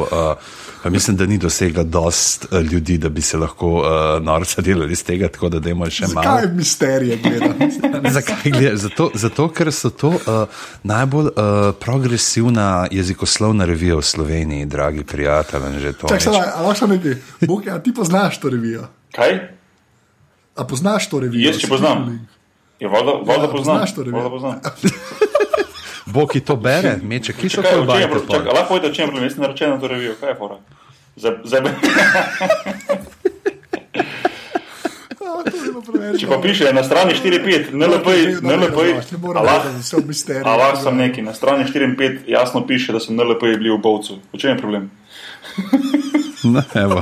Uh, 0.84 0.91
mislim, 0.91 1.17
da 1.17 1.26
ni 1.26 1.38
dosegla 1.38 1.84
dost 1.84 2.48
uh, 2.52 2.60
ljudi, 2.62 2.98
da 2.98 3.10
bi 3.10 3.22
se 3.22 3.38
lahko 3.38 3.67
uh, 3.74 3.86
norca 4.24 4.62
delali 4.62 4.91
iz 4.91 5.04
tega, 5.04 5.28
tako 5.28 5.50
da 5.50 5.60
dajmo 5.60 5.89
še 5.89 6.08
malo. 6.13 6.28
Kaj 6.28 6.43
je 6.43 6.52
misterije, 6.54 7.17
gledam? 7.17 7.54
Zakaj 8.17 8.52
gledaš? 8.52 8.80
Zato, 8.80 9.10
zato, 9.13 9.50
ker 9.50 9.72
so 9.74 9.89
to 9.89 10.13
uh, 10.15 10.63
najbolj 10.84 11.30
uh, 11.32 11.74
progresivna 11.80 12.88
jezikoslovna 12.91 13.65
revija 13.65 13.96
v 13.96 14.02
Sloveniji, 14.02 14.65
dragi 14.65 15.04
prijatelji. 15.04 15.93
Čakaj, 16.02 16.20
sedaj, 16.20 16.50
a 16.56 16.62
lahko 16.62 16.88
nekaj? 16.88 17.15
Bog, 17.48 17.67
a 17.67 17.80
ti 17.84 17.93
poznaš 17.93 18.39
to 18.39 18.50
revijo? 18.50 18.88
Kaj? 19.15 19.39
A 20.56 20.65
poznaš 20.65 21.10
to 21.10 21.20
revijo? 21.20 21.52
Jaz, 21.52 21.62
če 21.62 21.70
poznam. 21.70 22.28
Je 22.79 22.87
voda, 22.87 23.11
voda 23.13 23.33
Ja, 23.33 23.47
poznam. 23.47 23.75
poznaš 23.75 23.95
to 23.95 24.03
revijo? 24.03 24.17
Voda 24.17 24.29
poznam. 24.29 24.59
Bog 26.07 26.31
ki 26.31 26.39
to 26.39 26.55
bere, 26.55 26.99
meče 27.03 27.33
kišo, 27.33 27.61
Kaj, 27.61 27.71
je? 27.71 28.09
Čakaj, 28.21 28.45
lahko 28.47 28.67
povete, 28.67 28.87
o 28.87 28.93
čem 28.93 29.03
je 29.03 29.07
problem? 29.07 29.23
Jaz 29.23 29.33
sem 29.33 29.41
naročen 29.41 29.69
na 29.69 29.79
to 29.79 29.87
revijo. 29.87 30.13
Kaj 30.19 30.29
je 30.29 30.35
fora? 30.35 30.57
Za, 31.15 31.31
za, 31.43 31.57
če 36.19 36.27
pa 36.27 36.37
piše 36.37 36.73
na 36.73 36.83
strani 36.83 37.13
4.5, 37.13 37.73
NLP, 37.73 38.07
Ne 38.41 38.55
Allah, 39.35 39.65
v 40.73 40.77
sem 40.77 40.97
neki, 40.97 41.21
na 41.21 41.33
strani 41.33 41.65
4.5 41.65 42.19
jasno 42.27 42.63
piše, 42.63 42.93
da 42.93 42.99
so 42.99 43.11
NLP 43.11 43.41
bili 43.57 43.69
v 43.69 43.77
bovcu. 43.77 44.19
O 44.31 44.37
čem 44.37 44.51
je 44.51 44.57
problem? 44.57 44.89
No, 46.43 46.61
evo. 46.75 47.01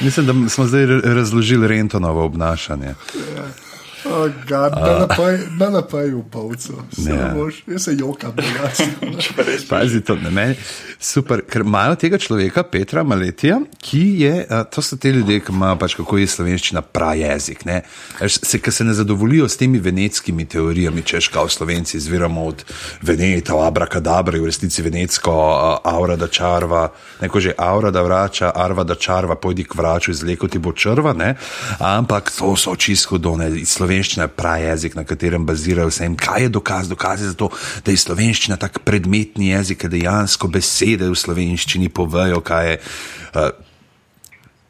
Mislim, 0.00 0.26
da 0.26 0.48
smo 0.48 0.64
zdaj 0.64 0.82
ra- 0.82 1.14
razložili 1.14 1.68
Rentonovo 1.68 2.24
obnašanje. 2.24 2.94
Oh, 4.04 4.28
God, 4.48 4.72
ne 5.58 5.70
napaj 5.70 6.10
v 6.10 6.22
pavcu. 6.30 6.82
Ne. 6.96 7.16
Jaz 7.66 7.84
se 7.84 7.94
jokam, 7.98 8.32
Pazi 9.70 10.00
to 10.00 10.16
na 10.16 10.30
meni. 10.30 10.56
Super, 11.00 11.42
ker 11.48 11.64
imajo 11.64 11.96
tega 12.00 12.18
človeka, 12.18 12.62
Petra 12.68 13.02
Maletija, 13.02 13.58
ki 13.80 14.02
je, 14.20 14.34
to 14.72 14.82
so 14.82 14.96
te 14.96 15.12
ljudje, 15.12 15.40
ki 15.44 15.52
imajo 15.52 15.78
pač 15.80 15.96
kako 15.98 16.18
je 16.18 16.28
slovenščina 16.28 16.82
prajezik. 16.82 17.64
Ne? 17.68 17.80
Se, 18.28 18.58
ki 18.60 18.72
se 18.72 18.84
ne 18.84 18.94
zadovoljijo 18.94 19.48
s 19.48 19.56
temi 19.60 19.78
venetskimi 19.78 20.46
teorijami, 20.48 21.02
češ 21.02 21.28
kao 21.28 21.48
slovenci 21.48 21.96
izviramo 21.96 22.44
od 22.44 22.64
Veneta, 23.02 23.56
abrakadabra, 23.66 24.38
v 24.40 24.48
resnici 24.48 24.82
venetsko 24.82 25.32
aura 25.84 26.16
da 26.16 26.28
čarva, 26.28 26.88
neko 27.20 27.40
že 27.40 27.54
aura 27.58 27.90
da 27.90 28.02
vrača, 28.02 28.52
arva 28.54 28.84
da 28.84 28.94
čarva, 28.94 29.34
pojdi 29.34 29.64
k 29.64 29.74
vraču, 29.74 30.10
izleko 30.10 30.48
ti 30.48 30.58
bo 30.58 30.72
črva, 30.72 31.12
ne? 31.12 31.34
ampak 31.78 32.32
to 32.38 32.56
so 32.56 32.76
čisto 32.76 33.18
done, 33.18 33.50
slovenščina 33.94 34.26
je 34.26 34.34
prajezik, 34.34 34.94
na 34.98 35.04
katerem 35.04 35.46
bazirajo 35.46 35.88
vse. 35.88 36.06
In 36.06 36.16
kaj 36.16 36.42
je 36.42 36.48
dokaz? 36.48 36.88
Dokaz 36.88 37.22
je 37.22 37.30
zato, 37.30 37.50
da 37.84 37.92
je 37.92 38.00
slovenščina 38.02 38.56
tak 38.58 38.82
predmetni 38.84 39.52
jezik, 39.52 39.86
da 39.86 39.88
dejansko 39.94 40.48
besede 40.48 41.08
v 41.08 41.14
slovenščini 41.14 41.88
povejo, 41.88 42.40
kaj 42.40 42.70
je. 42.70 42.80
Uh, 43.34 43.52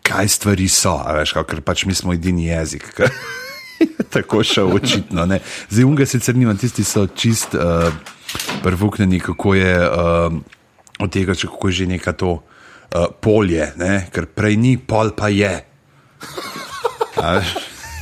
Kaj 0.05 0.29
stvari 0.29 0.67
so, 0.69 0.99
veš, 1.01 1.33
kako, 1.33 1.49
ker 1.49 1.61
pač 1.65 1.87
mi 1.89 1.95
smo 1.97 2.13
edini 2.13 2.51
jezik. 2.51 2.91
ke 2.93 3.09
je 3.09 3.13
Tako 4.15 4.43
še 4.45 4.61
očitno. 4.61 5.25
Ne. 5.25 5.39
Zdaj, 5.71 5.85
unga 5.89 6.05
sicer 6.05 6.37
nimam, 6.37 6.59
tisti 6.61 6.85
so 6.85 7.07
čist 7.09 7.57
uh, 7.57 7.89
prvuknjeni, 8.61 9.23
kako 9.25 9.55
je 9.57 9.73
uh, 9.81 10.29
od 11.01 11.09
tega, 11.09 11.33
če 11.33 11.49
kako 11.49 11.73
je 11.73 11.79
že 11.81 11.87
neka 11.97 12.13
to 12.13 12.37
uh, 12.37 13.09
polje, 13.17 13.73
ne? 13.81 14.05
ker 14.13 14.29
prej 14.29 14.61
ni, 14.61 14.77
pol 14.77 15.17
pa 15.17 15.33
je. 15.33 15.57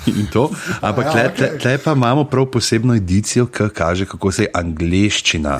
In 0.20 0.26
to. 0.32 0.50
Ampak 0.80 1.06
Ja, 1.06 1.12
tle, 1.12 1.30
tle, 1.36 1.58
tle 1.58 1.78
pa 1.78 1.92
imamo 1.92 2.24
prav 2.24 2.46
posebno 2.46 2.94
edicijo, 2.94 3.46
ki 3.46 3.70
kaže, 3.74 4.06
kako 4.06 4.32
se 4.32 4.42
je 4.42 4.52
angleščina 4.54 5.58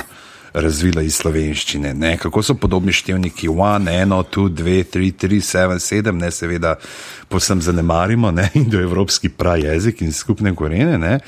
razvila 0.55 1.03
iz 1.03 1.17
slovenščine. 1.17 1.95
Ne? 1.95 2.17
Kako 2.21 2.43
so 2.45 2.55
podobni 2.61 2.93
števniki 2.93 3.49
1, 3.49 3.89
1, 3.89 4.13
2, 4.37 4.49
2, 4.59 4.77
3, 4.93 5.11
3, 5.25 5.41
7, 5.49 5.81
7, 5.81 6.13
ne 6.21 6.31
seveda 6.31 6.75
posem 7.29 7.63
zanemarimo, 7.63 8.31
ne? 8.31 8.51
indoevropski 8.55 9.33
prajezik 9.33 10.03
in 10.03 10.13
skupne 10.13 10.55
korene. 10.55 10.99
Ne? 10.99 11.19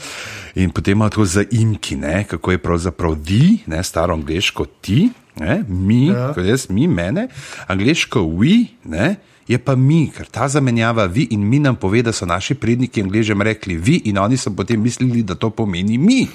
In 0.60 0.70
potem 0.70 0.98
imamo 0.98 1.10
tako 1.10 1.24
zaimki, 1.24 1.96
ne? 1.96 2.24
kako 2.28 2.54
je 2.54 2.62
pravzaprav 2.62 3.16
vi, 3.24 3.58
ne? 3.66 3.82
staro 3.84 4.14
angliško 4.14 4.66
ti, 4.80 5.08
ne? 5.40 5.62
mi, 5.68 6.06
ja. 6.06 6.32
kot 6.34 6.44
jaz, 6.44 6.68
mi, 6.70 6.86
mene, 6.88 7.28
angliško 7.66 8.20
we, 8.20 8.66
ne? 8.84 9.14
Je 9.48 9.58
pa 9.58 9.76
mi, 9.76 10.08
ker 10.08 10.26
ta 10.30 10.48
zamenjava 10.48 11.04
vi 11.04 11.28
in 11.30 11.48
mi 11.48 11.58
nam 11.58 11.76
pove, 11.76 12.02
da 12.02 12.12
so 12.12 12.26
naši 12.26 12.54
predniki 12.54 13.02
angližem 13.02 13.42
rekli 13.42 13.76
vi 13.76 14.00
in 14.04 14.18
oni 14.18 14.36
so 14.36 14.50
potem 14.50 14.80
mislili, 14.80 15.22
da 15.22 15.34
to 15.34 15.50
pomeni 15.50 15.98
mi. 15.98 16.26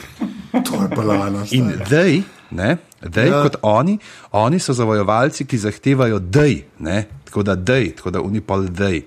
To 0.49 0.81
je 0.81 0.89
balano. 0.95 1.43
In 1.51 1.71
dej, 1.89 2.23
ne, 2.51 2.77
dej 3.05 3.27
ja. 3.29 3.41
kot 3.45 3.59
oni, 3.61 3.99
oni 4.31 4.59
so 4.59 4.73
zavojevalci, 4.73 5.45
ki 5.45 5.57
zahtevajo 5.57 6.17
dej, 6.19 6.63
ne, 6.79 7.03
tako 7.25 7.43
da 7.45 7.55
dej, 7.55 7.91
tako 7.95 8.11
da 8.11 8.21
unipol 8.21 8.65
dej. 8.65 9.03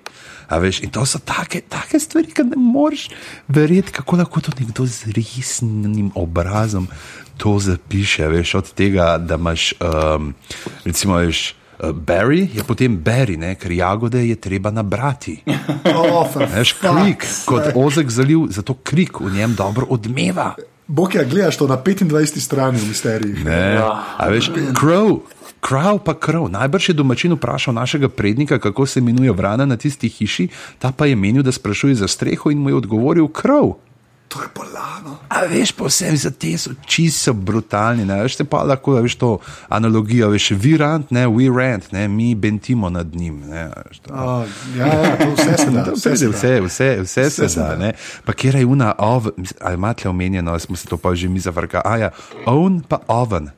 A 0.46 0.60
veš, 0.62 0.84
in 0.86 0.92
to 0.94 1.02
so 1.06 1.18
take, 1.18 1.64
take 1.66 1.98
stvari, 1.98 2.30
ki 2.30 2.44
ne 2.46 2.60
moreš 2.60 3.08
verjeti, 3.48 3.90
kako 3.92 4.20
lahko 4.22 4.40
to 4.40 4.54
nekdo 4.60 4.86
z 4.86 5.10
resnim 5.16 6.12
obrazom 6.14 6.86
to 7.36 7.58
zapiše. 7.58 8.28
Veš, 8.30 8.54
od 8.54 8.70
tega, 8.78 9.16
da 9.18 9.34
imaš, 9.34 9.72
um, 9.82 10.30
recimo, 10.84 11.18
veš, 11.18 11.50
uh, 11.50 11.61
Barry 11.82 12.46
je 12.54 12.62
potem 12.62 12.94
Barry, 12.94 13.34
ne, 13.36 13.54
ker 13.58 13.72
jagode 13.74 14.22
je 14.22 14.36
treba 14.36 14.70
nabrati. 14.70 15.42
Oh, 15.92 16.28
Veš, 16.54 16.72
krik, 16.78 17.24
kot 17.46 17.74
ozek 17.74 18.10
zaliv, 18.10 18.46
zato 18.50 18.74
krik 18.74 19.20
v 19.20 19.32
njem 19.34 19.54
dobro 19.54 19.86
odmeva. 19.90 20.54
Bog, 20.86 21.14
ja, 21.14 21.24
gledaš 21.24 21.56
to 21.56 21.66
na 21.66 21.76
25. 21.76 22.38
strani 22.38 22.78
v 22.78 22.88
misteriji. 22.88 23.44
Ne, 23.44 23.78
a 24.18 24.28
veš, 24.30 24.50
crow. 24.78 25.22
Krav 25.62 26.00
pa 26.02 26.14
krav. 26.18 26.48
Najbrž 26.50 26.88
je 26.90 26.94
domačin 26.94 27.32
vprašal 27.38 27.74
našega 27.74 28.08
prednika, 28.08 28.58
kako 28.58 28.86
se 28.86 28.98
imenuje 28.98 29.32
vrana 29.32 29.66
na 29.66 29.76
tisti 29.76 30.08
hiši, 30.08 30.48
ta 30.78 30.90
pa 30.90 31.06
je 31.06 31.16
menil, 31.16 31.42
da 31.42 31.52
sprašuje 31.52 31.94
za 31.94 32.08
streho 32.08 32.50
in 32.50 32.58
mu 32.58 32.68
je 32.68 32.74
odgovoril 32.82 33.28
krav. 33.28 33.78
To 34.32 34.42
je 34.42 34.48
balano. 34.56 35.18
A 35.28 35.44
veš, 35.44 35.72
posebej 35.76 36.16
za 36.16 36.30
te 36.32 36.56
so 36.56 36.70
čisto 36.88 37.34
brutalni. 37.36 38.04
Ne? 38.08 38.22
Veš, 38.24 38.40
te 38.40 38.44
pa 38.48 38.62
lahko, 38.64 38.96
a 38.96 39.04
veš, 39.04 39.18
to 39.20 39.30
analogijo, 39.68 40.30
veš, 40.32 40.54
vi 40.56 40.76
rant, 40.80 41.10
ne, 41.12 41.26
we 41.28 41.52
rant, 41.52 41.92
ne, 41.92 42.08
mi 42.08 42.32
bentimo 42.34 42.88
nad 42.90 43.12
njim. 43.14 43.42
Ne, 43.44 43.68
veš, 43.76 43.98
to. 43.98 44.14
Oh, 44.14 44.48
ja, 44.76 44.88
ja, 44.88 45.16
to 45.20 45.30
vse 45.36 45.56
se 45.58 45.70
da. 45.70 45.84
Vse 45.96 46.16
se 46.16 46.26
da. 46.26 46.32
vse, 46.32 46.60
vse, 46.60 46.88
vse, 47.02 47.20
vse 47.22 47.30
se 47.30 47.48
se 47.48 47.60
da. 47.60 47.76
da. 47.76 47.92
Pa 48.24 48.32
kje 48.32 48.56
je 48.56 48.66
una 48.66 48.94
ov, 48.98 49.28
ali 49.60 49.74
imate 49.74 50.08
omenjeno, 50.08 50.58
smo 50.58 50.76
se 50.76 50.88
to 50.88 50.96
pa 50.96 51.14
že 51.14 51.28
mi 51.28 51.40
zavrka, 51.40 51.82
a 51.84 51.96
ja, 51.96 52.10
oven 52.46 52.80
pa 52.88 53.04
oven. 53.08 53.52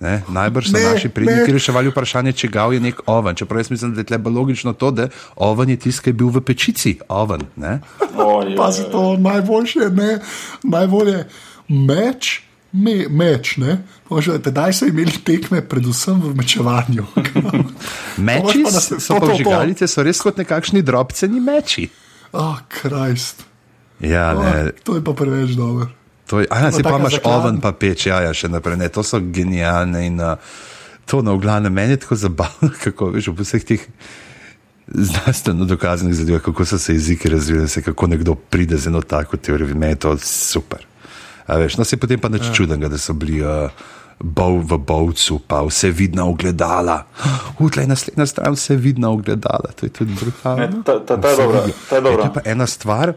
Ne, 0.00 0.22
najbrž 0.26 0.66
so 0.66 0.72
Ne, 0.72 0.84
naši 0.86 1.08
predniki 1.10 1.52
reševali 1.52 1.88
vprašanje, 1.88 2.32
če 2.34 2.48
ga 2.48 2.62
je 2.66 2.80
nek 2.80 3.02
oven. 3.06 3.34
Čeprav 3.34 3.60
jaz 3.60 3.70
mislim, 3.70 3.92
da 3.92 4.00
je 4.00 4.06
tle 4.06 4.18
bolj 4.18 4.32
logično 4.34 4.72
to, 4.72 4.90
da 4.90 5.08
oven 5.38 5.68
je 5.68 5.76
tisti, 5.78 6.02
ki 6.02 6.10
je 6.10 6.14
bil 6.14 6.30
v 6.30 6.40
pečici. 6.40 6.94
Oven, 7.10 7.44
ne? 7.56 7.80
Oj, 8.16 8.56
Pazi 8.56 8.86
to, 8.88 9.16
najboljše, 9.18 9.90
ne, 9.90 10.18
najbolje 10.64 11.26
meč, 11.68 12.40
me, 12.72 13.04
meč, 13.10 13.56
ne. 13.56 13.76
Može, 14.08 14.38
tedaj 14.40 14.72
so 14.72 14.86
imeli 14.86 15.20
tekme, 15.20 15.60
predvsem 15.62 16.16
v 16.16 16.32
mečevanju. 16.34 17.04
Meči 18.18 18.64
pa 18.64 18.70
se- 18.72 18.96
so 18.98 19.14
to, 19.14 19.20
pa 19.20 19.26
to. 19.26 19.32
vžigalice, 19.34 19.84
so 19.86 20.02
res 20.02 20.20
kot 20.20 20.38
nekakšni 20.38 20.82
drobceni 20.82 21.40
meči. 21.40 21.90
Oh, 22.32 22.56
Krist. 22.70 23.44
Ja, 24.00 24.32
Oh, 24.32 24.40
ne, 24.40 24.72
to 24.80 24.96
je 24.96 25.04
pa 25.04 25.12
preveč 25.12 25.52
dobro. 25.52 25.92
To 26.30 26.40
je, 26.40 26.46
a 26.46 26.58
ja, 26.62 26.70
si 26.70 26.82
pa 26.86 26.94
imaš 26.94 27.18
zakladna. 27.18 27.38
oven 27.38 27.56
pa 27.58 27.72
peč, 27.74 28.06
ja, 28.06 28.20
ja, 28.22 28.30
še 28.30 28.46
naprej. 28.46 28.78
Ne, 28.78 28.86
to 28.86 29.02
so 29.02 29.18
genialne 29.18 30.04
in 30.06 30.22
uh, 30.22 30.38
to 31.10 31.24
na 31.26 31.34
glavnem 31.34 31.74
meni 31.74 31.98
je 31.98 32.04
tako 32.06 32.14
zabavno, 32.22 32.70
kako 32.84 33.10
veš, 33.16 33.32
v 33.34 33.42
vseh 33.42 33.66
teh 33.66 33.86
znanstveno 34.90 35.66
dokazanih 35.66 36.14
zadevah, 36.14 36.42
kako 36.42 36.66
so 36.66 36.78
se 36.78 36.94
jeziki 36.94 37.30
razvili, 37.34 37.66
se 37.68 37.82
kako 37.82 38.06
nekdo 38.14 38.34
pride 38.34 38.78
z 38.78 38.90
eno 38.90 39.02
tako 39.02 39.42
teorijo, 39.42 39.74
meni 39.74 39.98
je 39.98 40.02
to 40.06 40.14
super. 40.22 40.86
A 41.50 41.58
veš, 41.58 41.78
no, 41.78 41.84
se 41.84 41.98
potem 41.98 42.22
pa 42.22 42.30
nič 42.30 42.46
ja. 42.46 42.54
čudnega, 42.54 42.88
da 42.88 42.98
so 42.98 43.16
bili. 43.16 43.42
Uh, 43.42 43.98
Bov 44.20 44.58
v 44.68 44.76
bovcu, 44.76 45.38
pa 45.48 45.62
vse 45.64 45.88
vidna 45.96 46.26
ogledala. 46.28 47.08
Utlej 47.64 47.86
naslednja 47.88 48.26
stran, 48.28 48.52
vse 48.52 48.76
vidna 48.76 49.08
ogledala, 49.08 49.72
to 49.72 49.88
je 49.88 49.92
tudi 49.96 50.12
brutalno. 50.12 50.60
Ne, 50.60 50.84
ta- 50.84 51.00
ta- 51.00 51.16
ta 51.16 51.32
je 51.32 51.40
Vse 51.40 51.46
dobra, 51.48 51.62
ta 51.88 51.96
je 51.96 52.02
dobra. 52.04 52.20
To 52.20 52.28
je 52.28 52.34
pa 52.36 52.42
ena 52.44 52.66
stvar, 52.68 53.14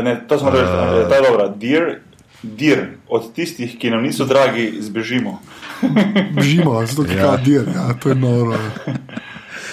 Ne, 0.00 0.16
to 0.28 0.38
smo 0.38 0.50
rekli, 0.50 0.64
uh, 0.64 1.08
ta 1.08 1.14
je 1.20 1.22
dobra. 1.28 1.48
Dir, 1.48 2.00
dir, 2.42 2.86
od 3.08 3.32
tistih, 3.36 3.76
ki 3.78 3.90
nam 3.92 4.02
niso 4.02 4.24
dragi, 4.24 4.72
zbežimo. 4.80 5.36
Žimo, 6.48 6.86
zato 6.86 7.04
je 7.10 7.16
Ja. 7.16 7.36
dir, 7.36 7.68
ja, 7.74 7.92
to 8.00 8.08
je 8.08 8.14
noro. 8.14 8.56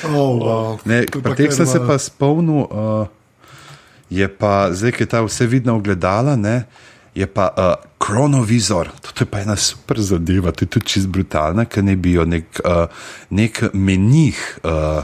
Oh, 0.03 0.39
wow. 0.39 0.79
Ne, 0.85 1.03
pa 1.23 1.35
teh 1.35 1.51
sem 1.51 1.67
se 1.67 1.79
pa 1.87 1.97
spomnil, 1.99 2.67
uh, 2.67 3.07
je 4.09 4.27
pa 4.27 4.71
zdaj, 4.71 4.91
ki 4.95 5.03
je 5.03 5.09
ta 5.11 5.21
vse 5.21 5.47
vidna 5.47 5.75
ogledala, 5.75 6.35
ne, 6.35 6.63
je 7.15 7.27
pa 7.27 7.49
uh, 7.51 7.75
kronovizor. 7.99 8.91
To, 9.01 9.11
to 9.11 9.23
je 9.23 9.29
pa 9.29 9.43
ena 9.43 9.55
super 9.55 9.99
zadeva, 9.99 10.51
to 10.51 10.63
je 10.63 10.69
tudi 10.71 10.85
čist 10.87 11.07
brutalna, 11.11 11.65
ker 11.65 11.83
ne 11.83 11.95
bi 11.95 12.15
jo 12.15 12.25
nek, 12.25 12.61
uh, 12.63 12.87
nek 13.29 13.69
menih. 13.73 14.39
Uh, 14.63 15.03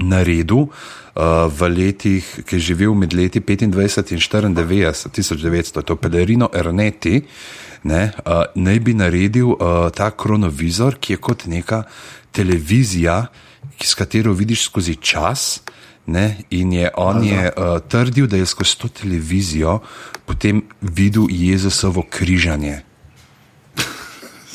naredil 0.00 0.68
uh, 0.68 1.48
v 1.48 1.68
letih, 1.68 2.24
ki 2.46 2.56
je 2.56 2.72
živel 2.72 2.94
med 2.94 3.12
leti 3.12 3.40
25 3.40 3.66
in 3.66 3.72
94, 3.72 5.08
1900, 5.10 5.82
to 5.84 5.96
Pelerino 5.96 6.48
Erneti, 6.52 7.22
ne, 7.84 8.12
uh, 8.24 8.44
naj 8.54 8.80
bi 8.80 8.94
naredil 8.94 9.52
uh, 9.52 9.90
ta 9.94 10.10
kronovizor, 10.10 10.96
ki 11.00 11.16
je 11.16 11.20
kot 11.20 11.46
neka 11.46 11.82
televizija, 12.32 13.26
ki, 13.76 13.86
s 13.86 13.94
katero 13.94 14.32
vidiš 14.32 14.68
skozi 14.70 14.96
čas. 14.96 15.62
Ne, 16.02 16.42
in 16.50 16.72
je 16.74 16.88
on 16.98 17.22
je 17.22 17.46
uh, 17.46 17.78
trdil, 17.86 18.26
da 18.26 18.36
je 18.36 18.46
skozi 18.46 18.74
to 18.80 18.88
televizijo 18.88 19.78
potem 20.26 20.62
videl 20.80 21.26
Jezusovo 21.30 22.02
križanje. 22.10 22.82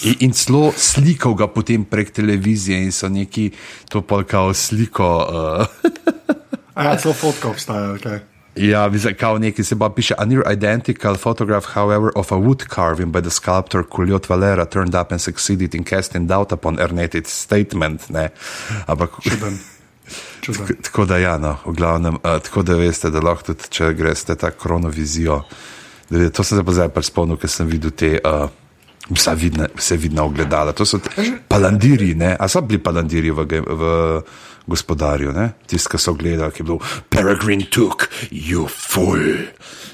In, 0.04 0.32
celo 0.32 0.72
slikal 0.78 1.34
ga 1.34 1.48
potem 1.50 1.86
prek 1.86 2.12
televizije, 2.14 2.84
in 2.84 2.92
so 2.92 3.10
neki 3.10 3.52
to 3.90 4.02
pa 4.02 4.24
kao 4.24 4.54
sliko. 4.54 5.10
Uh, 5.26 5.94
A 6.78 6.84
ja, 6.84 6.98
celo 6.98 7.14
fotka 7.14 7.50
obstaja. 7.50 7.94
Okay. 7.98 8.20
Ja, 8.58 8.92
kao 9.20 9.38
neki 9.38 9.64
se 9.64 9.80
pa 9.80 9.90
piše, 9.90 10.14
a 10.18 10.26
near 10.26 10.44
identical 10.54 11.16
photograph, 11.16 11.66
however, 11.74 12.10
of 12.16 12.32
a 12.32 12.36
wood 12.36 12.66
carving 12.76 13.12
by 13.12 13.22
the 13.22 13.30
sculptor 13.30 13.84
Culiot 13.84 14.30
Valera 14.30 14.66
turned 14.66 14.96
up 15.02 15.12
and 15.12 15.22
succeeded 15.22 15.76
in 15.76 15.84
casting 15.84 16.28
doubt 16.28 16.52
upon 16.52 16.78
Ernet's 16.78 17.30
statement. 17.30 18.10
Ne? 18.10 18.30
Ampak. 18.88 19.10
Čuden. 19.22 19.60
Čuden. 20.42 20.68
Tako 20.82 21.06
da, 21.06 21.18
ja, 21.18 21.38
no, 21.38 21.58
v 21.66 21.74
glavnem, 21.74 22.16
uh, 22.16 22.22
tako 22.22 22.62
da 22.62 22.76
veste, 22.76 23.10
da 23.10 23.20
lahko 23.20 23.54
tudi, 23.54 23.70
če 23.70 23.94
greste 23.94 24.36
ta 24.36 24.52
kronovizijo. 24.52 25.42
Da, 26.10 26.30
to 26.30 26.44
sem 26.44 26.58
se 26.58 26.64
pa 26.64 26.72
zdaj 26.72 26.90
pa 26.90 27.02
spomnil, 27.02 27.38
ker 27.38 27.50
sem 27.50 27.68
videl 27.68 27.92
te. 27.92 28.20
Uh, 28.22 28.50
Vse 29.08 29.34
vidne, 29.40 29.70
vse 29.76 29.96
vidne 29.98 30.22
ogledala, 30.22 30.74
to 30.76 30.86
so 30.86 31.00
palandiri, 31.48 32.12
ne? 32.16 32.34
a 32.36 32.48
so 32.52 32.62
bili 32.62 32.82
palandiri 32.84 33.32
v, 33.32 33.46
v 33.64 33.92
gospodarju, 34.68 35.32
tisti, 35.68 35.90
ki 35.90 36.02
so 36.02 36.14
gledali, 36.14 36.52
ki 36.52 36.62
je 36.62 36.68
bil 36.68 36.80
Peregrine 37.10 37.70
Took, 37.72 38.10
you 38.32 38.68
fool. 38.68 39.48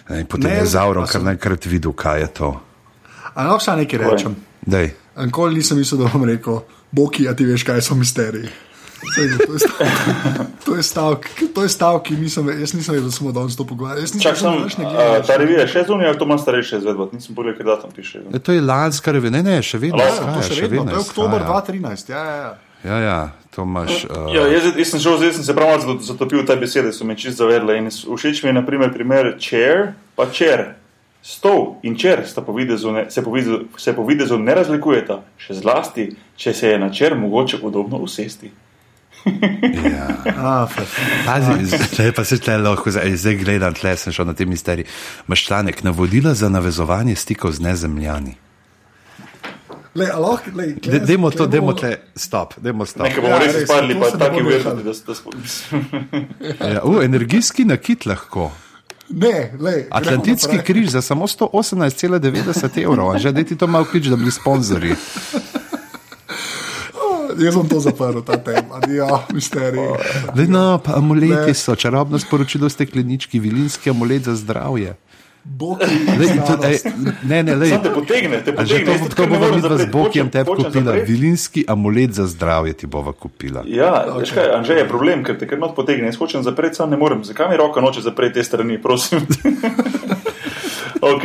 Ne, 0.09 0.25
potem 0.25 0.49
Ne, 0.49 0.57
je 0.57 0.65
Zauron 0.73 1.05
a 1.05 1.07
kar 1.07 1.21
naenkrat 1.23 1.65
videl, 1.69 1.93
kaj 1.93 2.21
je 2.21 2.29
to. 2.41 2.49
A 3.33 3.45
lahko 3.45 3.61
še 3.63 3.77
nekaj 3.79 4.01
rečem. 4.01 4.35
Dej. 4.65 4.91
Nikoli 5.17 5.61
nisem 5.61 5.77
mislil, 5.77 6.03
da 6.03 6.11
bom 6.11 6.25
rekel, 6.27 6.63
Boki, 6.93 7.27
a 7.29 7.33
ti 7.37 7.45
veš, 7.45 7.65
kaj 7.65 7.81
so 7.85 7.97
misteriji. 7.97 8.49
Saj, 9.03 9.27
To 9.45 9.53
je 9.53 9.59
stavek, 9.59 9.97
to 10.65 10.75
je 10.75 10.83
stavek, 10.83 11.23
to 11.53 11.63
je 11.63 11.69
stavek 11.69 12.03
ki 12.03 12.15
nisem, 12.17 12.47
jaz 12.59 12.73
nisem 12.73 12.95
vedel, 12.95 13.09
da 13.09 13.15
smo 13.15 13.31
danes 13.31 13.55
to 13.55 13.65
pogovarjali. 13.65 14.01
Jaz 14.03 14.13
nisem 14.13 14.29
Čak 14.31 14.37
sem, 14.37 14.49
uh, 14.49 14.59
gledaš. 14.63 15.27
ta 15.27 15.37
revija 15.37 15.59
je 15.61 15.67
še 15.67 15.83
zunaj, 15.87 16.07
ali 16.07 16.17
to 16.17 16.25
ima 16.25 16.37
starejše 16.37 16.77
izvedbo? 16.77 17.09
Nisem 17.13 17.35
pogledal, 17.35 17.57
kaj 17.57 17.65
datum 17.65 17.91
piše. 17.91 18.21
E, 18.33 18.39
to 18.39 18.53
je 18.53 18.61
lanska 18.61 19.11
revija, 19.11 19.31
ne, 19.31 19.43
ne, 19.43 19.57
še 19.61 19.77
vedno. 19.77 19.99
Ja, 19.99 20.07
Ja, 20.07 20.13
izhaja, 20.13 20.35
to 20.35 20.55
še 20.55 20.67
vedno, 20.67 20.85
to 20.89 20.97
je 20.97 21.05
oktober 21.05 21.41
izhaja. 21.41 21.61
2013. 21.61 22.09
Ja, 22.09 22.23
ja, 22.23 22.35
ja. 22.35 22.53
Ja, 22.83 22.97
ja, 22.99 23.19
to 23.55 23.63
imaš. 23.63 24.05
Uh, 24.05 24.27
Ja, 24.35 24.47
jaz, 24.51 24.71
jaz 24.75 24.89
sem 24.91 24.99
šel, 24.99 25.17
zdaj 25.21 25.33
sem 25.37 25.43
se 25.43 25.53
prav 25.55 25.83
zatopil 26.03 26.41
v 26.41 26.47
te 26.47 26.55
besede, 26.59 26.91
so 26.91 27.05
me 27.07 27.15
čist 27.15 27.37
zavedle. 27.39 27.77
In 27.79 27.87
všeč 27.87 28.43
mi 28.43 28.49
je 28.51 28.57
naprimer 28.57 28.91
primer 28.93 29.35
chair, 29.39 29.93
pa 30.15 30.27
chair. 30.27 30.73
Stol 31.23 31.77
in 31.87 31.95
chair 31.95 32.25
sta 32.27 32.41
po 32.43 32.51
videzu 32.51 32.91
ne, 32.91 33.05
se, 33.07 33.21
po 33.23 33.31
videzu, 33.31 33.61
se 33.79 33.93
po 33.95 34.03
videzu 34.03 34.35
ne 34.35 34.51
razlikujeta, 34.59 35.21
še 35.39 35.55
zlasti, 35.55 36.09
če 36.35 36.51
se 36.53 36.73
je 36.73 36.79
na 36.81 36.89
chair 36.91 37.15
mogoče 37.15 37.61
udobno 37.63 38.01
usesti. 38.03 38.51
Ja. 39.85 40.07
A, 40.37 40.67
fe- 40.67 40.87
Pazi, 41.25 41.65
zdaj 41.87 42.11
pa 42.11 42.23
se 42.23 42.37
tle 42.37 42.57
lahko, 42.57 42.91
zdaj, 42.91 43.35
gledam, 43.35 43.73
tle 43.73 43.97
sem 43.97 44.13
šel 44.13 44.25
na 44.25 44.33
te 44.33 44.45
misterije. 44.45 44.85
Maš 45.27 45.45
članek, 45.45 45.83
navodila 45.83 46.33
za 46.33 46.49
navezovanje 46.49 47.15
stikov 47.15 47.51
z 47.51 47.59
nezemljani. 47.61 48.35
Lej, 49.95 50.09
a 50.09 50.17
lahko, 50.17 50.49
lej, 50.55 50.73
De- 50.75 50.99
Dajmo 50.99 51.29
to, 51.29 51.45
bomo- 51.45 51.73
tle, 51.73 51.95
stop, 52.15 52.53
dajmo 52.57 52.85
stop. 52.85 53.03
Nekaj 53.03 53.21
bomo 53.21 53.33
Ja, 53.33 53.39
res 53.39 53.55
izpadli, 53.57 53.93
pa 53.95 54.09
taki 54.11 54.41
bo 54.41 54.49
verzi, 54.49 54.65
nehalo. 54.65 54.75
da, 54.75 54.93
da 55.03 55.13
spo- 55.13 55.33
Ja, 56.73 56.81
uh, 56.83 57.03
energijski 57.05 57.65
nakit 57.65 58.05
lahko. 58.05 58.51
Ne, 59.09 59.53
lej, 59.59 59.85
gremo 60.01 60.23
naprej. 60.49 60.65
križ 60.65 60.89
za 60.89 61.01
samo 61.01 61.27
118,90 61.27 62.81
evrov, 62.81 63.17
že 63.17 63.31
da 63.31 63.43
ti 63.43 63.55
to 63.55 63.67
malo 63.67 63.85
klič, 63.85 64.05
da 64.05 64.15
bi 64.15 64.21
bili 64.21 64.31
sponzorji. 64.33 64.95
Jaz 67.37 67.53
sem 67.53 67.69
to 67.69 67.79
zaprl, 67.79 68.21
ta 68.21 68.37
tema, 68.37 68.77
adijo, 68.77 69.07
misterij. 69.33 69.87
Daj, 70.35 70.47
no, 70.47 70.77
pa 70.77 70.95
amuleti 70.95 71.33
Ne. 71.47 71.53
so, 71.53 71.75
čarobno 71.75 72.19
sporočilo 72.19 72.69
steklenički, 72.69 73.39
vilinski 73.39 73.89
amulet 73.89 74.23
za 74.23 74.35
zdravje. 74.35 74.95
Boki, 75.45 75.83
Lej, 76.19 76.39
to, 76.47 76.55
ej, 76.63 76.77
ne, 77.23 77.43
ne. 77.43 77.67
Sam 77.67 77.83
te 77.83 77.91
potegne, 77.91 78.37
te 78.39 78.53
A 78.57 78.63
že 78.63 78.79
potegne. 78.79 78.85
to, 78.85 79.03
tudi 79.03 79.15
to 79.15 79.27
morem 79.27 79.55
vidva 79.55 79.77
z 79.77 79.85
Bokijem 79.91 80.29
tebi 80.31 80.47
hočem 80.47 80.63
kupila. 80.71 80.91
Vilinski 81.03 81.65
amulet 81.67 82.13
za 82.13 82.27
zdravje 82.27 82.73
ti 82.73 82.87
bova 82.87 83.11
kupila. 83.11 83.63
Ja, 83.67 84.05
veš 84.15 84.31
kaj, 84.31 84.55
Anže 84.55 84.73
je 84.73 84.87
problem, 84.87 85.23
ker 85.23 85.35
te 85.35 85.43
kar 85.43 85.59
not 85.59 85.75
potegne. 85.75 86.07
Jaz 86.07 86.15
hočem 86.15 86.43
zapreti, 86.43 86.75
sam 86.75 86.89
ne 86.89 86.97
morem. 86.97 87.23
Zakaj 87.23 87.49
mi 87.49 87.57
roka 87.57 87.81
noče 87.81 88.01
zapreti 88.01 88.39
te 88.39 88.43
strani, 88.43 88.79
prosim? 88.79 89.19
ok, 91.11 91.23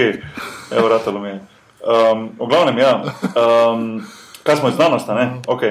evo, 0.74 0.88
ratalo 0.88 1.20
mi 1.20 1.28
je. 1.28 1.38
Um, 1.78 2.34
v 2.38 2.46
glavnem, 2.48 2.78
ja. 2.78 2.92
Um, 3.38 4.02
kaj 4.42 4.56
smo 4.56 4.68
iz 4.68 4.74
znanosti, 4.74 5.14
ne? 5.14 5.30
Ok. 5.46 5.62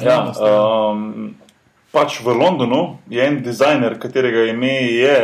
Ja, 0.00 0.32
ja. 0.32 0.92
um, 0.92 1.34
pač 1.92 2.20
v 2.20 2.34
Londonu 2.36 2.98
je 3.08 3.22
en 3.22 3.40
dizajner, 3.42 3.98
katerega 3.98 4.46
ime 4.50 4.74
je 4.92 5.18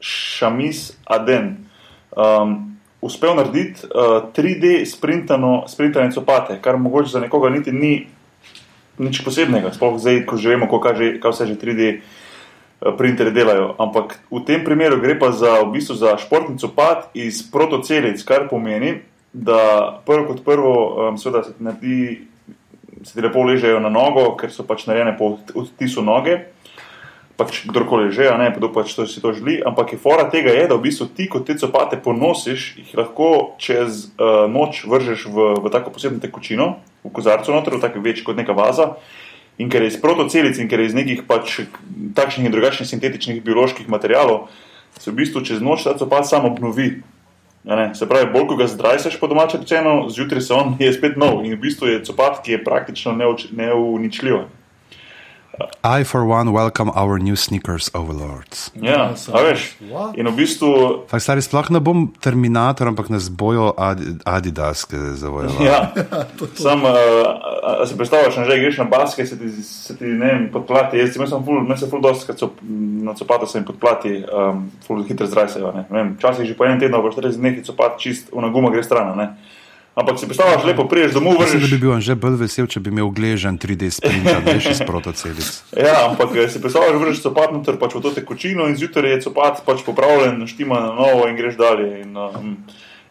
Šamis 0.00 0.92
Aden. 1.06 1.68
Um, 2.16 2.78
uspel 3.00 3.36
narediti 3.38 3.86
uh, 3.86 4.30
3D 4.34 4.82
sprintano, 4.86 5.64
sprintane 5.68 6.10
copate, 6.12 6.58
kar 6.62 6.76
mogoče 6.76 7.14
za 7.14 7.20
nekoga 7.20 7.50
niti 7.50 7.72
ni 7.72 8.06
nič 8.98 9.22
posebnega, 9.22 9.70
sploh 9.72 9.96
zdaj, 9.98 10.26
ko 10.26 10.34
že 10.34 10.54
vemo, 10.54 10.66
kaže, 10.66 11.22
kaj 11.22 11.30
vse 11.30 11.44
že 11.46 11.56
3D 11.56 11.82
eh, 11.86 12.00
printerji 12.98 13.30
delajo. 13.30 13.78
Ampak 13.78 14.18
v 14.26 14.42
tem 14.42 14.66
primeru 14.66 14.98
gre 14.98 15.14
pa 15.14 15.30
za, 15.30 15.62
v 15.62 15.78
bistvu 15.78 15.94
za 15.94 16.18
športni 16.18 16.58
copat 16.58 17.14
iz 17.14 17.46
protocelic, 17.46 18.18
kar 18.26 18.50
pomeni, 18.50 19.06
da 19.30 20.02
prvo 20.02 20.34
kot 20.34 20.42
prvo, 20.42 20.74
um, 21.08 21.14
seveda 21.14 21.46
se 21.46 21.54
naredi, 21.62 22.26
se 23.04 23.14
ti 23.14 23.20
lepo 23.20 23.42
ležejo 23.42 23.80
na 23.80 23.90
nogo, 23.90 24.32
ker 24.38 24.52
so 24.52 24.66
pač 24.66 24.86
narejene 24.88 25.16
po 25.18 25.36
odtisu 25.54 26.02
noge. 26.02 26.40
Pač 27.38 27.62
kdorkoli 27.70 28.10
že, 28.10 28.26
ne, 28.34 28.50
kdo 28.50 28.72
pač 28.74 28.96
to 28.98 29.06
si 29.06 29.22
to 29.22 29.30
želi. 29.30 29.60
Ampak 29.62 29.94
je 29.94 29.98
fora 30.02 30.26
tega 30.26 30.50
je, 30.50 30.66
da 30.66 30.74
v 30.74 30.90
bistvu 30.90 31.06
ti, 31.14 31.28
ko 31.30 31.38
te 31.38 31.54
copate 31.54 32.00
ponosiš, 32.02 32.74
jih 32.82 32.90
lahko 32.98 33.54
čez 33.62 34.10
uh, 34.18 34.50
noč 34.50 34.82
vržeš 34.90 35.30
v, 35.30 35.54
v 35.62 35.70
tako 35.70 35.94
posebno 35.94 36.18
tekočino, 36.18 36.82
v 37.06 37.14
kozarcu 37.14 37.54
noter, 37.54 37.78
v 37.78 37.84
tako 37.84 38.02
večji 38.02 38.26
kot 38.26 38.34
neka 38.38 38.56
vaza. 38.58 38.98
In 39.58 39.70
ker 39.70 39.86
je 39.86 39.94
iz 39.94 40.00
protocelic 40.02 40.58
in 40.58 40.66
ker 40.70 40.82
je 40.82 40.90
iz 40.90 40.98
nekih 40.98 41.22
pač 41.30 41.62
takšnih 42.14 42.50
in 42.50 42.54
drugačnih 42.54 42.90
sintetičnih 42.90 43.38
bioloških 43.46 43.86
materialov, 43.90 44.50
se 44.98 45.10
v 45.10 45.22
bistvu 45.22 45.42
čez 45.46 45.62
noč 45.62 45.86
ta 45.86 45.94
copat 45.98 46.26
sam 46.26 46.46
obnovi. 46.50 47.02
Ne, 47.64 47.94
se 47.94 48.06
pravi, 48.08 48.30
bolj 48.32 48.46
ko 48.48 48.56
ga 48.56 48.66
zdrajseš 48.66 49.18
po 49.20 49.26
domače 49.26 49.58
rečeno, 49.58 50.06
zjutraj 50.08 50.40
se 50.40 50.54
on 50.54 50.76
je 50.78 50.92
spet 50.92 51.16
nov 51.16 51.44
in 51.44 51.52
v 51.52 51.60
bistvu 51.60 51.88
je 51.88 52.04
copat, 52.04 52.40
ki 52.44 52.52
je 52.52 52.64
praktično 52.64 53.12
neuničljiv. 53.50 54.46
I, 55.82 56.04
for 56.04 56.24
one, 56.26 56.52
welcome 56.52 56.90
our 56.94 57.18
new 57.18 57.36
sneakers 57.36 57.90
overlords. 57.94 58.70
Ja, 58.74 59.16
sem- 59.16 59.34
a 59.34 59.42
veš. 59.42 59.74
What? 59.90 60.16
In 60.18 60.26
v 60.28 60.36
bistvu, 60.36 60.70
Fak, 61.10 61.20
stari, 61.22 61.42
sploh 61.42 61.70
ne 61.70 61.80
bom 61.80 62.12
Terminator, 62.20 62.88
ampak 62.88 63.08
nas 63.10 63.28
bojo 63.28 63.74
Adi- 63.76 64.18
Adidas, 64.24 64.86
je 64.92 64.98
zavojal. 65.16 65.50
ja, 65.62 65.92
sam, 66.54 66.82
uh, 66.84 66.90
a, 67.62 67.82
a 67.82 67.86
si 67.86 67.96
predstavljaš, 67.96 68.34
da 68.36 68.56
greš 68.56 68.78
na 68.78 68.84
baske, 68.84 69.26
se 69.26 69.38
ti, 69.38 69.50
se 69.62 69.96
ti 69.96 70.04
ne 70.04 70.26
vem, 70.26 70.48
podplati. 70.52 70.98
Jaz 70.98 71.14
sem 71.14 71.44
ful, 71.44 71.60
meni 71.62 71.78
se 71.78 71.90
ful 71.90 72.00
dosti, 72.00 72.26
kad 72.26 72.38
so 72.38 72.50
na 73.02 73.14
copata 73.14 73.46
se 73.46 73.58
jim 73.58 73.64
podplati, 73.64 74.24
um, 74.24 74.70
ful 74.86 75.02
hitro 75.02 75.26
zdrajsejo. 75.26 75.72
ne. 75.72 75.86
Ne 75.90 75.98
vem, 75.98 76.16
Včasih 76.16 76.46
že 76.46 76.54
po 76.54 76.64
enem 76.64 76.80
tednu, 76.80 77.02
pa 77.02 77.10
40 77.10 77.36
dneh 77.36 77.56
je 77.56 77.64
copat 77.64 77.98
čist, 77.98 78.28
una 78.32 78.48
guma 78.48 78.70
gre 78.70 78.82
stran. 78.82 79.16
Ne? 79.16 79.28
Ampak 79.98 80.18
si 80.18 80.26
predstavljaš, 80.26 80.64
lepo 80.64 80.84
priješ 80.88 81.12
domov, 81.12 81.40
Mislim, 81.40 81.62
da 81.62 81.66
bi 81.66 81.78
bil 81.78 82.00
že 82.00 82.14
bolj 82.14 82.36
vesel, 82.38 82.66
če 82.70 82.80
bi 82.80 82.92
imel 82.94 83.10
gležen 83.10 83.58
3D 83.58 83.90
sprinter, 83.90 84.44
veš, 84.46 84.70
iz 84.76 84.82
protocelic. 84.86 85.48
Ja, 85.88 86.06
ampak 86.10 86.36
eh, 86.38 86.46
si 86.46 86.62
predstavljaš, 86.62 87.00
vržeš 87.02 87.22
copat 87.26 87.50
noter 87.50 87.80
pač 87.80 87.96
v 87.98 88.02
to 88.06 88.12
tekočino 88.14 88.68
in 88.70 88.78
zjutraj 88.78 89.16
je 89.16 89.22
copat 89.26 89.64
pač 89.66 89.82
popravljen, 89.82 90.44
štima 90.46 90.78
na 90.84 90.92
novo 90.94 91.26
in 91.26 91.34
greš 91.34 91.58
dalje. 91.58 92.04
In, 92.04 92.14
um, 92.14 92.54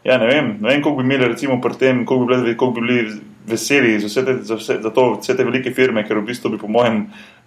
ja, 0.03 0.17
ne 0.17 0.27
vem, 0.27 0.57
ne 0.61 0.69
vem, 0.69 0.81
koliko 0.81 1.01
bi 1.01 1.07
imeli 1.07 1.27
recimo 1.27 1.61
pri 1.61 1.73
tem, 1.79 2.05
koliko 2.05 2.25
bi 2.25 2.35
bili, 2.35 2.57
koliko 2.57 2.79
bi 2.79 2.87
bili 2.87 3.21
veseli 3.47 3.99
za, 3.99 4.07
vse 4.07 4.25
te, 4.25 4.33
za, 4.43 4.55
vse, 4.55 4.75
za 4.83 4.89
to, 4.91 5.19
vse 5.21 5.35
te 5.37 5.43
velike 5.43 5.71
firme, 5.71 6.03
ker 6.03 6.17
v 6.19 6.25
bistvu 6.27 6.49
bi 6.51 6.57
po 6.59 6.67
mojem 6.67 6.97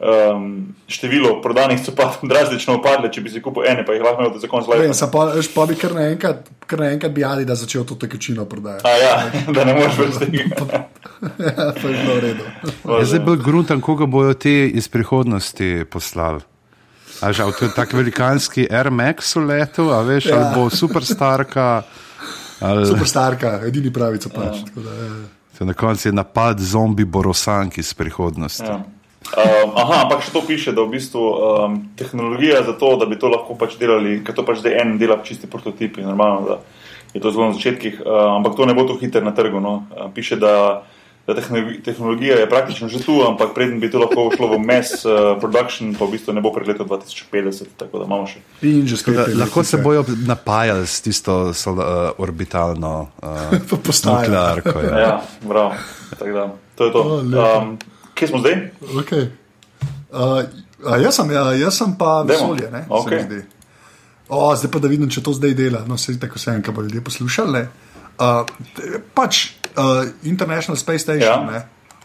um, 0.01 0.46
število 0.88 1.42
prodanih 1.44 1.82
copat 1.84 2.22
drastično 2.30 2.78
upadle, 2.78 3.11
če 3.12 3.20
bi 3.20 3.30
si 3.30 3.42
kupil 3.44 3.66
ene, 3.68 3.84
pa 3.84 3.92
jih 3.92 4.03
lahko 4.03 4.24
imel 4.24 4.32
do 4.32 4.48
konca 4.48 4.72
Vem, 4.72 4.80
leta. 4.80 4.94
se 4.96 5.09
pa, 5.12 5.26
pa 5.55 5.66
bi 5.68 5.76
kar 5.76 5.92
naenkrat, 5.96 6.48
kar 6.66 6.80
naenkrat 6.86 7.12
bi 7.12 7.24
ali 7.24 7.44
da 7.44 7.55
začel 7.55 7.84
to 7.84 7.94
tekočino 8.01 8.44
prodajati. 8.48 8.88
A 8.88 8.94
ja, 8.96 9.12
da 9.57 9.64
ne 9.64 9.76
moreš 9.76 9.98
več 10.01 10.20
tega. 10.24 10.80
Ja, 11.20 11.72
to 11.76 11.88
je 11.88 11.96
bilo 12.01 12.14
v 12.16 12.20
redu. 12.24 12.44
Je 12.96 13.05
zdaj 13.05 13.20
bolj 13.20 13.42
gruntan, 13.44 13.80
koga 13.84 14.07
bojo 14.09 14.32
te 14.40 14.55
iz 14.72 14.86
prihodnosti 14.88 15.84
poslali. 15.92 16.40
A 17.20 17.28
že 17.36 17.44
to 17.59 17.66
je 17.68 17.74
tako 17.76 17.98
velikanski 18.01 18.64
Air 18.72 18.88
Max 18.88 19.34
v 19.36 19.44
letu, 19.44 19.90
a 19.92 20.01
veš, 20.01 20.30
ja. 20.32 20.38
ali 20.38 20.46
Ja. 20.48 20.53
bo 20.57 20.70
superstarka, 20.72 21.82
ali 22.61 22.86
Superstarka, 22.86 23.61
edini 23.66 23.92
pravica 23.92 24.28
pač. 24.28 24.64
tako 24.68 24.80
da, 24.86 24.94
ja. 24.94 25.11
to 25.58 25.64
na 25.64 25.74
koncu 25.74 26.08
je 26.08 26.12
napad 26.12 26.61
zombi 26.61 27.04
borosank 27.04 27.78
iz 27.78 27.94
prihodnosti. 27.94 28.66
Ja. 28.66 28.82
Um, 29.30 29.74
aha, 29.76 30.02
ampak 30.04 30.24
še 30.24 30.32
to 30.32 30.40
piše, 30.42 30.72
da 30.72 30.82
v 30.82 30.96
bistvu 30.96 31.20
um, 31.22 31.74
tehnologija 31.96 32.64
za 32.66 32.72
to, 32.80 32.96
da 32.98 33.06
bi 33.06 33.18
to 33.20 33.28
lahko 33.30 33.54
pač 33.54 33.76
delali, 33.78 34.22
ker 34.24 34.34
to 34.34 34.42
pač 34.48 34.62
zdaj 34.62 34.80
en 34.80 34.96
dela 34.98 35.20
čisti 35.22 35.46
prototipi, 35.46 36.02
normalno, 36.02 36.40
da 36.48 36.56
je 37.14 37.20
to 37.20 37.30
zelo 37.30 37.50
na 37.50 37.54
začetkih, 37.58 38.00
uh, 38.00 38.40
ampak 38.40 38.56
to 38.56 38.66
ne 38.66 38.74
bo 38.74 38.88
to 38.88 38.96
hiter 38.98 39.22
na 39.22 39.34
trgu. 39.36 39.61
No. 39.61 39.84
Uh, 39.92 40.08
piše, 40.14 40.40
da, 40.40 40.50
da 40.50 40.99
tehnologi- 41.34 41.82
tehnologija 41.84 42.36
je 42.36 42.48
praktično 42.48 42.88
že 42.88 43.02
tu, 43.02 43.20
ampak 43.28 43.54
preden 43.54 43.80
bi 43.80 43.90
to 43.90 43.98
lahko 43.98 44.30
šlo 44.36 44.48
v 44.48 44.58
mass 44.58 45.04
uh, 45.04 45.10
production, 45.40 45.94
pa 45.94 46.04
v 46.04 46.10
bistvu 46.10 46.32
ne 46.32 46.40
bo 46.40 46.52
pred 46.52 46.68
letom 46.68 46.88
2050, 46.88 47.64
tako 47.76 47.98
da 47.98 48.04
imamo 48.04 48.26
še. 48.26 48.40
In 48.62 48.86
že 48.86 48.96
Tako 48.96 49.12
da 49.12 49.22
sklepeli. 49.26 49.40
Lahko 49.40 49.64
se 49.64 49.76
bojo 49.76 50.04
napajali 50.26 50.86
s 50.86 51.00
tisto 51.00 51.54
sol, 51.54 51.78
uh, 51.78 51.84
orbitalno 52.18 53.08
uh, 53.22 53.78
Postajo. 53.86 54.18
nuklearko. 54.20 54.78
Ja. 54.80 54.98
Ja, 54.98 55.12
bravo. 55.42 55.74
Tako 56.18 56.32
da, 56.32 56.44
to 56.74 56.84
je 56.84 56.92
to. 56.92 57.00
Um, 57.60 57.78
kje 58.14 58.28
smo 58.28 58.38
zdaj? 58.38 58.70
Okay. 58.80 59.28
Uh, 60.10 60.42
a 60.86 60.96
jaz, 60.96 61.14
sem, 61.14 61.30
ja, 61.30 61.52
jaz 61.52 61.76
sem 61.76 61.94
pa 61.98 62.22
vesolje. 62.22 62.70
Ne, 62.72 62.84
se 63.08 63.22
zdi. 63.24 63.40
O, 64.30 64.56
zdaj 64.56 64.70
pa 64.70 64.78
da 64.78 64.88
vidim, 64.88 65.10
če 65.10 65.22
to 65.22 65.32
zdaj 65.34 65.54
dela. 65.54 65.82
No, 65.88 65.98
se 65.98 66.14
tako 66.20 66.38
vse 66.38 66.50
en, 66.54 66.62
kaj 66.62 66.74
bo 66.74 66.82
ljudje 66.82 67.00
poslušali. 67.04 67.52
ne. 67.52 67.68
Uh, 68.20 68.44
pač 69.14 69.46
uh, 69.72 70.04
International 70.22 70.76
Space 70.76 70.98
Station 71.00 71.48
Ja. 71.48 71.52
ja. 71.52 71.62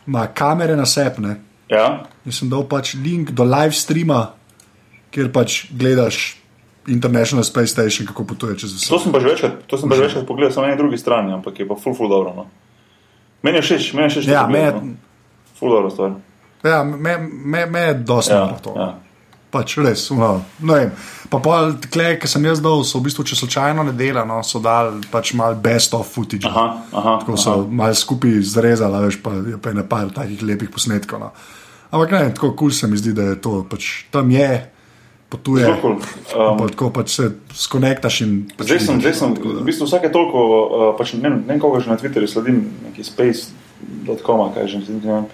ima 0.07 0.27
kamere 0.27 0.75
na 0.75 0.85
sebi. 0.85 1.21
ne. 1.21 1.35
Ja, 1.67 2.03
In 2.25 2.31
sem 2.31 2.49
dal 2.49 2.63
pač 2.63 2.93
link 2.95 3.31
do 3.31 3.43
live 3.43 3.73
streama, 3.73 4.31
kjer 5.11 5.27
pač 5.29 5.65
gledaš 5.71 6.37
International 6.87 7.43
Space 7.43 7.67
Station, 7.67 8.05
kako 8.05 8.23
potuje 8.25 8.55
čez 8.55 8.71
vse. 8.71 8.87
to 8.87 8.99
sem 8.99 9.11
pa 9.11 9.19
že 9.19 9.27
večkrat, 9.27 9.53
to 9.65 9.77
sem 9.77 9.89
pa 9.89 9.95
že 9.95 10.01
večkrat 10.03 10.25
pogledal, 10.25 10.53
samo 10.53 10.67
na 10.67 10.75
drugi 10.75 10.97
strani, 10.97 11.33
ampak 11.33 11.59
je 11.59 11.65
pa 11.65 11.75
full, 11.75 11.95
full 11.95 12.07
dobro. 12.07 12.33
No. 12.35 12.45
Meni 13.41 13.57
je 13.57 13.61
všeč, 13.63 13.93
meni 13.93 14.05
je 14.05 14.09
všeč, 14.11 14.25
Ja, 14.27 14.45
me- 14.47 14.71
no. 14.71 14.93
full 15.55 15.71
dobro 15.71 15.89
stvar. 15.89 16.11
Ja, 16.63 16.83
me, 16.83 17.17
me, 17.19 17.65
me 17.65 17.79
je 17.81 17.93
dosti 17.95 18.31
Ja, 18.31 18.53
to. 18.55 18.73
ja. 18.77 18.99
Pač 19.51 19.77
res, 19.77 20.09
no, 20.11 20.45
ne 20.59 20.73
vem. 20.75 20.91
Pa 21.29 21.39
pa 21.41 21.55
tle, 21.91 22.15
ki 22.21 22.29
sem 22.29 22.43
jaz 22.45 22.61
dal, 22.61 22.83
so 22.85 22.99
v 22.99 23.07
bistvu, 23.07 23.25
če 23.25 23.37
slučajno 23.39 23.85
ne 23.87 23.93
dela, 23.97 24.25
no, 24.27 24.41
so 24.45 24.61
dali 24.63 25.01
pač 25.11 25.33
malo 25.37 25.57
best 25.61 25.95
of 25.97 26.11
footage. 26.13 26.45
Aha, 26.45 26.65
aha, 26.93 27.17
Tako 27.23 27.37
so 27.39 27.55
malo 27.65 27.97
skupaj 27.97 28.37
zrezali, 28.45 29.01
veš, 29.07 29.19
pa 29.25 29.33
je 29.39 29.57
pa 29.61 29.73
ene 29.73 29.85
par 29.89 30.11
takih 30.13 30.43
lepih 30.45 30.69
posnetkov. 30.73 31.23
No. 31.23 31.31
Ampak 31.89 32.13
ne, 32.13 32.23
tako 32.35 32.53
kul 32.53 32.69
cool 32.69 32.77
se 32.77 32.89
mi 32.91 32.99
zdi, 33.01 33.15
da 33.17 33.31
je 33.33 33.41
to, 33.41 33.63
pač 33.69 34.05
tam 34.13 34.29
je, 34.33 34.49
potuje. 35.29 35.65
Cool. 35.81 35.97
Um, 36.37 36.57
Pa 36.59 36.69
tako 36.69 36.91
pač 36.93 37.17
se 37.17 37.31
skonektaš. 37.53 38.21
Pač 38.57 38.69
Zdaj 38.69 38.81
sem, 38.85 39.01
zdaj 39.01 39.15
sem, 39.17 39.35
v 39.35 39.65
bistvu 39.65 39.89
vsake 39.89 40.11
toliko, 40.13 40.45
uh, 40.45 40.87
pač 40.99 41.15
ne, 41.17 41.29
ne 41.29 41.41
vem, 41.41 41.61
koga 41.61 41.81
že 41.81 41.89
na 41.89 41.97
Twitterju 41.97 42.29
sledim, 42.29 42.61
neki 42.89 43.05
space.com, 43.05 44.45
kaj 44.53 44.69
že, 44.69 44.85
ne 44.93 45.01
vem. 45.01 45.27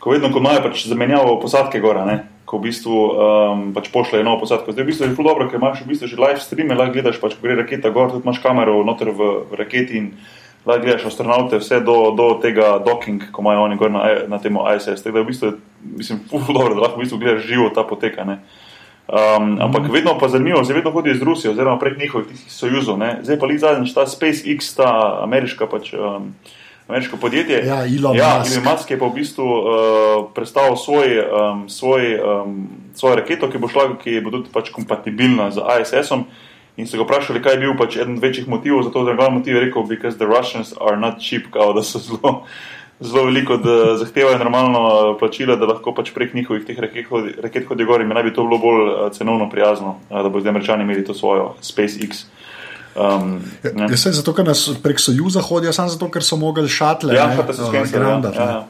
Ko 0.00 0.14
vedno, 0.14 0.32
ko 0.32 0.40
imajo 0.40 0.64
pač 0.64 0.86
zamenjavo 0.88 1.36
posadke 1.42 1.82
gora, 1.82 2.06
ne, 2.08 2.29
ko 2.50 2.58
v 2.58 2.66
bistvu 2.66 2.96
um, 2.98 3.60
pač 3.70 3.92
pošljejo 3.94 4.26
novo 4.26 4.42
posadko. 4.42 4.74
Zdaj 4.74 4.82
v 4.82 4.90
bistvu 4.90 5.06
je 5.06 5.14
zelo 5.14 5.28
dobro, 5.30 5.46
ker 5.46 5.62
imaš 5.62 5.84
v 5.84 5.92
bistvu 5.94 6.10
že 6.10 6.18
live 6.18 6.42
streame, 6.42 6.74
lahko 6.74 6.98
gledaš, 6.98 7.20
pač 7.22 7.38
ko 7.38 7.46
gre 7.46 7.60
raketa 7.62 7.92
gor, 7.94 8.10
tudi 8.10 8.26
imaš 8.26 8.42
kamero 8.42 8.80
noter 8.82 9.12
v, 9.14 9.28
raketi 9.54 10.00
in 10.00 10.08
lahko 10.66 10.82
gledaš 10.82 11.06
astronaute 11.12 11.60
vse 11.62 11.78
do, 11.86 12.10
do 12.18 12.26
tega 12.42 12.80
docking, 12.82 13.30
ko 13.30 13.46
imajo 13.46 13.68
oni 13.68 13.78
gor 13.78 13.94
na, 13.94 14.02
na 14.26 14.42
temo 14.42 14.66
ISS. 14.66 14.98
Tako 14.98 15.20
da 15.20 15.22
v 15.22 15.30
bistvu, 15.30 15.52
je, 15.52 15.86
mislim, 16.02 16.24
ful 16.26 16.42
dobro, 16.50 16.74
da 16.74 16.88
lahko 16.88 16.98
v 16.98 17.06
bistvu 17.06 17.22
gledaš 17.22 17.46
živo 17.46 17.70
ta 17.70 17.86
poteka, 17.86 18.26
ne. 18.26 18.42
Um, 19.10 19.58
ampak 19.62 19.86
vedno 19.90 20.18
pa 20.18 20.28
zanimivo, 20.30 20.62
zdaj 20.64 20.82
vedno 20.82 20.90
hodijo 20.94 21.14
iz 21.14 21.22
Rusije, 21.22 21.50
oziroma 21.50 21.78
prek 21.78 21.98
njihovih 21.98 22.34
sojuzov. 22.50 22.98
Ne? 22.98 23.18
Zdaj 23.22 23.38
pa 23.38 23.46
jih 23.50 23.58
zadnjič 23.58 23.94
ta 23.94 24.04
SpaceX, 24.06 24.74
ta 24.78 24.90
ameriška, 25.22 25.66
pač, 25.66 25.90
um, 25.98 26.34
ameriško 26.90 27.16
podjetje. 27.22 27.62
Ja, 27.66 27.80
Elon 27.86 28.16
ja, 28.18 28.38
Musk. 28.38 28.56
Elon 28.56 28.66
Musk 28.72 28.90
je 28.90 28.98
pa 28.98 29.06
v 29.06 29.14
bistvu 29.14 29.46
uh, 29.46 29.64
predstavil 30.34 30.76
svoj, 30.76 31.16
um, 31.22 31.64
svoj, 31.70 32.14
um, 32.18 32.60
svojo 32.94 33.22
raketo, 33.22 33.50
ki 33.50 33.62
bo 33.62 33.70
šla, 33.70 33.94
ki 34.02 34.20
bo 34.24 34.34
tudi 34.34 34.50
pač 34.52 34.74
kompatibilna 34.74 35.50
z 35.54 35.62
ISS-om. 35.80 36.26
In 36.80 36.86
so 36.88 36.96
ga 36.96 37.04
vprašali, 37.04 37.42
kaj 37.44 37.58
je 37.58 37.62
bil 37.62 37.74
pač 37.78 37.96
eden 38.00 38.18
večjih 38.22 38.48
motivov 38.48 38.86
za 38.86 38.90
to, 38.90 39.04
da 39.04 39.12
je 39.12 39.18
glavni 39.20 39.38
motiv 39.38 39.58
rekel, 39.60 39.84
because 39.86 40.16
the 40.18 40.26
Russians 40.26 40.72
are 40.80 40.96
not 40.96 41.20
cheap, 41.20 41.50
kao, 41.52 41.72
da 41.76 41.82
so 41.82 41.98
zelo, 41.98 42.44
zelo 43.00 43.24
veliko, 43.28 43.58
zahtevajo 44.00 44.38
normalno 44.38 44.80
eh, 44.88 45.18
plačila, 45.18 45.56
da 45.60 45.68
lahko 45.68 45.94
pač 45.94 46.14
prek 46.16 46.34
njihovih 46.34 46.64
teh 46.66 46.78
raket 46.78 47.10
hodi- 47.10 47.34
raket 47.42 47.68
hodijo 47.68 47.86
gor 47.90 48.00
in 48.00 48.08
naj 48.08 48.22
bi 48.22 48.34
to 48.34 48.46
bilo 48.48 48.58
bolj 48.58 48.86
eh, 48.88 49.10
cenovno 49.12 49.50
prijazno, 49.50 49.98
eh, 50.10 50.22
da 50.22 50.28
bo 50.28 50.40
zdaj 50.40 50.54
američani 50.56 50.86
imeli 50.88 51.04
to 51.04 51.14
svojo 51.14 51.54
SpaceX. 51.60 52.24
Um. 52.94 53.38
Ja, 53.62 53.96
saj 53.96 54.16
zato, 54.18 54.34
ker 54.34 54.44
nas 54.48 54.64
prek 54.82 54.98
Sojuza 55.00 55.42
hodijo, 55.44 55.72
samo 55.72 55.92
zato, 55.92 56.10
ker 56.10 56.26
so 56.26 56.36
mogli 56.40 56.68
šatle. 56.68 57.14
Ja, 57.14 57.30
šate 57.36 57.54
so 57.54 57.70
eh, 57.70 57.86
skenirali. 57.86 58.30
Ja, 58.34 58.44
ne. 58.44 58.52
ja. 58.52 58.60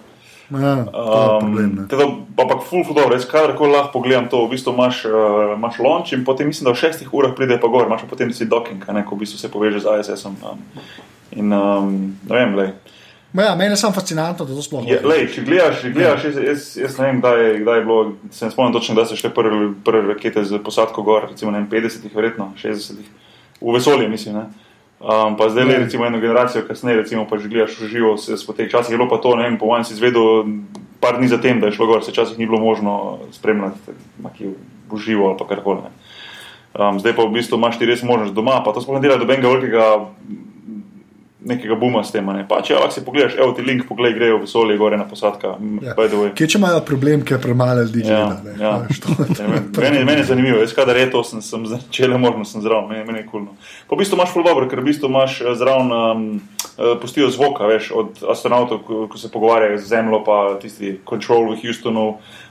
Ja, 0.51 0.85
to 0.85 1.23
je 1.23 1.41
problem. 1.41 1.75
ne. 1.79 1.89
Teda, 1.89 2.05
ampak, 2.43 2.65
ful, 2.67 2.83
ful, 2.83 2.95
dobro, 2.95 3.15
jaz 3.15 3.27
kadarkoli 3.31 3.71
lahko 3.71 3.93
pogledam 4.01 4.27
to, 4.29 4.43
v 4.47 4.57
bistvu 4.57 4.75
imaš, 4.75 5.05
uh, 5.07 5.55
imaš 5.55 5.79
launch 5.79 6.13
in 6.13 6.25
potem 6.27 6.51
mislim, 6.51 6.67
da 6.67 6.75
v 6.75 6.81
šestih 6.83 7.13
urah 7.15 7.37
pride 7.39 7.61
pa 7.63 7.71
gor, 7.71 7.87
imaš 7.87 8.03
pa 8.03 8.11
potem 8.11 8.33
si 8.35 8.51
docking, 8.51 8.83
ne, 8.83 9.05
ko 9.07 9.15
v 9.15 9.23
bistvu 9.23 9.39
se 9.39 9.51
poveže 9.51 9.85
z 9.87 9.95
ISS-om. 10.03 10.35
Um, 10.43 10.65
in 11.31 11.55
um, 11.55 12.19
ne 12.27 12.35
vem, 12.35 12.57
lej. 12.59 12.73
Ma 13.33 13.43
Ja, 13.43 13.55
meni 13.55 13.71
je 13.71 13.77
samo 13.77 13.95
fascinantno, 13.95 14.45
da 14.45 14.55
to 14.55 14.63
sploh 14.63 14.83
Je, 14.89 14.99
lej, 15.07 15.29
če 15.31 15.45
gledaš, 15.47 15.85
če 15.85 15.91
gledaš 15.95 16.25
jaz, 16.25 16.39
jaz, 16.43 16.65
jaz 16.83 16.99
ne 16.99 17.07
vem, 17.07 17.21
kdaj 17.23 17.43
je, 17.45 17.53
kdaj 17.63 17.79
je 17.79 17.85
bilo, 17.87 17.99
se 18.35 18.45
ne 18.45 18.51
spomnim 18.51 18.75
točno, 18.75 18.97
da 18.99 19.05
so 19.07 19.19
šle 19.19 19.31
prve, 19.35 19.69
prve 19.87 20.15
rakete 20.15 20.43
z 20.45 20.59
posadko 20.65 21.07
gor, 21.07 21.29
recimo 21.31 21.55
ne 21.55 21.63
vem, 21.63 21.69
50-ih, 21.71 22.17
verjetno 22.17 22.51
60-ih, 22.59 23.07
v 23.61 23.77
vesolje, 23.77 24.09
mislim. 24.09 24.37
Ne? 24.37 24.45
Um, 25.01 25.37
pa 25.37 25.49
zdaj, 25.49 25.65
le, 25.65 25.79
recimo, 25.85 26.05
eno 26.07 26.21
generacijo 26.21 26.67
kasneje, 26.69 27.01
recimo, 27.01 27.25
pa 27.29 27.39
že 27.41 27.49
gledaš 27.49 27.79
v 27.81 27.89
živo, 27.89 28.17
se 28.21 28.37
spotek. 28.37 28.69
Včasih 28.69 28.93
je 28.93 28.99
bilo 28.99 29.09
pa 29.09 29.17
to, 29.17 29.33
ne 29.37 29.49
vem, 29.49 29.57
po 29.59 29.71
mojem 29.71 29.85
si 29.85 29.97
izvedel 29.97 30.45
par 31.01 31.17
dni 31.17 31.29
zatem, 31.29 31.61
da 31.61 31.71
je 31.71 31.79
šlo 31.79 31.89
gor, 31.89 32.05
se 32.05 32.13
včasih 32.13 32.39
ni 32.39 32.47
bilo 32.47 32.61
možno 32.61 33.19
spremljati, 33.33 33.97
maki 34.21 34.53
v 34.91 34.99
živo 35.01 35.33
ali 35.33 35.39
pa 35.41 35.49
karkoli. 35.49 35.89
Um, 36.77 37.01
zdaj 37.01 37.17
pa 37.17 37.25
v 37.25 37.33
bistvu 37.33 37.57
imaš 37.57 37.81
ti 37.81 37.89
res 37.89 38.05
možnost 38.05 38.37
doma, 38.37 38.61
pa 38.61 38.77
to 38.77 38.85
sploh 38.85 39.01
ne 39.01 39.03
dela 39.03 39.17
dobenega 39.17 39.49
velikega 39.49 39.87
nekega 41.41 41.75
buma 41.75 42.05
s 42.05 42.13
tem. 42.13 42.27
Ne. 42.27 42.45
Pa 42.49 42.61
če 42.61 42.75
lahko 42.77 42.93
si 42.93 43.01
pogledaš, 43.01 43.39
evo 43.41 43.53
ti 43.57 43.63
link, 43.63 43.87
poglej, 43.89 44.13
grejo 44.15 44.37
v 44.37 44.45
vesolje, 44.45 44.77
gore 44.77 44.97
na 44.97 45.05
posadka. 45.05 45.55
Ja. 45.81 45.95
Kje 46.37 46.47
če 46.47 46.59
imajo 46.59 46.81
problem, 46.85 47.25
ker 47.25 47.41
premalo 47.41 47.81
ljudi 47.83 48.03
gleda? 48.05 48.55
ja. 48.59 48.59
Ja, 48.61 49.49
meni- 49.81 50.05
Meni 50.05 50.21
je 50.21 50.25
zanimivo, 50.25 50.61
jaz 50.61 50.75
kadar 50.77 50.97
je 50.97 51.09
to, 51.11 51.25
sem, 51.25 51.41
sem 51.43 51.65
začel 51.67 52.19
možno, 52.19 52.45
sem 52.45 52.61
zraven, 52.61 52.89
meni, 52.89 53.05
meni 53.05 53.23
je 53.23 53.27
kulno. 53.27 53.57
V 53.89 53.97
bistvu 53.97 54.19
imaš 54.19 54.33
ful 54.33 54.45
dobro, 54.45 54.69
ker 54.69 54.81
v 54.81 54.89
bistvu 54.91 55.09
imaš 55.09 55.41
eh, 55.41 55.55
zraven, 55.57 55.89
um, 55.89 56.25
eh, 56.77 56.95
pustijo 57.01 57.31
zvoka, 57.31 57.65
veš, 57.67 57.91
od 57.93 58.21
astronautov, 58.29 58.85
ko, 58.85 59.09
ko 59.09 59.19
se 59.19 59.33
pogovarjajo 59.33 59.79
z 59.79 59.89
Zemljo, 59.89 60.23
pa 60.25 60.39
tisti 60.61 60.99
control 61.09 61.53
v 61.55 61.61
Houstonu, 61.65 62.07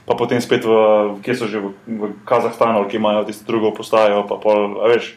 pa 0.06 0.18
potem 0.18 0.42
spet 0.42 0.66
v, 0.66 0.74
kje 1.22 1.34
so 1.38 1.46
že 1.46 1.62
v, 1.62 1.70
v 1.86 2.12
Kazahstanu, 2.26 2.88
ki 2.90 2.98
imajo 2.98 3.24
tisto 3.24 3.46
drugo 3.46 3.70
postajo, 3.70 4.26
pa 4.26 4.34
pol, 4.36 4.82
veš. 4.90 5.14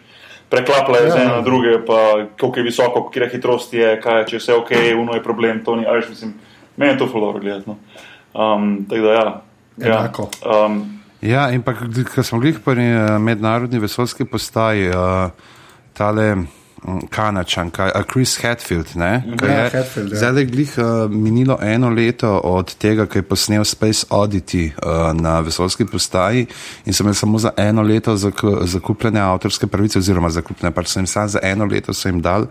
Preklapljajo 0.53 1.09
Ja, 1.09 1.11
z 1.11 1.15
ene 1.17 1.29
ja. 1.31 1.35
na 1.35 1.41
druge, 1.41 1.77
pa 1.85 1.99
koliko 2.37 2.59
je 2.59 2.63
visoko, 2.63 3.07
kje 3.09 3.29
hitrost 3.33 3.73
je, 3.73 3.95
kaj 4.01 4.19
je, 4.21 4.25
če 4.33 4.41
vse 4.41 4.57
ok, 4.61 4.73
uno 5.01 5.17
je 5.17 5.23
problem, 5.25 5.63
to 5.65 5.75
ni, 5.79 5.87
a 5.89 5.97
veš, 5.97 6.11
mislim, 6.13 6.35
meni 6.77 6.93
je 6.93 6.99
to 7.01 7.07
ful 7.09 7.25
dobro 7.25 7.41
gledati. 7.41 7.69
No. 7.69 7.77
Um, 8.33 8.85
tako 8.89 9.01
da 9.01 9.13
ja. 9.13 9.25
ja. 9.77 9.95
Enako. 9.97 10.29
Um, 10.45 10.83
Ja, 11.23 11.45
in 11.55 11.61
pa, 11.63 11.71
ko 12.15 12.23
smo 12.23 12.39
bili 12.43 12.57
pri 12.59 12.83
eh, 12.83 13.19
mednarodni 13.19 13.79
vesoljski 13.79 14.25
postaji, 14.27 14.89
uh, 14.89 15.31
tale 15.95 16.35
mm, 16.87 17.07
Kanačan, 17.09 17.69
kaj, 17.69 17.91
uh, 17.95 18.03
Chris 18.11 18.37
Hatfield, 18.41 18.95
ne? 18.95 19.23
Ja, 19.41 19.49
je 19.49 19.69
Hadfield, 19.69 20.11
ja. 20.11 20.17
Zdaj 20.17 20.41
je 20.41 20.45
glih 20.45 20.75
uh, 20.77 21.11
minilo 21.11 21.57
eno 21.61 21.89
leto 21.89 22.37
od 22.43 22.75
tega, 22.75 23.05
ko 23.05 23.17
je 23.17 23.23
posnel 23.23 23.63
Space 23.63 24.05
Oddity 24.09 24.69
uh, 24.71 25.21
na 25.21 25.39
vesoljski 25.39 25.85
postaji 25.85 26.45
in 26.85 26.93
so 26.93 27.03
imeli 27.03 27.15
samo 27.15 27.39
za 27.39 27.51
eno 27.57 27.81
leto 27.81 28.17
zak, 28.17 28.43
zakupljene 28.61 29.19
avtorske 29.19 29.67
pravice, 29.67 29.99
oziroma 29.99 30.29
zakupljene, 30.29 30.71
pač 30.71 30.87
so 30.87 30.99
jim 30.99 31.07
samo 31.07 31.27
za 31.27 31.39
eno 31.43 31.65
leto 31.65 31.93
so 31.93 32.09
jim 32.09 32.21
dal. 32.21 32.45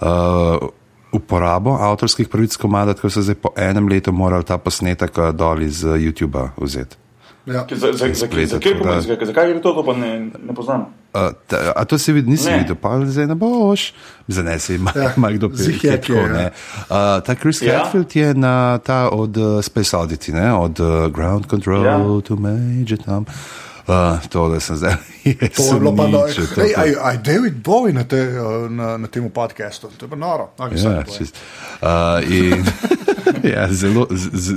Uh, 0.00 0.68
Uporabo 1.12 1.78
avtorskih 1.80 2.28
pravic 2.28 2.56
komada, 2.56 2.92
tako 2.94 3.08
so 3.10 3.22
zdaj 3.24 3.38
po 3.40 3.54
enem 3.56 3.88
letu 3.88 4.12
morali 4.12 4.44
ta 4.44 4.58
posnetek 4.58 5.18
dol 5.32 5.62
iz 5.62 5.80
YouTuba 5.80 6.50
vzeti. 6.60 7.07
Ja. 7.48 7.64
Za, 7.70 7.92
za, 7.92 8.06
za, 8.12 8.14
za, 8.14 8.26
za, 8.46 9.16
za, 9.16 9.24
zakaj 9.24 9.48
gre 9.48 9.60
to, 9.60 9.72
to 9.72 9.82
pa 9.82 9.92
ne, 9.92 10.10
ne 10.38 10.52
poznam. 10.54 10.80
Uh, 11.08 11.32
ta, 11.46 11.72
a 11.72 11.84
to 11.84 11.98
si 11.98 12.12
vid, 12.12 12.28
nisi 12.28 12.52
videl, 12.52 12.76
pa 12.76 13.00
zdaj 13.00 13.26
ne 13.26 13.34
boš, 13.34 13.94
zdaj 14.28 14.44
ne 14.44 14.58
si, 14.58 14.74
ima, 14.74 14.92
Ja, 14.94 15.12
kdo 15.16 15.48
je, 15.48 15.80
je, 15.82 16.00
ja. 16.12 16.50
Uh, 16.84 17.24
ta 17.24 17.34
Chris 17.34 17.62
Ja. 17.62 17.78
Hadfield 17.78 18.16
je 18.16 18.34
na 18.34 18.78
ta 18.78 19.08
od 19.08 19.36
uh, 19.36 19.64
Space 19.64 19.96
Oddity, 19.96 20.32
ne, 20.32 20.52
od 20.52 20.80
uh, 20.80 21.08
Ground 21.08 21.46
Control 21.46 21.84
Ja. 21.84 21.96
to 22.20 22.36
Major 22.36 22.98
Tom. 22.98 23.26
Uh, 23.88 23.94
to, 24.28 24.48
da 24.48 24.60
sem 24.60 24.76
zdaj, 24.76 24.94
je 25.24 25.48
To 25.48 25.64
je 25.64 25.80
bilo 25.80 25.96
pa 25.96 26.04
dobro. 26.04 26.28
sumniče, 26.28 26.54
to 26.54 26.60
Ej, 26.60 26.72
pa- 26.74 26.82
aj, 26.82 26.90
aj 27.02 27.16
David 27.18 27.54
Bowie 27.56 27.92
na, 27.92 28.04
te, 28.04 28.18
eh, 28.18 28.36
na, 28.68 28.96
na 28.96 29.06
tem 29.08 29.30
podkastu, 29.30 29.88
to 29.88 30.04
je 30.04 30.10
pa 30.10 30.16
noro. 30.16 30.50
Okay, 30.58 30.76
Ja. 30.76 31.00
Uh, 31.80 32.20
in, 32.28 32.64
ja, 33.54 33.68
zelo, 33.72 34.06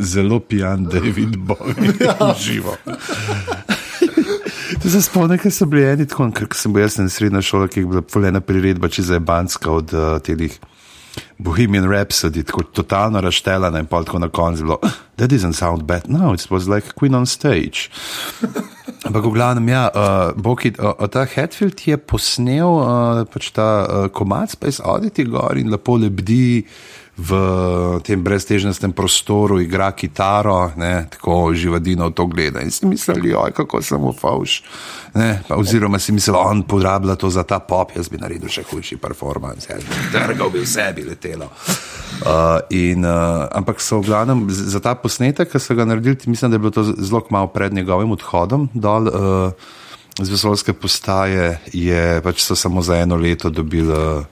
zelo 0.01 0.39
pijan 0.39 0.83
David 0.83 1.37
Bowie, 1.37 1.93
ja. 2.05 2.35
živo. 2.39 2.75
To 4.81 4.89
se 4.89 5.01
spomnim, 5.01 5.37
ker 5.37 5.51
so 5.53 5.65
bili 5.69 5.85
eni 5.85 6.07
tako, 6.09 6.29
ker 6.35 6.47
sem 6.57 6.73
bil 6.73 6.85
jaz 6.85 6.97
na 6.97 7.09
srednja 7.11 7.41
šola, 7.45 7.67
ki 7.69 7.83
je 7.83 7.89
bila 7.91 8.01
polena 8.01 8.41
priredba, 8.41 8.89
če 8.89 9.03
za 9.11 9.19
Banska 9.19 9.71
od 9.71 9.93
uh, 9.93 10.15
telih 10.23 10.57
Bohemian 11.37 11.85
Rhapsody, 11.89 12.43
tako 12.47 12.63
totalno 12.63 13.21
razštelana 13.21 13.79
in 13.79 13.89
tako 13.91 14.19
na 14.19 14.29
koncu 14.29 14.63
bilo, 14.63 14.79
that 15.17 15.29
doesn't 15.29 15.53
sound 15.53 15.83
bad, 15.83 16.09
no, 16.09 16.33
it 16.33 16.47
was 16.49 16.69
like 16.69 16.95
Queen 16.95 17.15
on 17.15 17.25
stage. 17.25 17.89
Ampak 19.05 19.25
v 19.25 19.33
glavnem, 19.33 19.69
ja, 19.69 19.89
uh, 19.89 20.31
Boki, 20.37 20.73
uh, 20.77 21.07
ta 21.09 21.25
Hatfield 21.25 21.81
je 21.85 21.97
posnel 21.97 22.69
uh, 22.69 23.25
pač 23.25 23.49
ta 23.51 23.67
uh, 23.81 24.07
komac 24.13 24.53
Space 24.53 24.77
Oddity 24.77 25.25
gor 25.25 25.57
in 25.57 25.73
lepo 25.73 25.97
lebdi 25.97 26.63
v 27.21 27.31
tem 28.01 28.17
breztežnem 28.17 28.73
prostoru, 28.97 29.59
igra 29.61 29.91
kitaro, 29.93 30.71
ne, 30.75 31.05
tako 31.11 31.53
živadino 31.53 32.09
to 32.09 32.25
gleda. 32.25 32.61
In 32.65 32.71
si 32.73 32.85
mislili, 32.89 33.35
oj, 33.37 33.53
kako 33.53 33.81
sem 33.85 34.01
v 34.01 34.13
fauš. 34.17 34.61
Ne, 35.13 35.43
pa, 35.47 35.59
oziroma 35.59 35.99
si 35.99 36.15
mislil, 36.15 36.35
on 36.39 36.63
porablja 36.65 37.15
to 37.19 37.29
za 37.29 37.43
ta 37.43 37.59
pop, 37.59 37.93
jaz 37.95 38.09
bi 38.09 38.17
naredil 38.17 38.49
še 38.49 38.63
hujši 38.65 38.97
performance, 38.97 39.69
jaz 39.69 39.85
bi 39.85 40.07
trgal 40.15 40.49
bi 40.49 40.63
vse 40.63 40.87
bi 40.97 41.05
letelo. 41.05 41.51
Uh, 42.21 42.57
in, 42.73 43.05
uh, 43.05 43.45
ampak 43.53 43.83
so 43.83 44.01
v 44.01 44.09
glavnem 44.09 44.47
za 44.49 44.81
ta 44.81 44.95
posnetek, 44.97 45.51
ki 45.51 45.61
so 45.61 45.77
ga 45.77 45.85
naredili, 45.85 46.17
mislim, 46.31 46.51
da 46.51 46.57
je 46.57 46.63
bilo 46.63 46.73
to 46.73 46.85
zelo 46.89 47.21
malo 47.29 47.51
pred 47.53 47.73
njegovim 47.73 48.11
odhodom 48.17 48.69
dol. 48.73 49.11
Uh, 49.11 49.77
Z 50.11 50.27
vesoljske 50.27 50.73
postaje 50.75 51.61
je 51.71 52.19
pač 52.19 52.43
samo 52.43 52.81
za 52.83 52.97
eno 52.99 53.15
leto 53.15 53.49
dobili 53.49 53.95
uh, 53.95 54.25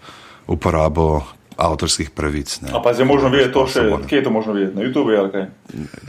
uporabo 0.52 1.24
avtorskih 1.60 2.10
pravic. 2.10 2.62
Ne. 2.62 2.72
A 2.74 2.80
pa 2.80 2.94
zdaj 2.96 3.06
možno 3.06 3.30
videti 3.30 3.52
to 3.54 3.68
še, 3.68 3.84
kje 4.08 4.18
je 4.18 4.24
to 4.24 4.32
možno 4.32 4.54
videti? 4.56 4.76
Na 4.76 4.82
YouTubu 4.82 5.12
ali 5.20 5.32
kaj? 5.32 5.46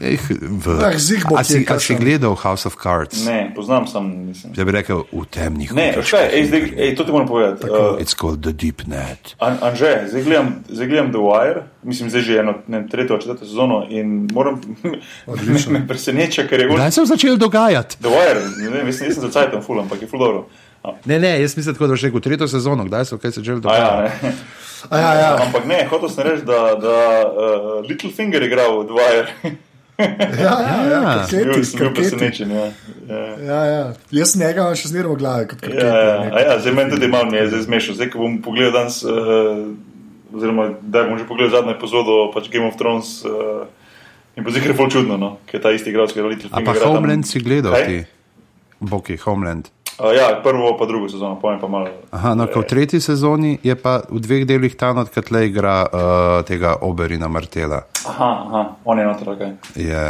Eh, 0.01 0.17
v, 0.41 0.65
Ah, 0.81 0.95
zih 0.97 1.27
bo 1.29 1.37
a 1.37 1.45
si, 1.45 1.67
a 1.67 1.77
si 1.79 1.95
gledal 1.95 2.39
House 2.39 2.67
of 2.67 2.79
Cards? 2.79 3.25
Ne, 3.27 3.51
poznam 3.57 3.87
sam, 3.87 4.07
nisem. 4.31 4.55
Ja 4.57 4.65
bi 4.65 4.73
rekel 4.73 5.03
v 5.11 5.27
temnih. 5.27 5.75
Ne, 5.75 5.93
škaj, 5.99 6.31
ej, 6.33 6.47
zdaj, 6.47 6.63
ej, 6.79 6.91
to 6.95 7.05
ti 7.05 7.13
moram 7.13 7.27
povedati. 7.27 7.67
Uh, 7.67 7.99
It's 7.99 8.15
called 8.15 8.41
the 8.47 8.55
deep 8.55 8.87
net. 8.87 9.35
An, 9.43 9.59
Anže, 9.61 10.07
zdaj 10.09 10.23
gledam, 10.23 10.49
zdaj 10.69 10.87
gledam 10.87 11.09
The 11.11 11.19
Wire, 11.19 11.61
mislim, 11.83 12.11
zdaj 12.11 12.23
že 12.23 12.39
eno, 12.39 12.55
ne, 12.69 12.87
tretjo, 12.89 13.19
četrto 13.19 13.45
sezono 13.45 13.85
in 13.91 14.29
moram, 14.33 14.61
me, 15.27 15.59
me 15.69 15.81
preseneča, 15.89 16.47
ker 16.47 16.61
je. 16.61 16.71
Kdaj 16.71 16.91
se 16.91 17.01
je 17.01 17.07
začel 17.07 17.37
dogajati? 17.37 17.99
The 17.99 18.09
Wire, 18.09 18.41
ne 18.63 18.69
vem, 18.71 18.87
mislim, 18.87 19.09
nisem 19.11 19.23
za 19.23 19.31
cajtom 19.31 19.63
ful, 19.63 19.81
ampak 19.81 20.03
je 20.03 20.09
ful 20.09 20.19
dobro. 20.23 20.47
Ne, 21.05 21.19
ne, 21.19 21.41
jaz 21.41 21.57
mislim, 21.57 21.75
tako, 21.75 21.87
da 21.87 21.93
boš 21.93 22.03
rekel 22.03 22.21
tretjo 22.21 22.49
sezono, 22.49 22.85
kdaj 22.85 23.05
so 23.05 23.19
kaj 23.19 23.31
začeli 23.31 23.61
a 23.63 23.75
ja, 23.75 23.85
dogajati. 23.85 24.27
ne. 24.27 24.33
A 24.91 24.99
ja, 24.99 25.11
ja. 25.15 25.31
Ampak 25.39 25.67
ne, 25.67 25.87
hotel 25.87 26.09
sem 26.09 26.25
reči, 26.25 26.45
da, 26.45 26.61
da 26.75 26.95
uh, 27.23 27.85
Littlefinger 27.85 28.43
je 28.43 28.49
igral 28.49 28.81
v 28.81 28.93
Wire. 28.93 29.27
Ja, 30.01 30.07
ja, 30.57 30.77
ja, 30.83 31.01
Ja. 31.13 31.27
bil 31.29 31.45
krketi, 31.45 31.65
sem 31.67 31.79
bil 31.79 31.91
presenečen. 31.93 32.49
Ja. 32.51 32.65
Ja. 33.07 33.19
Ja, 33.39 33.65
ja. 33.67 33.83
Jaz 34.11 34.33
njega 34.35 34.63
imam 34.63 34.73
še 34.75 34.89
zmeraj 34.89 35.11
v 35.11 35.17
glavi 35.19 35.49
kot 35.51 35.67
Ja, 35.69 35.91
ja, 35.93 36.15
ja, 36.41 36.55
zdaj 36.57 36.73
meni 36.73 36.91
tudi 36.91 37.05
malo 37.07 37.29
je 37.31 37.43
zdaj 37.51 37.63
zmešal. 37.63 37.99
Zdaj, 37.99 38.09
ko 38.09 38.19
bom 38.19 38.39
pogledal 38.41 38.73
danes, 38.73 39.03
uh, 39.05 39.61
oziroma 40.33 40.71
da 40.81 41.05
bom 41.05 41.21
že 41.21 41.29
pogledal 41.29 41.53
zadnjo 41.53 41.77
epizodo 41.77 42.33
pač 42.33 42.49
Game 42.49 42.65
of 42.65 42.81
Thrones, 42.81 43.21
uh, 43.29 43.69
in 44.33 44.41
bo 44.41 44.49
zikr 44.51 44.73
ful 44.73 44.89
čudno, 44.89 45.19
no? 45.19 45.31
ker 45.45 45.61
je 45.61 45.63
ta 45.63 45.71
isti 45.71 45.93
igralec, 45.93 46.17
ki 46.17 46.19
je 46.19 46.25
Littlefinger. 46.25 46.57
A 46.57 46.65
pa 46.65 46.73
igra 46.73 46.81
tam- 46.83 46.97
Homeland 46.97 47.29
si 47.29 47.37
gledal 47.39 47.77
Kaj? 47.77 47.85
ti? 47.85 47.99
Boki, 48.81 49.19
Homeland. 49.19 49.69
Uh, 50.01 50.15
ja, 50.17 50.41
prvo 50.43 50.77
pa 50.79 50.87
drugo 50.87 51.09
sezono, 51.09 51.37
pojem 51.41 51.61
pa 51.61 51.69
malo. 51.69 51.89
Aha, 52.11 52.35
no, 52.35 52.47
ko 52.47 52.61
v 52.61 52.67
tretji 52.67 53.01
sezoni 53.01 53.59
je 53.63 53.75
pa 53.77 54.01
v 54.09 54.21
dveh 54.21 54.47
delih 54.49 54.73
ta 54.77 54.93
not, 54.97 55.11
kot 55.13 55.29
le 55.31 55.47
igra 55.47 55.85
uh, 55.85 56.41
tega 56.49 56.77
Oberina 56.81 57.29
Martela. 57.29 57.83
Aha, 58.09 58.31
aha, 58.47 58.63
on 58.85 58.99
je 58.99 59.05
noter, 59.05 59.29
kaj. 59.37 59.51
Je, 59.77 60.05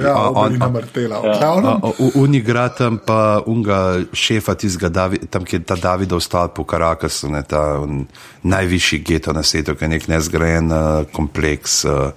Ja, 0.00 0.14
a- 0.16 0.30
on- 0.32 0.46
obrina 0.46 0.68
Martela. 0.68 1.20
Ja. 1.24 1.34
Glavno, 1.38 1.76
A, 1.82 1.92
v 1.98 2.10
Uni 2.14 2.38
igra 2.40 2.68
tam 2.68 2.96
pa 3.04 3.42
unga 3.46 4.00
šefa 4.16 4.54
tistega, 4.54 4.88
Davi, 4.88 5.18
tam 5.28 5.44
kjer 5.44 5.60
je 5.60 5.66
ta 5.66 5.76
Davidov 5.76 6.20
stolp 6.24 6.58
v 6.58 6.64
Karakasu, 6.64 7.28
ne, 7.28 7.42
ta 7.42 7.76
un, 7.84 8.06
najvišji 8.42 8.98
geto 9.04 9.32
na 9.32 9.42
svetu, 9.42 9.74
ki 9.76 9.84
je 9.84 9.88
nek 9.88 10.08
nezgrajen 10.08 10.72
uh, 10.72 11.04
kompleks, 11.12 11.84
uh, 11.84 12.08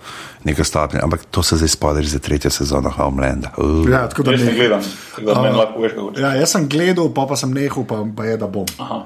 neka 0.47 0.63
stopnja. 0.63 1.03
Ampak 1.03 1.25
to 1.31 1.43
se 1.43 1.57
zdaj 1.59 1.69
spodaj 1.69 2.03
za 2.07 2.19
tretjo 2.19 2.49
sezono 2.51 2.89
Homelanda. 2.89 3.51
Uh. 3.57 3.83
ja, 3.91 4.07
tako 4.07 4.23
da 4.23 4.31
Jaz 4.31 4.45
ne 4.45 4.53
gledam, 4.55 4.81
tako 5.15 5.33
da 5.33 5.41
meni 5.41 5.57
lahko 5.57 5.73
poveš, 5.75 5.91
kako. 5.91 6.11
Ja, 6.19 6.33
jaz 6.39 6.49
sem 6.55 6.69
gledal, 6.69 7.09
pa, 7.17 7.25
pa 7.25 7.35
sem 7.35 7.49
nehal, 7.53 7.81
pa, 7.89 8.03
pa 8.05 8.29
je, 8.29 8.37
da 8.37 8.47
bom. 8.47 8.69
Aha. 8.77 8.99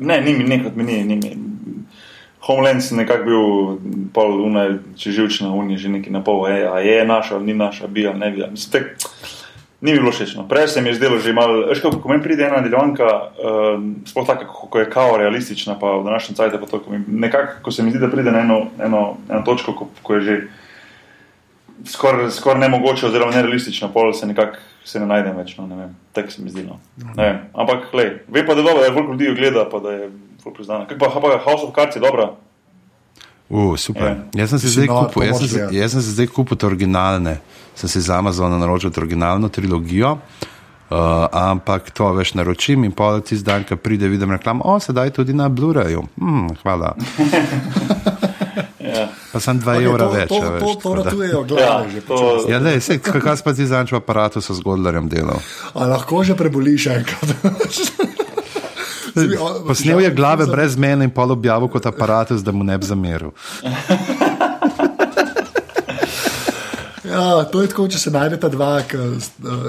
Ne, 0.00 0.20
ni 0.24 0.32
mi 0.32 0.48
nekaj, 0.48 0.72
mi 0.74 0.88
ni. 0.88 1.02
ni 1.04 1.16
mi. 1.20 1.36
Homeland 2.42 2.82
sem 2.82 2.96
nekako 2.98 3.24
bil 3.28 4.08
pol 4.16 4.32
luna, 4.40 4.64
če 4.98 5.12
živčna 5.14 5.52
unija, 5.54 5.78
že 5.78 5.92
neki 5.92 6.10
na 6.10 6.24
pol, 6.24 6.48
e, 6.50 6.64
a 6.66 6.80
je 6.82 7.04
naša, 7.06 7.36
ali 7.36 7.52
ni 7.52 7.54
naša, 7.54 7.86
bi 7.86 8.06
ali 8.08 8.18
ne 8.18 8.30
bi. 8.34 8.42
Mislim, 8.50 8.72
tek, 8.72 9.04
ni 9.82 9.92
mi 9.92 10.00
bilo 10.00 10.10
všeč. 10.10 10.32
No. 10.40 10.48
Prej 10.48 10.72
se 10.72 10.82
mi 10.82 10.90
je 10.90 10.96
zdelo 10.98 11.20
že 11.22 11.36
malo, 11.36 11.68
veš, 11.68 11.84
kako 11.84 12.00
ko 12.02 12.10
meni 12.10 12.22
pride 12.24 12.48
ena 12.48 12.58
delovanka, 12.64 13.04
uh, 13.04 13.78
sploh 14.10 14.26
taka, 14.26 14.48
ko 14.50 14.66
ko 14.72 14.82
je 14.82 14.90
kao 14.90 15.14
realistična, 15.20 15.76
pa 15.78 15.92
v 16.00 16.04
današnjem 16.08 16.40
cajtu 16.40 16.58
pa 16.58 16.66
to, 16.66 16.80
ko 16.82 16.90
mi- 16.90 17.04
nekako, 17.26 17.62
ko 17.62 17.70
se 17.70 17.82
mi 17.82 17.94
zdi, 17.94 18.02
da 18.02 18.10
pride 18.10 18.34
na 18.34 18.42
eno, 18.42 18.58
eno, 18.80 19.04
eno 19.30 19.42
točko, 19.46 19.76
ko, 19.78 19.88
ko 20.02 20.18
je 20.18 20.20
že 20.22 20.36
skoraj 21.86 22.30
skor 22.30 22.58
nemogoče, 22.58 23.06
oziroma 23.06 23.34
nerealistično, 23.34 23.92
pol 23.92 24.12
se 24.14 24.26
nekako 24.26 24.58
se 24.84 25.00
ne 25.00 25.06
najdem 25.06 25.36
več. 25.36 25.56
No, 25.56 25.66
ne 25.66 25.76
vem, 25.76 25.90
tako 26.12 26.30
se 26.30 26.42
mi 26.42 26.50
zdi. 26.50 26.62
No. 26.62 26.78
Ne 27.14 27.24
vem. 27.24 27.38
Ampak, 27.54 27.90
lej, 27.92 28.22
ve 28.28 28.42
pa, 28.42 28.54
da 28.54 28.60
je 28.60 28.66
dobro, 28.66 28.80
da 28.80 28.86
je 28.86 28.92
veliko 28.92 29.12
ljudi 29.12 29.24
jo 29.24 29.34
gleda, 29.34 29.66
pa 29.66 29.78
da 29.78 29.90
je 29.92 30.08
ful 30.42 30.52
priznana. 30.52 30.86
Kako 30.86 30.98
pa, 31.00 31.20
pa 31.20 31.38
House 31.40 31.62
of 31.62 31.74
Cards 31.74 31.96
je 31.96 32.00
dobra? 32.00 32.30
Uh, 33.48 33.76
super. 33.76 34.02
Ja. 34.02 34.16
Jaz 34.34 34.50
sem 34.50 34.58
si 34.58 34.68
Si 34.68 34.74
zdaj 34.74 34.86
nor, 34.88 35.06
kupil, 35.06 35.22
jaz 35.22 35.38
sem, 35.38 35.48
si- 35.48 35.54
gledati. 35.54 35.76
jaz 35.76 35.92
sem 35.92 36.00
si 36.00 36.10
zdaj 36.10 36.26
kupil 36.28 36.56
te 36.56 36.66
originalne, 36.66 37.34
sem 37.74 37.88
si 37.88 38.00
z 38.00 38.08
Amazona 38.10 38.56
naročil 38.58 38.90
te 38.90 39.00
originalno 39.00 39.48
trilogijo. 39.48 40.16
Uh, 40.92 40.98
ampak 41.32 41.88
to 41.90 42.12
veš 42.12 42.34
naročim 42.34 42.84
in 42.84 42.92
pol 42.92 43.20
tisti 43.20 43.44
dan, 43.44 43.64
ko 43.64 43.76
pride, 43.76 44.08
vidim 44.08 44.28
reklam, 44.30 44.60
o, 44.60 44.76
sedaj 44.76 45.10
tudi 45.10 45.32
na 45.32 45.48
Blu-rayu. 45.48 46.04
Hmm, 46.20 46.48
hvala. 46.62 46.92
Ja. 48.92 49.08
Pa 49.32 49.40
sem 49.40 49.56
2 49.60 49.72
Okay, 49.72 49.88
evra 49.88 50.04
to, 50.04 50.12
več. 50.12 50.28
to, 50.28 50.38
a 50.38 50.50
veš, 50.50 50.60
to, 50.60 50.80
to 50.82 50.94
ratujejo 51.00 51.42
glave 51.48 51.64
Ja, 51.64 51.76
že. 51.88 52.00
to. 52.04 52.16
Ja, 52.48 52.58
le, 52.60 52.74
se, 52.80 52.98
kaj 53.00 53.40
pa 53.44 53.52
ti 53.52 53.64
zanč 53.66 53.92
v 53.92 53.96
aparatu 53.98 54.40
so 54.44 54.52
z 54.52 54.60
Godlerjem 54.60 55.08
delal. 55.08 55.40
A 55.74 55.86
lahko 55.88 56.20
že 56.22 56.36
preboliš 56.36 56.86
enkrat. 56.92 57.28
Posnel 59.68 60.00
je 60.00 60.10
glave 60.10 60.46
brez 60.46 60.76
mene 60.76 61.04
in 61.04 61.10
pol 61.12 61.32
objavil 61.32 61.68
kot 61.68 61.84
aparatus, 61.86 62.40
da 62.40 62.52
mu 62.52 62.64
ne 62.64 62.78
bi 62.78 62.86
zameril. 62.86 63.32
Ja, 67.04 67.44
to 67.44 67.60
je 67.60 67.68
tako, 67.68 67.88
če 67.92 67.98
se 67.98 68.10
najdeta 68.10 68.48
dva, 68.48 68.70
ki 68.88 68.96
uh, 68.96 69.16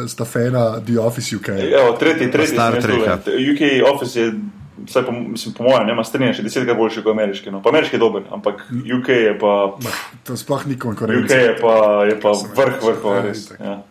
sta 0.07 0.23
fena 0.23 0.79
The 0.79 0.95
Office 1.01 1.35
UK. 1.35 1.49
Evo, 1.65 1.89
tretji, 1.99 2.29
tretji 2.31 2.55
Star 2.55 2.77
tule. 2.79 3.17
UK 3.51 3.61
Office 3.89 4.15
je, 4.19 4.29
vsaj 4.87 5.05
po, 5.05 5.11
mislim, 5.11 5.53
po 5.53 5.63
mojem, 5.63 5.87
nema 5.87 6.03
strinja 6.03 6.33
še 6.33 6.43
desetkrat 6.43 6.77
boljši 6.77 7.03
kot 7.03 7.11
ameriški. 7.13 7.51
No. 7.51 7.61
Pa 7.61 7.69
ameriški 7.69 7.95
je 7.95 7.99
dober, 7.99 8.23
ampak 8.31 8.65
UK 8.97 9.09
je 9.09 9.33
pa, 9.39 9.53
To 10.23 10.37
sploh 10.37 10.65
ni 10.65 10.73
UK 10.73 10.79
konkurenca. 10.79 11.35
je 11.35 11.55
pa, 11.61 11.73
je 12.05 12.19
pa 12.21 12.31
vrh 12.31 12.77
vrhova, 12.83 13.21
res. 13.21 13.51
Ja. 13.59 13.81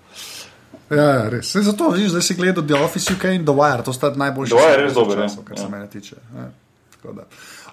Ja, 0.91 1.05
ja, 1.05 1.29
res. 1.29 1.49
Saj 1.49 1.63
zato, 1.63 1.91
vidiš, 1.91 2.11
zdaj 2.11 2.23
si 2.23 2.35
gledal 2.35 2.67
The 2.67 2.77
Office 2.77 3.15
UK 3.15 3.25
in 3.25 3.45
The 3.45 3.55
Wire, 3.55 3.83
to 3.83 3.93
sta 3.93 4.11
najboljši. 4.11 4.53
The 4.53 4.61
Wire 4.61 4.79
je 4.79 4.85
res 4.85 4.95
dober, 4.95 5.19
ja. 5.19 5.29
časov, 5.29 5.45
Kar 5.45 5.59
se 5.59 5.65
Ja. 5.65 5.69
mene 5.69 5.87
tiče. 5.91 6.17
Ja. 6.37 6.51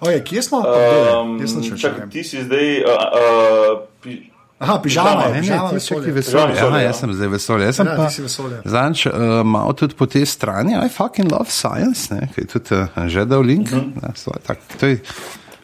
Okay, 0.00 0.22
kje 0.24 0.42
smo? 0.42 0.58
Um, 0.58 1.38
Kje 1.38 1.46
še 1.62 1.76
čakaj, 1.76 2.08
ti 2.10 2.24
si 2.24 2.42
zdaj. 2.42 2.82
Uh, 2.82 2.90
uh, 4.00 4.29
Aha, 4.60 4.76
pižama, 4.82 5.08
Pižama, 5.08 5.22
je, 5.22 5.28
Ne, 5.28 5.34
ne, 5.34 5.40
pižama 5.40 5.70
ti 5.72 5.80
si 5.80 6.12
vesolje. 6.12 6.54
ja. 6.56 6.80
jaz 6.80 6.98
sem 7.00 7.12
zdaj 7.16 7.28
vesolje. 7.28 7.64
Jaz 7.64 7.76
sem 7.76 7.86
Ja, 7.86 7.96
pa. 7.96 8.08
Zanč, 8.68 9.06
uh, 9.06 9.12
malo 9.44 9.72
tudi 9.72 9.96
po 9.96 10.04
tej 10.06 10.26
strani, 10.28 10.76
I 10.76 10.88
fucking 10.92 11.32
love 11.32 11.48
science, 11.48 12.12
ne, 12.14 12.28
ki 12.34 12.44
je 12.44 12.46
tudi 12.46 12.76
uh, 12.76 13.08
že 13.08 13.24
dal 13.24 13.40
link. 13.40 13.72
Uh. 13.72 13.80
-huh. 13.80 14.02
ne, 14.02 14.12
so, 14.14 14.30
tak, 14.46 14.60
to 14.76 14.86
je, 14.86 15.00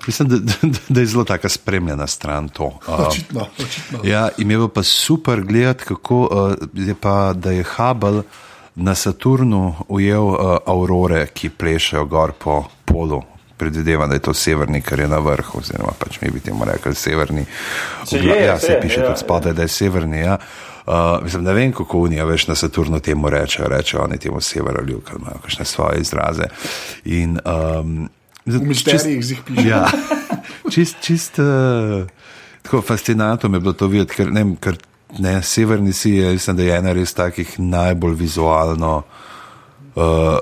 mislim, 0.07 0.29
da, 0.29 0.37
da, 0.39 0.69
da 0.89 1.01
je 1.01 1.07
zelo 1.07 1.25
taka 1.25 1.49
spremljena 1.49 2.07
stran 2.07 2.49
to. 2.49 2.65
Uh, 2.89 3.09
Očitno, 3.09 3.47
očitno. 3.59 3.99
Ja, 4.05 4.29
imel 4.39 4.69
pa 4.69 4.83
super 4.83 5.41
gledati, 5.45 5.85
kako 5.85 6.17
uh, 6.21 6.55
je 6.73 6.95
pa, 6.95 7.33
da 7.33 7.51
je 7.51 7.65
Hubble 7.77 8.23
na 8.75 8.95
Saturnu 8.95 9.75
ujel 9.89 10.25
uh, 10.25 10.57
aurore, 10.67 11.27
ki 11.27 11.51
plešejo 11.51 12.05
gor 12.05 12.33
po 12.33 12.65
polu. 12.85 13.23
Predvidevam, 13.57 14.09
da 14.09 14.15
je 14.15 14.21
to 14.21 14.35
severni, 14.35 14.83
kar 14.85 15.01
je 15.01 15.09
na 15.09 15.19
vrhu, 15.19 15.59
oziroma 15.59 15.93
pač 15.99 16.21
mi 16.21 16.31
bi 16.31 16.41
temu 16.41 16.65
rekli 16.65 16.95
severni. 16.95 17.45
Se 18.05 18.19
Obla- 18.19 18.35
je, 18.35 18.45
ja, 18.45 18.59
se 18.59 18.73
je, 18.73 18.81
piše 18.81 19.01
ja, 19.01 19.07
tudi 19.07 19.21
spodaj, 19.21 19.53
da 19.53 19.63
je 19.63 19.69
severni. 19.69 20.19
Ja. 20.21 20.39
Uh, 20.87 21.23
mislim, 21.23 21.45
ne 21.45 21.53
vem, 21.53 21.73
kako 21.73 21.99
unija 21.99 22.25
veš 22.25 22.47
na 22.47 22.55
Saturnu 22.55 23.01
temu 23.01 23.31
reče, 23.31 23.63
rečejo 23.67 24.03
oni 24.05 24.19
temu 24.19 24.41
severolju, 24.41 25.01
ker 25.01 25.17
imajo 25.19 25.41
kakšne 25.43 25.65
svoje 25.65 26.01
izraze. 26.01 26.47
In, 27.05 27.39
um, 27.45 28.09
V 28.47 28.61
misterijih 28.63 29.25
zih 29.25 29.41
piše. 29.47 29.69
Ja, 29.69 29.89
čist, 30.73 30.97
čist 31.03 31.39
uh, 31.39 32.07
tako 32.63 32.83
fascinantno 32.83 33.57
je 33.57 33.61
bilo 33.61 33.73
to 33.73 33.87
videti, 33.87 34.15
ker, 34.15 34.31
ne, 34.31 34.45
vem, 34.45 34.57
ker 34.57 34.79
ne, 35.19 35.43
severni 35.43 35.93
si 35.93 36.11
je, 36.11 36.33
mislim, 36.33 36.57
da 36.57 36.63
je 36.63 36.77
ena 36.77 36.93
res 36.93 37.15
takih 37.15 37.59
najbolj 37.59 38.15
vizualno 38.15 39.03
uh, 39.95 40.39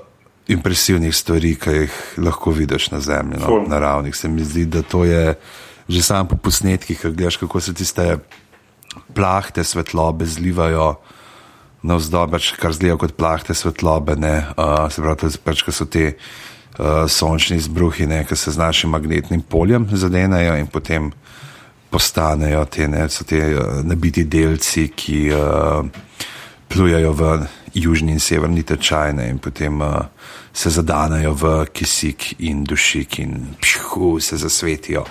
impresivnih 0.48 1.14
stvari, 1.16 1.54
ki 1.56 1.70
jih 1.70 1.98
lahko 2.20 2.52
vidiš 2.52 2.90
na 2.90 3.00
zemlji, 3.00 3.40
no, 3.40 3.46
Ful. 3.46 3.68
naravnih. 3.68 4.16
Se 4.16 4.28
mi 4.28 4.44
zdi, 4.44 4.64
da 4.64 4.82
to 4.82 5.04
je 5.04 5.34
že 5.88 6.02
sam 6.02 6.28
po 6.28 6.36
posnetkih, 6.36 6.96
ki 6.96 7.10
gledaš, 7.12 7.36
kako 7.36 7.60
se 7.60 7.74
tiste 7.74 8.18
plahte 9.14 9.64
svetlobe 9.64 10.26
zlivajo. 10.26 10.94
Navzdol, 11.84 12.30
pač, 12.32 12.54
kar 12.56 12.72
zdijo 12.72 12.96
kot 12.96 13.12
plahte 13.12 13.52
svetlobe, 13.54 14.16
ne, 14.16 14.38
uh, 14.56 14.86
se 14.88 15.04
pravi, 15.04 15.28
pač, 15.44 15.60
ko 15.60 15.72
so 15.72 15.84
te 15.84 16.14
uh, 16.14 17.04
sončni 17.04 17.58
izbruhi, 17.60 18.08
ki 18.24 18.36
se 18.36 18.54
z 18.56 18.56
našim 18.56 18.96
magnetnim 18.96 19.42
poljem 19.44 19.84
zadenejo 19.92 20.56
in 20.56 20.70
potem 20.72 21.12
postanejo 21.92 22.64
te, 22.64 22.88
ne, 22.88 23.04
te 23.28 23.42
uh, 23.52 23.82
nabiti 23.84 24.24
delci, 24.24 24.88
ki 24.96 25.20
uh, 25.36 25.84
plujejo 26.72 27.12
v 27.12 27.30
južni 27.74 28.12
in 28.12 28.20
severni 28.20 28.62
tečaj 28.62 29.12
ne, 29.12 29.28
in 29.30 29.38
potem 29.38 29.80
uh, 29.82 30.06
se 30.52 30.70
zadanejo 30.70 31.34
v 31.34 31.52
kisik 31.72 32.34
in 32.38 32.64
dušik 32.64 33.18
in 33.18 33.54
pšu, 33.60 34.20
se 34.20 34.36
zasvetijo. 34.36 35.04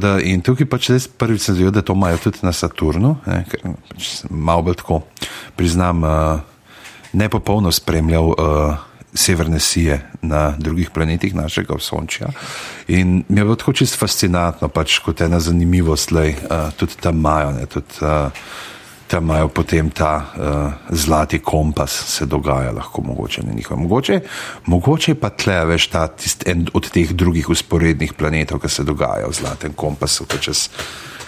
Da, 0.00 0.16
in 0.20 0.42
tukaj 0.42 0.66
pač 0.68 0.90
res 0.92 1.06
prvič 1.08 1.46
se 1.46 1.54
zdi, 1.54 1.70
da 1.70 1.82
to 1.82 1.94
imajo 1.96 2.18
tudi 2.26 2.42
na 2.42 2.52
Saturnu, 2.52 3.16
ne, 3.26 3.44
ker 3.48 3.62
pač 3.88 4.10
malo 4.30 4.66
bolj 4.68 4.80
tako 4.82 5.00
priznam, 5.56 6.04
uh, 6.04 6.40
ne 7.12 7.30
popolno 7.32 7.72
spremljal. 7.72 8.34
Uh, 8.36 8.84
Severne 9.16 9.56
sije 9.64 9.94
na 10.20 10.52
drugih 10.60 10.90
planetih 10.92 11.32
našega 11.34 11.78
Sončja. 11.80 12.26
In 12.92 13.24
mi 13.28 13.40
je 13.40 13.44
bilo 13.44 13.56
tako 13.56 13.72
čisto 13.72 13.96
fascinantno, 13.96 14.68
pač 14.68 14.98
kot 15.00 15.22
ena 15.24 15.40
zanimivost, 15.40 16.12
da 16.12 16.26
uh, 16.28 16.74
tudi 16.76 16.98
tam 17.00 17.16
imajo, 17.16 17.54
tudi 17.72 18.04
uh, 18.04 18.28
tam 19.06 19.24
imajo 19.24 19.48
potem 19.48 19.90
ta 19.90 20.12
uh, 20.16 20.96
zlati 20.96 21.38
kompas, 21.38 21.90
se 21.90 22.26
dogaja, 22.26 22.72
lahko 22.72 23.02
mogoče 23.02 23.42
ne 23.42 23.54
njihov. 23.54 23.78
Mogoče, 23.78 24.20
mogoče 24.66 25.14
pa 25.14 25.30
tle 25.30 25.64
veš 25.64 25.86
ta 25.92 26.06
tist 26.08 26.48
en 26.48 26.66
od 26.74 26.90
teh 26.90 27.12
drugih 27.12 27.48
usporednih 27.48 28.12
planetov, 28.12 28.60
ki 28.60 28.68
se 28.68 28.84
dogajajo 28.84 29.30
v 29.30 29.38
zlatem 29.40 29.72
kompasu, 29.72 30.26
ki 30.26 30.40
čez. 30.40 30.68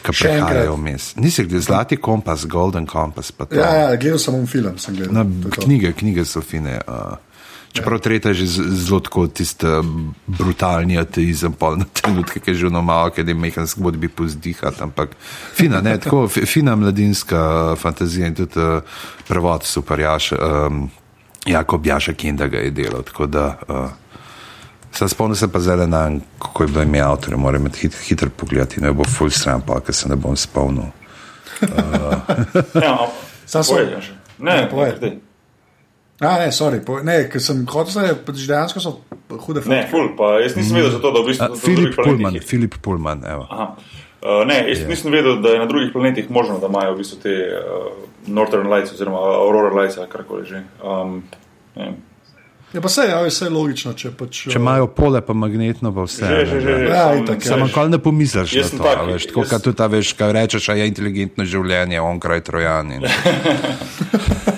Ki 0.02 0.14
prehajajo 0.14 0.74
vmes. 0.76 1.12
Nisi 1.16 1.44
gledal 1.44 1.62
zlati 1.62 1.96
kompas, 1.96 2.46
golden 2.46 2.86
kompas. 2.86 3.32
Ja, 3.50 3.74
ja, 3.74 3.96
gledal 3.96 4.18
sem 4.18 4.46
film, 4.46 4.78
sem 4.78 4.94
gledal. 4.94 5.14
Na, 5.14 5.50
knjige, 5.58 5.92
knjige 5.92 6.24
so 6.24 6.40
fine. 6.40 6.80
Uh, 6.86 7.27
Čeprav 7.78 8.00
tretja 8.02 8.30
je 8.30 8.34
že 8.34 8.46
zelo 8.74 9.00
tako 9.00 9.26
tisti 9.26 9.66
brutalni 10.26 10.98
ateizem, 10.98 11.52
pa 11.52 11.74
na 11.76 11.86
trenutke, 11.92 12.40
ki 12.40 12.50
je 12.50 12.54
že 12.54 12.70
malo, 12.70 13.10
ki 13.10 13.22
je 13.26 13.34
mehen 13.34 13.66
zgodbi 13.66 14.08
pozdihati, 14.08 14.82
ampak 14.82 15.16
fina, 15.54 15.80
ne, 15.80 15.98
tako 15.98 16.26
fina 16.28 16.76
mladinska 16.76 17.76
fantazija 17.78 18.26
in 18.26 18.34
tudi 18.34 18.58
uh, 18.60 18.82
prevod 19.28 19.64
super, 19.64 20.00
jaš, 20.00 20.32
um, 20.32 20.90
Jakob 21.46 21.86
Jašek 21.86 22.24
in 22.24 22.36
da 22.36 22.46
ga 22.46 22.58
je 22.58 22.70
delal. 22.70 23.02
Uh, 23.18 23.90
Sam 24.92 25.08
spomnim 25.08 25.36
se 25.36 25.48
pa 25.52 25.60
zdaj 25.60 25.86
na, 25.86 26.10
kako 26.38 26.62
je 26.62 26.68
bilo 26.68 26.82
ime 26.82 27.00
avtorja, 27.00 27.36
moram 27.36 27.60
imeti 27.60 27.80
hit, 27.80 27.94
hiter 28.08 28.30
pogled, 28.30 28.74
ne 28.76 28.92
bo 28.92 29.04
full 29.04 29.30
stran, 29.30 29.62
pa 29.66 29.80
ker 29.80 29.94
se 29.94 30.08
ne 30.08 30.16
bom 30.16 30.36
spomnil. 30.36 30.90
Uh. 31.62 31.70
ja, 32.84 32.98
Sam 33.46 33.64
sem. 33.64 33.76
Ne, 34.38 34.68
ne, 34.72 34.94
ne. 35.00 35.27
A, 36.20 36.38
ne, 36.38 36.48
sorry, 36.50 36.80
po, 36.82 36.98
ne, 37.06 37.28
ker 37.30 37.42
sem 37.42 37.60
hotel 37.70 38.16
pač 38.26 38.42
dejansko 38.48 38.82
so 38.82 38.92
hude 39.38 39.62
fotke. 39.62 39.70
Ne, 39.70 39.84
ful, 39.90 40.10
pa 40.18 40.40
jaz 40.42 40.56
nisem 40.58 40.80
vedel 40.80 40.90
za 40.96 40.98
to, 41.04 41.12
da 41.14 41.22
v 41.22 41.30
bistvu. 41.30 41.54
Uh, 41.54 41.60
Filip 41.62 41.94
Pullman, 41.94 42.40
Filip 42.42 42.78
Pullman, 42.82 43.22
evo. 43.22 43.46
Aha. 43.46 43.68
Uh, 44.18 44.42
ne, 44.48 44.64
jaz 44.66 44.82
yeah. 44.82 44.90
nisem 44.90 45.14
vedel, 45.14 45.38
da 45.44 45.54
je 45.54 45.62
na 45.62 45.68
drugih 45.70 45.92
planetih 45.94 46.26
možno, 46.34 46.58
da 46.58 46.66
imajo 46.66 46.96
v 46.96 47.04
bistvu 47.04 47.20
te 47.22 47.36
uh, 47.54 47.86
Northern 48.26 48.66
Lights 48.66 48.96
oziroma 48.96 49.22
Aurora 49.44 49.70
Lights 49.78 50.00
ali 50.02 50.10
karkoli 50.10 50.46
že. 50.48 50.66
Um, 50.82 51.22
Ja, 52.68 52.82
pa 52.84 52.90
vse 52.90 53.06
je, 53.08 53.14
vse 53.30 53.46
je 53.46 53.50
logično. 53.50 53.92
Če, 53.96 54.10
pač, 54.12 54.42
če 54.52 54.58
imajo 54.60 54.90
pole, 54.92 55.22
pa 55.24 55.32
magnetno, 55.32 55.88
pa 55.96 56.04
vse. 56.04 56.26
Že, 56.28 56.42
že, 56.50 56.58
že, 56.60 56.74
ja, 56.90 57.06
tako, 57.24 57.48
Samo 57.48 57.68
kol 57.72 57.88
ne 57.88 57.96
pomisliš, 57.96 58.52
da 58.52 58.60
je 58.60 58.66
to. 58.74 58.82
Tak, 58.84 59.00
veš, 59.08 59.28
tako, 59.30 59.46
jaz... 59.46 59.54
Kot 59.64 59.80
veš, 59.94 60.12
kaj 60.18 60.34
rečeš, 60.36 60.68
a 60.68 60.76
je 60.76 60.90
inteligentno 60.90 61.48
življenje, 61.48 62.02
on 62.04 62.20
kraj 62.20 62.44
trojani. 62.44 63.00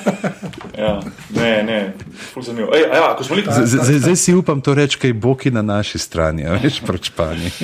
Ja, 0.81 1.01
ne, 1.37 1.63
ne, 1.63 1.93
zanimivo. 2.41 2.73
Ej, 2.75 2.87
ja, 2.89 3.17
zdaj, 3.67 3.99
zdaj 3.99 4.17
si 4.17 4.35
upam 4.35 4.61
to 4.65 4.75
reči, 4.75 4.99
kaj 4.99 5.13
bo 5.13 5.35
ki 5.37 5.53
na 5.53 5.63
naši 5.63 5.99
strani, 6.01 6.49
veš, 6.63 6.81
proč 6.87 7.11
pani. 7.13 7.53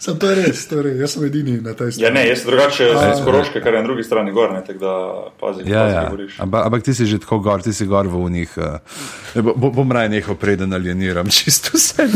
Sem 0.00 0.16
to 0.16 0.30
res, 0.32 0.62
to 0.64 0.80
res, 0.80 0.94
jaz 0.96 1.12
sem 1.12 1.24
edini 1.28 1.58
na 1.60 1.74
tej 1.76 1.92
strani. 1.92 2.06
Ja, 2.06 2.10
ne, 2.14 2.22
jaz 2.24 2.40
sem 2.40 2.48
drugače, 2.48 2.86
zdaj 2.96 3.10
iz 3.12 3.18
Koroške, 3.24 3.60
kar 3.60 3.74
je 3.76 3.82
na 3.82 3.84
drugi 3.84 4.04
strani 4.04 4.32
gor, 4.32 4.48
ne, 4.52 4.62
tako 4.64 4.80
da 4.80 4.94
pazi, 5.40 5.66
ja, 5.68 5.82
pazi, 5.82 5.94
ja. 5.94 6.04
govoriš. 6.08 6.38
Ampak, 6.40 6.64
ampak 6.70 6.86
ti 6.88 6.94
si 6.96 7.04
že 7.06 7.18
tako 7.20 7.38
gor, 7.44 7.60
ti 7.60 7.72
si 7.76 7.84
gor 7.84 8.08
v 8.08 8.16
unih. 8.16 8.54
Uh, 8.56 9.44
bo, 9.52 9.68
bom 9.68 9.92
raje 9.92 10.08
nehal 10.08 10.40
preden 10.40 10.72
alieniram, 10.72 11.28
čisto 11.36 11.76
vse. 11.76 12.08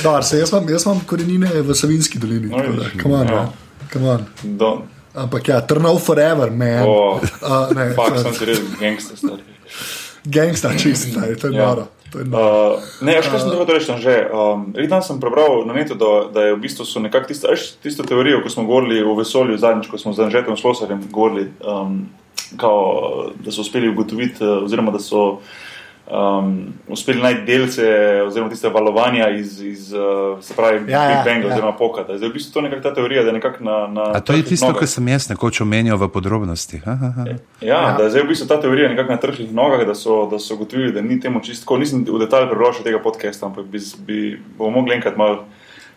Dobar, 0.00 0.24
se, 0.24 0.40
jaz, 0.40 0.48
imam, 0.56 0.72
jaz 0.72 0.88
imam 0.88 1.04
korenine 1.04 1.52
v 1.60 1.76
Savinski 1.76 2.18
dolini. 2.18 2.48
No, 2.48 2.88
come 3.02 3.20
on, 3.20 3.28
ja. 3.28 3.44
come 3.92 4.16
on. 4.16 4.26
Ampak 5.14 5.48
ja, 5.48 5.60
Trnov 5.60 6.00
forever, 6.00 6.50
man. 6.50 6.84
Oh, 6.88 7.20
uh, 7.20 7.72
ne, 7.76 7.92
fakt, 7.92 8.20
sem 8.24 8.32
si 8.36 8.48
res 8.48 8.60
gangster, 8.80 9.16
stari. 9.20 9.42
Gangster, 10.24 10.78
čist, 10.78 11.10
stari, 11.12 11.36
to 11.36 11.52
je 11.52 11.58
ja. 11.58 11.66
noro. 11.68 11.88
Uh, 12.12 12.76
ne, 13.00 13.16
še 13.24 13.32
kaj 13.32 13.40
sem 13.40 13.52
hotel 13.56 13.78
reči, 13.78 13.96
že. 14.04 14.16
Um, 14.28 14.72
dan 14.76 15.04
sem 15.04 15.20
prebral 15.20 15.64
na 15.68 15.76
netu, 15.76 15.96
da, 15.96 16.28
da 16.32 16.48
je 16.48 16.56
v 16.56 16.60
bistvu 16.64 16.84
nekako 17.04 17.32
tisto, 17.32 17.52
tisto 17.84 18.04
teorijo, 18.08 18.42
ko 18.44 18.52
smo 18.52 18.68
govorili 18.68 19.00
o 19.04 19.16
vesolju 19.16 19.56
zadnjič, 19.60 19.88
ko 19.88 20.00
smo 20.00 20.12
z 20.16 20.28
Anžetom 20.28 20.56
Slosarjem 20.60 21.06
govorili, 21.12 21.48
um, 21.64 22.04
kao, 22.60 23.32
da 23.40 23.52
so 23.52 23.64
uspeli 23.64 23.88
ugotoviti, 23.92 24.44
oziroma 24.44 24.92
da 24.92 25.00
so 25.00 25.40
um, 26.12 26.66
uspeli 26.88 27.22
najti 27.22 27.42
delce, 27.46 27.86
oziroma 28.26 28.50
tiste 28.50 28.68
valovanja 28.68 29.30
iz, 29.30 29.62
iz 29.62 29.92
uh, 29.92 30.42
se 30.44 30.54
pravi, 30.54 30.76
ja, 30.76 30.82
Big 30.84 30.92
ja, 30.92 31.22
Bang, 31.24 31.44
ja. 31.44 31.52
oziroma 31.52 31.72
Pokata. 31.72 32.18
Zdaj, 32.18 32.28
v 32.28 32.32
bistvu 32.32 32.52
to 32.52 32.60
je 32.60 32.68
nekakšna 32.68 32.94
teorija, 32.94 33.22
da 33.22 33.28
je 33.28 33.32
nekako 33.32 33.64
na. 33.64 33.86
na 33.86 34.02
A 34.14 34.20
to 34.20 34.36
je 34.36 34.44
tisto, 34.44 34.72
kar 34.74 34.88
sem 34.88 35.08
jaz 35.08 35.28
nekoč 35.30 35.62
omenjal 35.64 35.96
v 35.98 36.08
podrobnostih. 36.12 36.84
Ha, 36.84 36.96
ha, 37.00 37.12
ha. 37.16 37.24
Ja, 37.26 37.38
ja, 37.66 37.94
da 37.98 38.04
je 38.04 38.14
zdaj 38.16 38.26
v 38.26 38.32
bistvu 38.34 38.48
ta 38.48 38.60
teorija 38.60 38.92
nekako 38.92 39.16
na 39.16 39.20
trhlih 39.24 39.54
nogah, 39.54 39.86
da 39.88 39.94
so, 39.94 40.26
da 40.30 40.38
so 40.38 40.56
gotovili, 40.60 40.92
da 40.92 41.02
ni 41.02 41.20
temu 41.20 41.40
čisto. 41.40 41.78
Nisem 41.80 42.04
v 42.04 42.20
detalj 42.20 42.52
še 42.76 42.84
tega 42.84 43.00
podcasta, 43.02 43.48
ampak 43.48 43.66
bi, 43.66 43.80
bi 44.06 44.20
bomo 44.58 44.80
mogli 44.80 44.94
enkrat 44.94 45.16
malo 45.16 45.44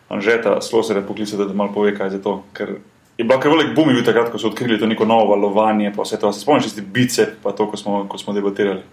Anžeta 0.09 0.61
Slosere 0.61 1.01
poklicati, 1.01 1.43
da 1.43 1.53
malo 1.53 1.73
pove, 1.73 1.95
kaj 1.97 2.13
je 2.15 2.21
to. 2.21 2.43
Ker 2.53 2.77
je 3.17 3.23
bila 3.23 3.39
kar 3.39 3.51
velik 3.51 3.75
bum 3.75 3.91
bil 3.91 4.03
takrat, 4.03 4.31
ko 4.31 4.39
so 4.39 4.51
odkrili 4.51 4.79
to 4.79 4.87
neko 4.87 5.05
novo 5.05 5.31
valovanje, 5.31 5.91
pa 5.95 6.03
vse 6.03 6.19
to. 6.19 6.31
Se 6.33 6.43
spomniš, 6.43 6.69
tisti 6.69 6.81
bicep, 6.81 7.37
pa 7.43 7.51
to, 7.51 7.67
ko 7.71 7.77
smo, 7.77 8.03
ko 8.11 8.17
smo 8.17 8.33
debatirali. 8.35 8.83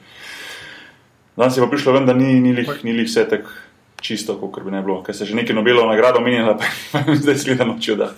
Danes 1.37 1.57
je 1.57 1.65
pa 1.65 1.71
prišlo 1.71 1.93
ven, 1.97 2.07
da 2.07 2.15
ni, 2.15 2.41
ni, 2.41 2.53
lih, 2.53 2.71
ni 2.85 2.93
lih 2.93 3.09
vse 3.09 3.25
tako 3.29 3.55
čisto, 4.03 4.37
kot 4.37 4.65
bi 4.65 4.71
ne 4.75 4.83
bilo, 4.83 5.01
ker 5.03 5.17
se 5.17 5.25
že 5.25 5.37
nekaj 5.39 5.57
Nobelov 5.57 5.89
nagrado 5.89 6.19
omenjala, 6.19 6.59
pa 6.93 7.05
jim 7.07 7.17
zdaj 7.17 7.39
sledi 7.39 7.65
noč 7.65 7.89
da. 7.97 8.13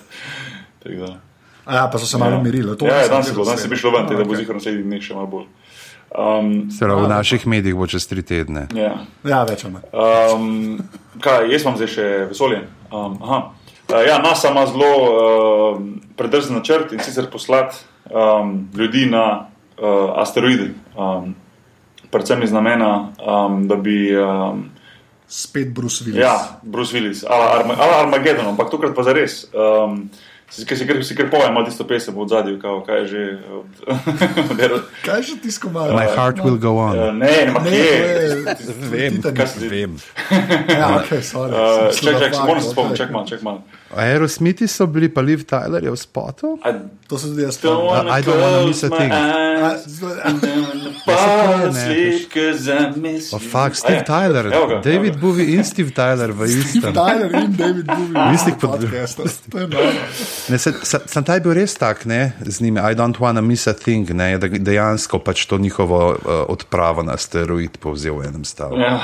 Ja, 1.65 1.89
pa 1.93 1.99
so 1.99 2.07
se 2.07 2.19
malo 2.19 2.37
ja. 2.37 2.43
mirili. 2.43 2.77
Ja, 2.83 3.03
ja 3.05 3.09
danes 3.09 3.29
je 3.29 3.33
bilo, 3.33 3.45
danes 3.45 3.65
je 3.65 3.69
prišlo 3.69 3.91
ven, 3.91 4.07
okay. 4.07 4.17
da 4.17 4.25
bo 4.25 4.37
zihar 4.37 4.57
naslednji 4.57 4.83
dneh 4.85 5.05
še 5.05 5.15
malo 5.17 5.27
bolj. 5.27 5.47
Um, 6.15 6.71
Sera, 6.71 6.95
v 6.95 7.09
naših 7.11 7.47
medijih 7.51 7.75
bo 7.75 7.87
čez 7.91 8.07
tri 8.07 8.23
tedne. 8.23 8.69
Ja, 8.77 8.93
ja 9.27 9.41
več 9.49 9.65
ali 9.67 9.75
manj. 9.75 9.87
Um, 9.91 10.45
kaj, 11.25 11.49
jaz 11.51 11.65
imam 11.65 11.79
zdaj 11.81 11.91
še 11.91 12.11
vesolje. 12.31 12.61
Um, 12.93 13.17
uh, 13.19 13.49
ja, 13.91 14.21
NASA 14.23 14.53
ima 14.53 14.67
zelo 14.71 14.91
uh, 15.01 15.81
predrzen 16.19 16.55
načrt 16.55 16.93
in 16.95 17.03
sicer 17.03 17.27
poslati 17.33 17.81
um, 18.13 18.69
ljudi 18.77 19.09
na 19.11 19.25
uh, 19.81 20.15
asteroide. 20.23 20.71
Um, 20.95 21.35
predvsem 22.15 22.47
iz 22.47 22.55
namena, 22.55 23.11
um, 23.19 23.65
da 23.69 23.77
bi. 23.77 24.15
Um, 24.15 24.71
Spet 25.25 25.73
Bruce 25.75 26.05
Willis. 26.05 26.21
Ja, 26.21 26.61
Bruce 26.63 26.95
Willis, 26.95 27.25
ali 27.27 27.75
Armageddon, 27.75 28.53
ampak 28.53 28.71
tokrat 28.71 28.95
pa 28.95 29.03
za 29.03 29.17
res. 29.17 29.49
Um, 29.51 30.07
Ker 30.55 30.77
si, 30.79 30.87
si 30.87 31.15
kar 31.19 31.27
povem, 31.33 31.51
imaš 31.51 31.73
tisto 31.73 31.83
pesem 31.89 32.15
v 32.15 32.29
zadju, 32.31 32.61
kaj 32.63 33.01
je 33.01 33.07
že. 33.11 33.23
kaj 35.07 35.17
je 35.19 35.23
že 35.27 35.35
tisto 35.43 35.67
malo? 35.73 35.97
My 35.99 36.07
heart 36.07 36.39
will 36.45 36.61
go 36.61 36.79
on. 36.79 36.95
Uh, 36.95 37.11
ne, 37.11 37.51
ne, 37.51 37.75
ne, 38.47 38.55
vem, 38.93 39.19
kaj 39.19 39.49
se 39.51 39.67
vem. 39.67 39.99
ja, 40.71 41.01
ok, 41.01 41.11
sorry. 41.27 41.51
Uh, 41.51 41.91
ček, 41.91 42.21
ček, 42.23 42.39
moram 42.39 42.63
se 42.63 42.71
spomniti, 42.71 43.03
ček 43.03 43.11
malo, 43.11 43.27
ček 43.27 43.43
malo. 43.43 43.67
Aerosmithi 43.97 44.69
so 44.69 44.87
bili 44.87 45.09
pa 45.09 45.21
Liv 45.21 45.45
Tyler 45.45 45.85
je 45.85 45.91
v 45.91 45.97
spotu. 45.97 46.59
I, 46.65 46.75
to 47.09 47.19
se 47.19 47.29
tudi 47.29 47.43
jaz 47.43 47.55
spomnim. 47.55 48.09
I 48.09 48.23
don't 48.23 48.41
wanna 48.41 48.67
miss 48.67 48.85
a 48.85 48.91
thing. 48.91 49.13
Oh, 53.33 53.39
fuck, 53.53 53.75
Steve 53.75 53.97
ja. 53.97 54.05
Tyler. 54.05 54.51
David 54.85 55.21
Bowie 55.21 55.55
in 55.55 55.65
Steve 55.65 55.91
Tyler 55.91 56.33
v 56.33 56.45
istem. 56.45 56.65
Steve 56.65 56.93
Tyler 56.93 57.35
in 57.35 57.57
David 57.57 57.87
Bowie 57.87 58.13
v 58.13 58.35
istih 58.35 58.55
podcastih. 58.61 59.31
Sem 61.07 61.25
taj 61.25 61.41
bil 61.41 61.55
res 61.55 61.75
tak, 61.79 62.05
ne, 62.07 62.33
z 62.47 62.61
njimi. 62.61 62.81
I 62.81 62.95
don't 62.95 63.19
wanna 63.19 63.41
miss 63.43 63.69
a 63.69 63.75
thing, 63.75 64.11
ne, 64.11 64.39
da 64.39 64.49
dejansko 64.49 65.19
pač 65.19 65.47
to 65.47 65.59
njihovo 65.59 66.13
uh, 66.13 66.45
odpravo 66.49 67.03
na 67.03 67.17
steroid 67.17 67.79
povzel 67.81 68.21
v 68.21 68.29
enem 68.29 68.45
stavku. 68.45 68.79
Ja. 68.79 69.01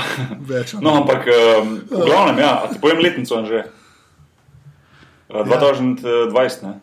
No, 0.80 1.02
ampak 1.02 1.26
um, 1.26 1.80
v 1.90 2.04
glavnem, 2.06 2.38
ja, 2.38 2.66
ti 2.72 2.78
povem 2.80 2.98
letnico 3.00 3.44
že. 3.46 3.79
2020. 5.32 6.62
Ne? 6.62 6.80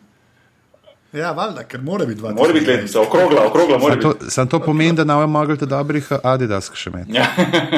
Ja, 1.12 1.30
valjda, 1.32 1.62
ker 1.64 1.80
mora 1.82 2.04
biti 2.06 2.20
20. 2.20 2.34
Mora 2.36 2.52
biti 2.52 2.66
letnica, 2.66 3.00
okrogla, 3.00 3.46
okrogla 3.46 3.80
Sam 3.80 4.00
to, 4.00 4.14
sam 4.28 4.48
to 4.48 4.58
pomeni, 4.60 4.92
da 4.92 5.04
nam 5.04 5.20
je 5.20 5.26
mogel 5.26 5.56
dobrih 5.56 6.08
eh, 6.10 6.18
Adidas 6.22 6.70
še 6.74 6.90
imeti. 6.90 7.16
Ja. 7.16 7.24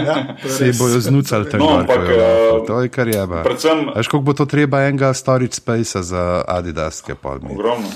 Ja, 0.07 0.17
Se 0.57 0.73
bojo 0.79 1.01
znucali 1.01 1.51
tam 1.51 1.61
No, 1.61 1.67
gor, 1.67 1.81
ampak, 1.81 2.09
eh, 2.11 2.67
To 2.67 2.81
je 2.83 2.89
kar 2.89 3.09
je. 3.09 3.27
Predvsem 3.45 3.85
Veš, 3.95 4.09
koliko 4.09 4.25
bo 4.25 4.35
to 4.35 4.47
treba 4.51 4.83
enega 4.83 5.13
storage 5.15 5.53
spacea 5.53 6.03
za 6.03 6.25
Adidas, 6.49 6.99
ki 7.07 7.13
je 7.13 7.17
pol 7.23 7.39
mi. 7.43 7.55
Ogromno. 7.55 7.87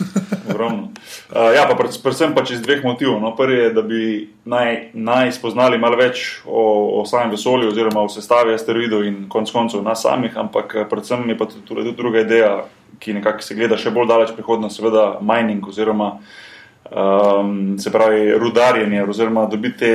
ogromno. 0.51 0.89
Uh, 1.35 1.51
ja, 1.57 1.67
pa 1.67 1.75
pred, 1.75 1.99
predvsem 2.03 2.35
pač 2.35 2.55
iz 2.55 2.63
dveh 2.63 2.85
motivov. 2.87 3.19
No, 3.19 3.35
prvi 3.35 3.59
je, 3.59 3.73
da 3.75 3.83
bi 3.83 4.05
naj, 4.45 4.95
naj 4.95 5.33
spoznali 5.35 5.83
malo 5.83 5.99
več 5.99 6.45
o, 6.47 6.63
o 7.01 7.03
samem 7.11 7.35
vesolju, 7.35 7.73
oziroma 7.75 8.07
o 8.07 8.13
sestavi 8.13 8.55
asteroidov 8.55 9.03
in 9.03 9.25
konc 9.33 9.51
koncev 9.51 9.83
nas 9.83 10.07
samih, 10.07 10.39
ampak 10.39 10.79
eh, 10.79 10.89
predvsem 10.91 11.27
je 11.27 11.39
pa 11.43 11.51
tudi 11.51 11.91
druga 11.99 12.23
ideja, 12.23 12.55
ki 13.01 13.19
nekako 13.19 13.43
se 13.43 13.55
gleda 13.55 13.79
še 13.81 13.93
bolj 13.95 14.11
daleč 14.11 14.35
prihodnost, 14.37 14.81
seveda 14.81 15.15
mining 15.25 15.67
oziroma. 15.69 16.19
Um, 16.85 17.79
se 17.81 17.89
pravi, 17.89 18.35
rudarjenje, 18.37 19.07
oziroma 19.09 19.47
dobiti 19.49 19.79
te, 19.81 19.93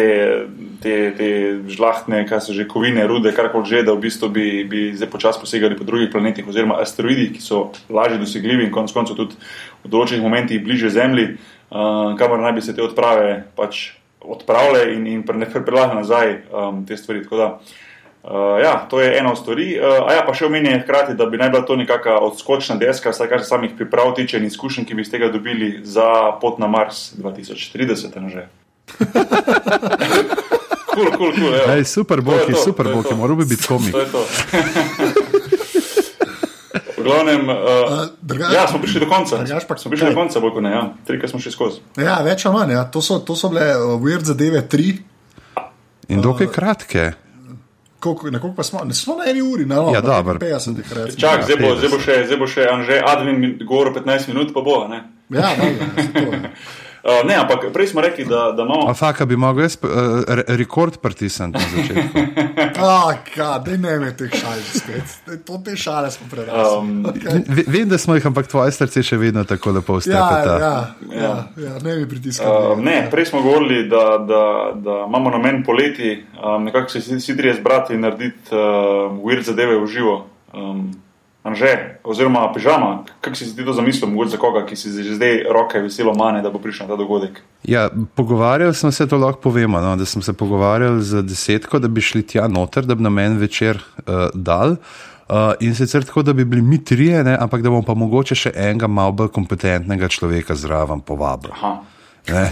te, 0.82 0.94
te 1.14 1.28
žlahtne, 1.70 2.24
kaj 2.28 2.42
se 2.48 2.56
že 2.58 2.66
kovine, 2.68 3.04
rude, 3.08 3.30
karkoli 3.38 3.70
že, 3.70 3.84
da 3.86 3.94
v 3.94 4.02
bistvu 4.08 4.30
bi, 4.34 4.48
bi 4.66 4.82
zdaj 4.98 5.12
počasi 5.14 5.40
posegali 5.40 5.78
po 5.78 5.86
drugih 5.86 6.10
planetih, 6.10 6.48
oziroma 6.50 6.80
asteroidih, 6.82 7.30
ki 7.36 7.44
so 7.46 7.68
lažje 7.94 8.18
dosegljivi 8.18 8.66
in 8.66 8.74
konec 8.74 8.96
koncev 8.96 9.20
tudi 9.22 9.38
v 9.86 9.92
določenih 9.94 10.26
momentih 10.26 10.64
bliže 10.66 10.90
Zemlji, 10.90 11.36
uh, 11.70 12.18
kamor 12.18 12.42
naj 12.42 12.58
bi 12.58 12.66
se 12.66 12.74
te 12.74 12.82
odprave 12.82 13.38
pač 13.56 13.92
odpravile 14.26 14.90
in, 14.96 15.06
in 15.14 15.22
prepeljale 15.24 15.94
nazaj 16.02 16.40
um, 16.50 16.82
te 16.90 16.98
stvari. 16.98 17.22
Tako 17.22 17.38
da, 17.38 17.52
Uh, 17.60 17.89
ja, 18.60 18.86
to 18.86 19.00
je 19.00 19.18
ena 19.18 19.32
od 19.32 19.38
stvari. 19.38 19.76
Uh, 19.76 19.86
a 20.04 20.14
ja, 20.14 20.22
pa 20.22 20.34
še 20.34 20.46
omenjen 20.46 20.82
hkrati, 20.82 21.14
da 21.14 21.26
bi 21.26 21.38
naj 21.38 21.50
bila 21.50 21.62
to 21.64 21.76
nekakšna 21.76 22.18
odskočna 22.22 22.76
deska, 22.76 23.10
vsaj 23.10 23.28
kar 23.28 23.40
se 23.40 23.48
samih 23.48 23.72
priprav 23.74 24.12
tiče 24.14 24.38
in 24.38 24.46
izkušenj, 24.46 24.86
ki 24.86 24.94
bi 24.94 25.02
iz 25.02 25.10
tega 25.10 25.30
dobili 25.30 25.80
za 25.84 26.10
pot 26.36 26.60
na 26.60 26.68
Mars 26.68 27.14
2030. 27.16 28.16
ne 28.18 28.30
že. 28.30 28.44
Kul, 30.90 31.06
kul, 31.12 31.32
kul. 31.32 31.54
super 31.86 32.22
boki, 32.22 32.52
to, 32.52 32.60
super 32.60 32.86
boki, 32.88 33.10
to. 33.10 33.16
moral 33.16 33.36
bi 33.36 33.46
biti 33.46 33.64
komik. 33.64 33.92
To 33.92 34.00
je 34.00 34.10
to. 34.12 34.22
V 36.98 37.02
glavnem, 37.02 37.48
uh, 37.48 37.56
drugače- 38.20 38.54
ja, 38.54 38.68
smo 38.68 38.80
prišli 38.80 39.00
do 39.00 39.08
konca. 39.08 39.38
drugače 39.38 39.68
pa- 39.68 39.78
Smo 39.78 39.90
prišli 39.90 40.06
kaj? 40.06 40.12
do 40.12 40.20
konca, 40.20 40.40
bolj 40.40 40.52
kot 40.52 40.64
ne. 40.64 40.72
Ja. 40.72 40.84
Trikrat 41.06 41.30
smo 41.30 41.40
šli 41.40 41.52
skozi. 41.52 41.80
Ja, 41.96 42.20
več 42.20 42.44
ali 42.46 42.56
manj. 42.56 42.72
Ja. 42.74 42.84
To, 42.86 43.00
so, 43.00 43.20
to 43.20 43.36
so 43.36 43.48
bile 43.48 43.70
uh, 43.72 43.96
weird 43.96 44.22
zadeve, 44.22 44.60
tri. 44.62 44.98
In 46.10 46.20
dokaj 46.20 46.48
kratke. 46.50 47.14
Koliko, 48.00 48.32
na 48.32 48.40
koliko 48.40 48.56
pa 48.56 48.64
smo? 48.64 48.80
Ne 48.84 48.94
smo 48.94 49.16
na 49.16 49.24
eni 49.28 49.42
uri, 49.44 49.66
no, 49.66 49.76
Ja, 49.88 49.92
na 49.92 50.02
dobro. 50.02 50.34
50 50.36 50.78
jih 50.78 50.94
recimo. 50.94 51.20
Čak, 51.20 51.40
Ja, 51.40 51.46
zdaj, 51.46 51.56
bo, 51.58 51.68
50. 51.68 51.78
zdaj, 51.78 51.90
bo 51.90 52.00
še, 52.00 52.26
zdaj 52.26 52.38
bo 52.38 52.48
še 52.48 52.68
Anže 52.72 53.02
Advin 53.06 53.40
govoril 53.62 53.94
15 53.96 54.28
minut, 54.28 54.54
pa 54.54 54.62
bo. 54.62 54.88
Ne, 54.88 55.04
Ja, 55.30 55.50
valjda, 55.54 55.86
ja, 57.04 57.12
ja. 57.12 57.20
uh, 57.20 57.28
ne 57.28 57.36
ampak 57.36 57.74
prej 57.74 57.88
smo 57.88 58.02
rekli, 58.02 58.26
da, 58.26 58.52
da 58.52 58.64
imamo. 58.64 58.90
A 58.90 58.94
faka 58.94 59.26
bi 59.26 59.36
mogel 59.36 59.64
jaz 59.64 59.78
uh, 59.78 59.90
re 60.28 60.44
rekord 60.48 60.98
pritisniti 60.98 61.52
na 61.54 61.66
začetku. 61.72 62.20
Ah, 62.80 63.12
kaj, 63.26 63.60
daj 63.66 63.78
ne 63.78 64.00
me 64.00 64.10
teh 64.16 64.32
šal 64.32 64.60
spet. 64.64 65.04
To 65.44 65.58
te 65.60 65.76
šale 65.76 66.12
smo 66.12 66.28
prerasli. 66.32 66.78
Um, 66.78 67.04
okay. 67.06 67.42
V- 67.48 67.66
Vem, 67.68 67.90
da 67.90 67.98
smo 67.98 68.16
jih, 68.16 68.26
ampak 68.26 68.48
tvoje 68.48 68.72
srce 68.72 69.04
še 69.04 69.18
vedno 69.18 69.44
tako 69.44 69.72
lepo 69.72 69.94
Ja, 69.94 70.00
vstepeta. 70.00 70.54
ja, 70.58 70.76
ja, 71.14 71.34
ja, 71.58 71.74
ne 71.84 71.96
mi 71.96 72.08
pritiskati. 72.08 72.48
Uh, 72.48 72.80
ne, 72.80 73.08
prej 73.12 73.26
smo 73.26 73.42
govorili, 73.42 73.90
da, 73.90 74.18
da, 74.20 74.44
da 74.76 75.04
imamo 75.06 75.30
namen 75.30 75.64
poleti, 75.64 76.14
um, 76.38 76.64
nekako 76.64 76.90
se 76.90 77.18
vsi 77.18 77.38
trije 77.38 77.54
zbrati 77.54 77.94
in 77.94 78.02
narediti 78.02 78.48
uh, 78.52 78.60
weird 79.20 79.44
zadeve 79.44 79.76
v 79.76 79.88
živo. 79.88 80.16
Um, 80.54 80.92
Anže, 81.44 82.00
oziroma 82.04 82.52
pižama, 82.54 83.06
kako 83.22 83.36
si 83.36 83.56
ti 83.56 83.66
to 83.66 83.74
zamislil, 83.74 84.10
mogoče 84.12 84.36
za 84.36 84.38
koga, 84.38 84.66
ki 84.68 84.76
si 84.76 84.92
že 84.92 85.16
zdaj 85.16 85.46
roke 85.48 85.80
veselo 85.80 86.12
mane, 86.14 86.42
da 86.44 86.52
bo 86.52 86.60
prišel 86.60 86.88
na 86.88 86.94
ta 86.94 86.98
dogodek. 87.00 87.40
Ja, 87.64 87.88
pogovarjal 88.16 88.74
sem 88.76 88.92
se, 88.92 89.08
to 89.08 89.18
lahko 89.18 89.40
povemo, 89.48 89.80
no, 89.80 89.96
da 89.96 90.06
sem 90.06 90.22
se 90.22 90.34
pogovarjal 90.36 91.00
z 91.00 91.24
desetko, 91.24 91.80
da 91.80 91.88
bi 91.88 92.04
šli 92.04 92.26
tja 92.28 92.48
noter, 92.52 92.84
da 92.84 92.96
bi 92.96 93.08
na 93.08 93.10
meni 93.10 93.40
večer 93.40 93.80
uh, 93.80 94.28
dal. 94.36 94.76
Uh, 95.30 95.54
in 95.64 95.76
sicer 95.76 96.04
tako, 96.04 96.26
da 96.28 96.34
bi 96.34 96.44
bili 96.46 96.62
mi 96.62 96.84
trije, 96.84 97.24
ne, 97.24 97.38
ampak 97.40 97.62
da 97.64 97.72
bom 97.72 97.86
pa 97.88 97.96
mogoče 97.96 98.36
še 98.36 98.52
enega 98.56 98.88
malo 98.92 99.16
bolj 99.16 99.32
kompetentnega 99.32 100.12
človeka 100.12 100.60
zraven 100.60 101.00
povabil. 101.06 101.56
Aha. 101.56 101.78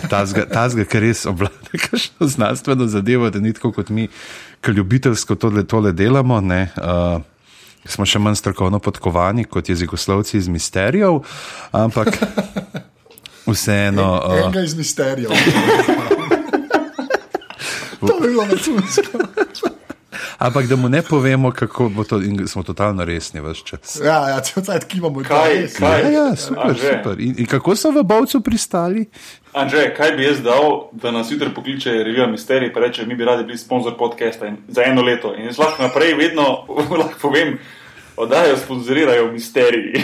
Tazga, 0.10 0.46
tazga, 0.48 0.88
ker 0.90 1.04
res 1.04 1.26
obvlada 1.28 1.76
kakšno 1.76 2.28
znanstveno 2.28 2.88
zadevo, 2.88 3.30
da 3.30 3.44
ni 3.44 3.52
tako 3.54 3.76
kot 3.76 3.90
mi, 3.90 4.08
ki 4.64 4.72
ljubiteljsko 4.78 5.36
tole, 5.36 5.68
tole 5.68 5.92
delamo. 5.92 6.40
Ne, 6.42 6.70
uh, 6.80 7.20
smo 7.88 8.06
še 8.06 8.20
manj 8.20 8.36
strokovno 8.36 8.80
podkovani 8.80 9.44
kot 9.44 9.70
jezikoslovci 9.70 10.38
iz 10.38 10.48
misterijev, 10.48 11.20
ampak 11.72 12.18
vseeno. 13.52 14.22
Uh, 14.26 14.40
Enega 14.44 14.62
iz 14.62 14.76
misterijev. 14.76 15.32
to 18.00 18.14
bi 18.22 18.28
bilo 18.28 18.44
vrhunsko. 18.44 19.20
ampak 20.38 20.68
da 20.68 20.76
mu 20.76 20.90
ne 20.90 21.02
povemo, 21.02 21.52
kako 21.52 21.90
bo 21.90 22.04
to, 22.04 22.22
in 22.22 22.48
smo 22.48 22.64
totalno 22.64 23.06
resni 23.06 23.42
vse 23.42 23.62
čas. 23.66 24.02
Ja, 24.06 24.30
ja, 24.30 24.40
cel 24.42 24.64
cajt 24.64 24.86
kivamo. 24.86 25.24
Kaj, 25.24 25.68
kaj, 25.78 26.02
Ja, 26.02 26.10
ja, 26.10 26.36
super, 26.36 26.70
Anže, 26.70 26.82
super. 26.98 27.20
In, 27.20 27.36
in 27.38 27.46
kako 27.46 27.76
so 27.76 27.92
v 27.92 28.04
Bovcu 28.04 28.42
pristali? 28.42 29.06
Anže, 29.54 29.94
kaj 29.98 30.12
bi 30.12 30.26
jaz 30.26 30.42
dal, 30.46 30.90
da 30.92 31.12
nas 31.12 31.32
jutri 31.32 31.50
pokliče 31.56 31.92
revija 32.04 32.28
Misterij 32.28 32.70
in 32.70 32.82
reče, 32.84 33.06
mi 33.06 33.16
bi 33.16 33.26
radi 33.26 33.44
bili 33.44 33.58
sponzor 33.58 33.98
podcasta 33.98 34.52
za 34.68 34.84
eno 34.86 35.02
leto. 35.02 35.34
In 35.36 35.46
jaz 35.46 35.58
lahko 35.58 35.84
naprej 35.84 36.14
vedno 36.14 36.66
lahko 36.70 37.20
povem, 37.22 37.58
oddajo 38.18 38.57
sponzorirajo 38.57 39.32
Misteriji. 39.32 39.93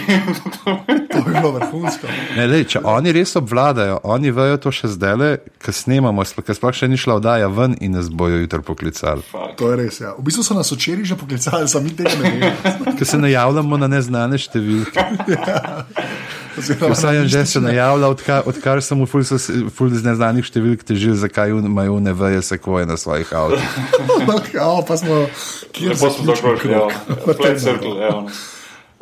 To 1.14 1.22
bi 1.22 1.30
bilo 1.30 1.50
vrhunsko. 1.50 2.06
Ne, 2.36 2.46
lej, 2.46 2.64
če 2.72 2.80
oni 2.84 3.12
res 3.14 3.36
obvladajo, 3.38 4.00
oni 4.02 4.32
vejo 4.34 4.56
to 4.64 4.72
še 4.74 4.88
zdaj, 4.96 5.36
ker 5.62 5.76
snemamo, 5.76 6.24
ker 6.42 6.56
sploh 6.56 6.74
še 6.74 6.88
ni 6.90 6.98
šla 6.98 7.20
oddaja 7.20 7.50
ven 7.54 7.76
in 7.78 7.94
nas 7.94 8.08
bojo 8.10 8.40
jutri 8.40 8.64
poklicali. 8.66 9.22
To 9.60 9.70
je 9.70 9.78
res. 9.78 10.00
Ja. 10.02 10.16
V 10.18 10.26
bistvu 10.26 10.42
so 10.42 10.56
nas 10.58 10.72
včeraj 10.74 11.06
že 11.12 11.18
poklicali, 11.20 11.70
sami 11.70 11.94
tega 11.94 12.16
ne 12.18 12.32
vemo. 12.34 12.96
Ker 12.98 13.06
se 13.06 13.20
najavljamo 13.22 13.78
na 13.78 13.90
neznane 13.94 14.40
številke. 14.42 15.06
Oziroma, 15.14 15.84
Vsaj 16.56 17.16
je 17.16 17.28
že 17.28 17.46
se 17.46 17.60
najavlja, 17.60 18.08
odkar, 18.08 18.42
odkar 18.46 18.82
sem 18.82 18.98
v 18.98 19.06
ful, 19.06 19.20
sos- 19.20 19.50
ful 19.70 19.90
z 19.90 20.02
neznanih 20.02 20.44
številk 20.44 20.82
težil, 20.82 21.14
zakaj 21.14 21.50
imajo 21.50 22.00
ne 22.00 22.12
veje 22.12 22.42
sekvoje 22.42 22.86
na 22.86 22.96
svojih 22.96 23.26
avtih. 23.32 23.64
Ja, 24.54 24.82
pa 24.86 24.96
smo, 24.96 25.26
kjer 25.72 25.96
smo 25.96 26.10
zaključili, 26.10 26.74
evo. 26.74 26.90
Flat 27.24 27.58
circle, 27.58 27.94
nas. 28.00 28.28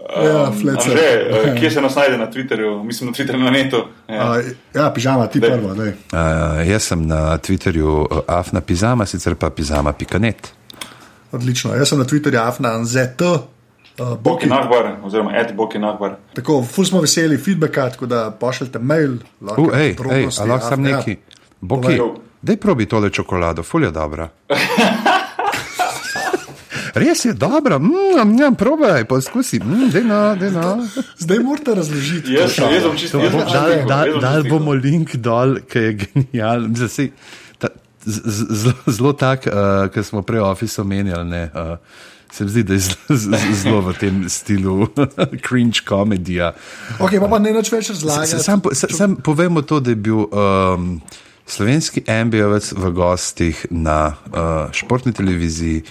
Ja, 0.03 0.51
flat 0.51 0.77
Anže, 0.77 0.91
circle. 0.91 1.43
eh, 1.45 1.61
kje 1.61 1.71
se 1.71 1.81
nas 1.81 1.95
najde 1.95 2.19
na 2.19 2.27
Twitterju, 2.27 2.83
mislim 2.83 3.11
na 3.11 3.15
Twitterju 3.15 3.39
na 3.39 3.51
netu. 3.51 3.85
Ja. 4.09 4.31
Uh, 4.31 4.45
ja, 4.75 4.91
pižama, 4.91 5.27
ti 5.27 5.41
Daj. 5.41 5.51
prvo. 5.51 5.75
Daj. 5.75 5.89
Uh, 5.89 5.95
jaz 6.67 6.83
sem 6.83 7.07
na 7.07 7.39
Twitterju 7.39 7.87
uh, 8.03 8.19
afna 8.27 8.61
pizama, 8.61 9.07
sicer 9.07 9.35
pa 9.35 9.51
pizama.net. 9.51 10.53
Odlično. 11.33 11.75
Jaz 11.75 11.89
sem 11.89 11.99
na 11.99 12.05
Twitterju 12.05 12.41
afna 12.41 12.85
ZT. 12.85 13.23
Uh, 14.01 14.17
Boki 14.17 14.49
Nahbar, 14.49 14.97
oziroma 15.05 15.37
Ed 15.37 15.53
Boki 15.57 15.79
Nahbar. 15.79 16.17
Tako, 16.35 16.63
ful 16.65 16.85
smo 16.89 17.01
veseli 17.01 17.37
feedbacka, 17.39 17.91
tako 17.91 18.07
da 18.07 18.31
pošljite 18.31 18.79
mail. 18.79 19.19
lahko 19.41 19.63
Uh, 19.63 19.79
ej, 19.79 19.97
ej, 20.13 20.29
a 20.41 20.45
lahko 20.45 20.67
sam 20.67 20.81
Afna, 20.81 20.89
ja. 20.89 20.97
neki. 20.97 21.17
Boki, 21.61 21.83
Povej. 21.83 22.01
daj 22.43 22.57
probi 22.57 22.87
tole 22.87 23.11
čokolado, 23.11 23.63
fulja 23.63 23.91
dobra. 23.91 24.29
Res 26.95 27.25
je 27.25 27.33
dobra, 27.33 27.79
mm, 27.79 28.39
ja, 28.41 28.51
probaj, 28.53 29.05
poskusi, 29.09 29.61
mm, 29.61 29.91
dej 29.93 30.05
no, 30.05 30.21
dej 30.37 30.51
no. 30.53 30.85
Zdaj 31.19 31.39
morate 31.41 31.75
razložiti. 31.75 32.33
Jaz 32.37 32.53
sem 32.57 32.69
čisto 32.97 33.21
čisto 33.21 33.21
Dal, 34.21 34.45
bomo 34.49 34.73
link 34.77 35.17
dol, 35.17 35.61
ki 35.65 35.79
je 35.79 35.93
genijalen. 36.05 36.75
Zase, 36.77 37.09
ta, 37.57 37.73
zelo, 38.05 39.13
tak, 39.13 39.49
uh, 39.49 39.89
ki 39.93 40.05
smo 40.05 40.21
prej 40.25 40.45
Office 40.45 40.81
omenjali. 40.81 41.29
Ne, 41.29 41.45
uh, 41.53 41.77
se 42.33 42.45
mi 42.45 42.51
zdi, 42.51 42.63
da 42.63 42.75
je 42.75 42.81
zelo, 43.55 43.81
v 43.83 43.93
tem 43.95 44.25
stilu 44.27 44.87
cringe 45.47 45.83
komedija. 45.83 46.53
Ok, 46.99 47.19
pa, 47.21 47.29
pa 47.29 47.39
ne 47.39 47.53
več 47.53 47.69
razlagati. 47.71 48.39
Sam, 48.39 48.61
po- 48.61 48.73
sa- 48.73 48.89
sam 48.89 49.17
povemo 49.19 49.63
to, 49.63 49.79
da 49.79 49.91
je 49.91 49.97
bil 49.99 50.25
um, 50.25 51.03
slovenski 51.45 52.01
MBO-vec 52.07 52.73
v 52.73 52.91
gostih 52.91 53.67
na 53.71 53.99
uh, 54.09 54.33
športni 54.71 55.13
televiziji 55.13 55.83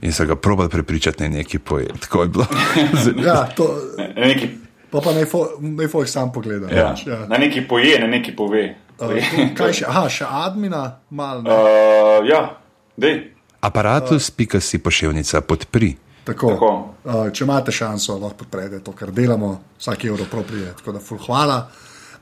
in 0.00 0.12
so 0.12 0.24
ga 0.24 0.36
probali 0.36 0.68
prepričati, 0.68 1.18
da 1.18 1.24
je 1.24 1.30
neki 1.32 1.58
poet. 1.58 1.90
Tako 2.00 2.22
je 2.22 2.28
bilo. 2.28 2.46
Ja, 3.26 3.46
to, 3.48 3.66
Ne, 3.98 4.26
neki, 4.28 4.48
pa 4.88 5.00
pa 5.00 5.12
naj 5.12 5.24
fo- 5.24 5.50
naj 5.58 5.88
fo 5.88 6.06
sam 6.06 6.32
pogleda. 6.32 6.68
ja, 6.68 6.94
ja. 7.06 7.26
na 7.26 7.36
neki 7.38 7.62
poje, 7.62 7.98
na 7.98 8.06
neki 8.06 8.32
pove. 8.32 8.74
Uh, 9.00 9.10
kaj 9.56 9.72
še? 9.72 9.84
Aha, 9.88 10.06
še 10.08 10.24
admina, 10.28 11.00
malo. 11.10 11.42
ne. 11.42 11.50
Uh, 11.50 12.22
ja, 12.24 12.60
dej. 12.96 13.31
Aparatus.si 13.62 14.78
pošiljnica 14.82 15.40
podpri. 15.46 15.94
Tako. 16.24 16.50
Tako. 16.54 16.70
Uh, 17.04 17.30
če 17.34 17.44
imate 17.44 17.74
šanso, 17.74 18.18
lahko 18.18 18.42
podprete 18.42 18.82
to, 18.82 18.94
kar 18.94 19.10
delamo, 19.14 19.54
vsak 19.78 20.04
evro 20.10 20.26
proprije. 20.30 20.74
Tako 20.78 20.98
da, 20.98 21.02
ful, 21.02 21.18
hvala. 21.22 21.58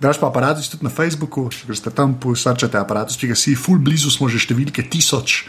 Draž 0.00 0.20
pa 0.20 0.30
aparatus 0.32 0.70
tudi 0.72 0.86
na 0.86 0.92
Facebooku, 0.92 1.48
če 1.52 1.66
greste 1.68 1.92
tam, 1.92 2.14
posrčate 2.20 2.78
aparatus, 2.80 3.18
če 3.20 3.32
ga 3.32 3.36
si, 3.36 3.52
ful 3.56 3.80
blizu 3.84 4.12
smo 4.12 4.30
že 4.32 4.40
številke 4.40 4.86
tisoč. 4.88 5.42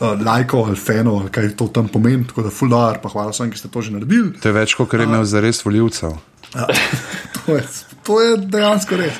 Uh, 0.00 0.14
lajkov 0.20 0.70
ali 0.70 0.78
fanov, 0.80 1.20
ali 1.24 1.32
kaj 1.34 1.54
to 1.58 1.68
tam 1.74 1.88
pomeni. 1.88 2.26
Tako 2.28 2.46
da, 2.46 2.52
full 2.54 2.72
dar, 2.72 3.00
pa 3.02 3.12
hvala 3.12 3.34
vsem, 3.34 3.50
ki 3.52 3.60
ste 3.60 3.72
to 3.72 3.82
že 3.82 3.94
naredili. 3.94 4.34
To 4.42 4.50
je 4.50 4.56
več, 4.56 4.76
kot 4.78 4.94
je 4.94 5.06
imel 5.06 5.26
za 5.28 5.42
res 5.44 5.64
voljivcev. 5.64 6.16
To 7.44 7.58
je, 7.58 7.62
to 8.00 8.14
je 8.24 8.36
dejansko 8.48 8.96
res. 8.96 9.16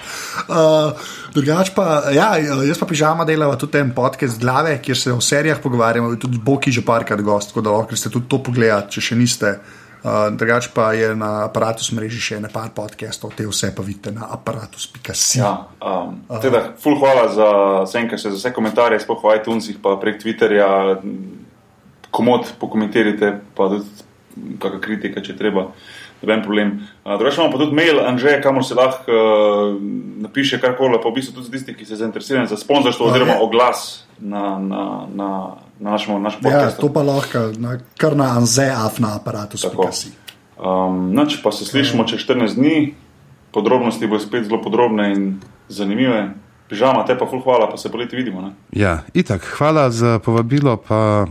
Uh, 0.49 0.97
drugač 1.35 1.75
pa, 1.77 2.09
ja, 2.09 2.31
jaz 2.41 2.79
pa 2.81 2.87
pižama 2.89 3.27
delava 3.29 3.59
tudi 3.61 3.77
en 3.77 3.91
podcast 3.93 4.39
z 4.39 4.41
glave, 4.41 4.79
kjer 4.81 4.97
se 4.97 5.13
o 5.13 5.21
serijah 5.21 5.61
pogovarjamo, 5.61 6.15
tudi 6.17 6.41
Boki 6.41 6.73
že 6.73 6.81
parkrat 6.81 7.21
gost, 7.21 7.53
tako 7.53 7.67
da 7.67 7.75
lahko 7.75 7.99
ste 8.01 8.09
tudi 8.09 8.31
to 8.33 8.41
pogledali, 8.41 8.89
če 8.89 9.05
še 9.11 9.19
niste. 9.21 9.51
Uh, 9.53 9.84
drugač 10.31 10.69
pa 10.75 10.93
je 10.93 11.15
na 11.17 11.49
aparatu 11.49 11.81
mreži 11.97 12.21
še 12.21 12.41
nekaj 12.45 12.75
podcastov, 12.77 13.33
te 13.33 13.47
vse 13.49 13.73
pa 13.73 13.81
vidite 13.81 14.13
na 14.13 14.29
aparatus.si. 14.37 15.41
Ja, 15.41 15.65
um, 15.81 16.21
teda, 16.45 16.77
ful 16.77 16.99
hvala 17.01 17.31
za 17.33 17.49
vse, 17.89 18.29
za 18.29 18.37
vse 18.37 18.53
komentarje, 18.53 19.01
sploh 19.01 19.25
v 19.25 19.39
iTunesih, 19.41 19.81
pa 19.81 19.97
prek 19.97 20.21
Twitterja, 20.21 21.01
komod 22.13 22.53
pokomentirajte, 22.61 23.33
pa 23.57 23.73
tudi 23.73 23.89
kakšna 24.61 24.81
kritika, 24.85 25.25
če 25.25 25.39
treba. 25.39 25.71
Noben 26.21 26.45
problem. 26.45 26.69
Uh, 27.05 27.17
Drugače 27.17 27.41
imamo 27.41 27.53
pa 27.53 27.59
tudi 27.65 27.77
mail, 27.77 28.01
Anže, 28.05 28.37
kamor 28.45 28.65
se 28.65 28.77
lahko 28.77 29.09
uh, 29.13 29.81
napiše 30.25 30.61
karkoli, 30.61 31.01
pa 31.01 31.09
v 31.09 31.17
bistvu 31.17 31.41
tudi 31.41 31.57
tisti, 31.57 31.75
ki 31.77 31.89
se 31.89 31.97
zainteresirajo 32.01 32.53
za 32.53 32.61
sponzorstvo 32.61 33.09
oziroma 33.09 33.41
oglas 33.41 34.05
na, 34.21 34.59
na, 34.61 34.85
na, 35.09 35.31
na 35.85 35.91
našem, 36.01 36.17
našem 36.17 36.41
Ja, 36.49 36.73
to 36.73 36.89
pa 36.89 37.05
lahko 37.05 37.53
na, 37.61 37.77
kar 38.01 38.17
na 38.17 38.33
anzeaf 38.41 38.97
na 39.05 39.21
aparatus.si. 39.21 40.17
Um, 40.57 41.13
noč 41.13 41.43
pa 41.45 41.53
se 41.53 41.69
slišimo 41.69 42.09
čez 42.09 42.25
14 42.25 42.57
dni, 42.57 42.95
podrobnosti 43.53 44.07
bodo 44.09 44.25
spet 44.25 44.49
zelo 44.49 44.63
podrobne 44.65 45.13
in 45.13 45.23
zanimive. 45.69 46.33
Pižama, 46.73 47.05
te 47.05 47.13
pa 47.13 47.29
ful 47.29 47.45
hvala, 47.45 47.69
pa 47.69 47.77
se 47.77 47.93
poleti 47.93 48.17
vidimo. 48.17 48.41
Ne? 48.41 48.57
Ja, 48.73 49.05
itak, 49.13 49.45
hvala 49.59 49.91
za 49.93 50.17
povabilo, 50.25 50.81
pa 50.81 51.29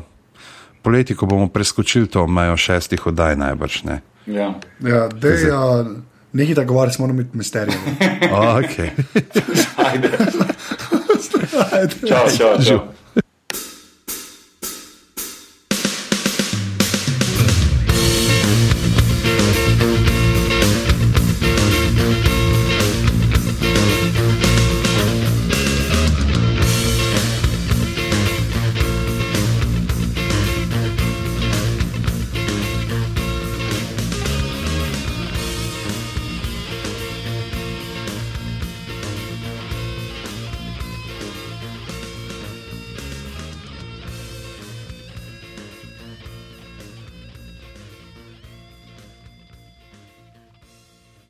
poleti, 0.85 1.17
ko 1.17 1.25
bomo 1.25 1.49
preskočili 1.49 2.05
to 2.05 2.27
mejo 2.29 2.53
šestih 2.53 3.07
oddaj, 3.09 3.35
najbrž 3.35 3.83
ne. 3.89 4.01
Ja, 4.29 4.53
Ja. 4.85 5.07
dej, 5.09 5.49
uh, 5.49 5.87
nekaj 6.31 6.55
da 6.55 6.63
govoriti, 6.63 7.01
moramo 7.01 7.23
biti 7.25 7.37
misterij. 7.37 7.73
Okay. 8.33 8.89
Ajde. 9.89 10.09
čau, 12.07 12.25
čau, 12.37 12.53
čau. 12.61 13.02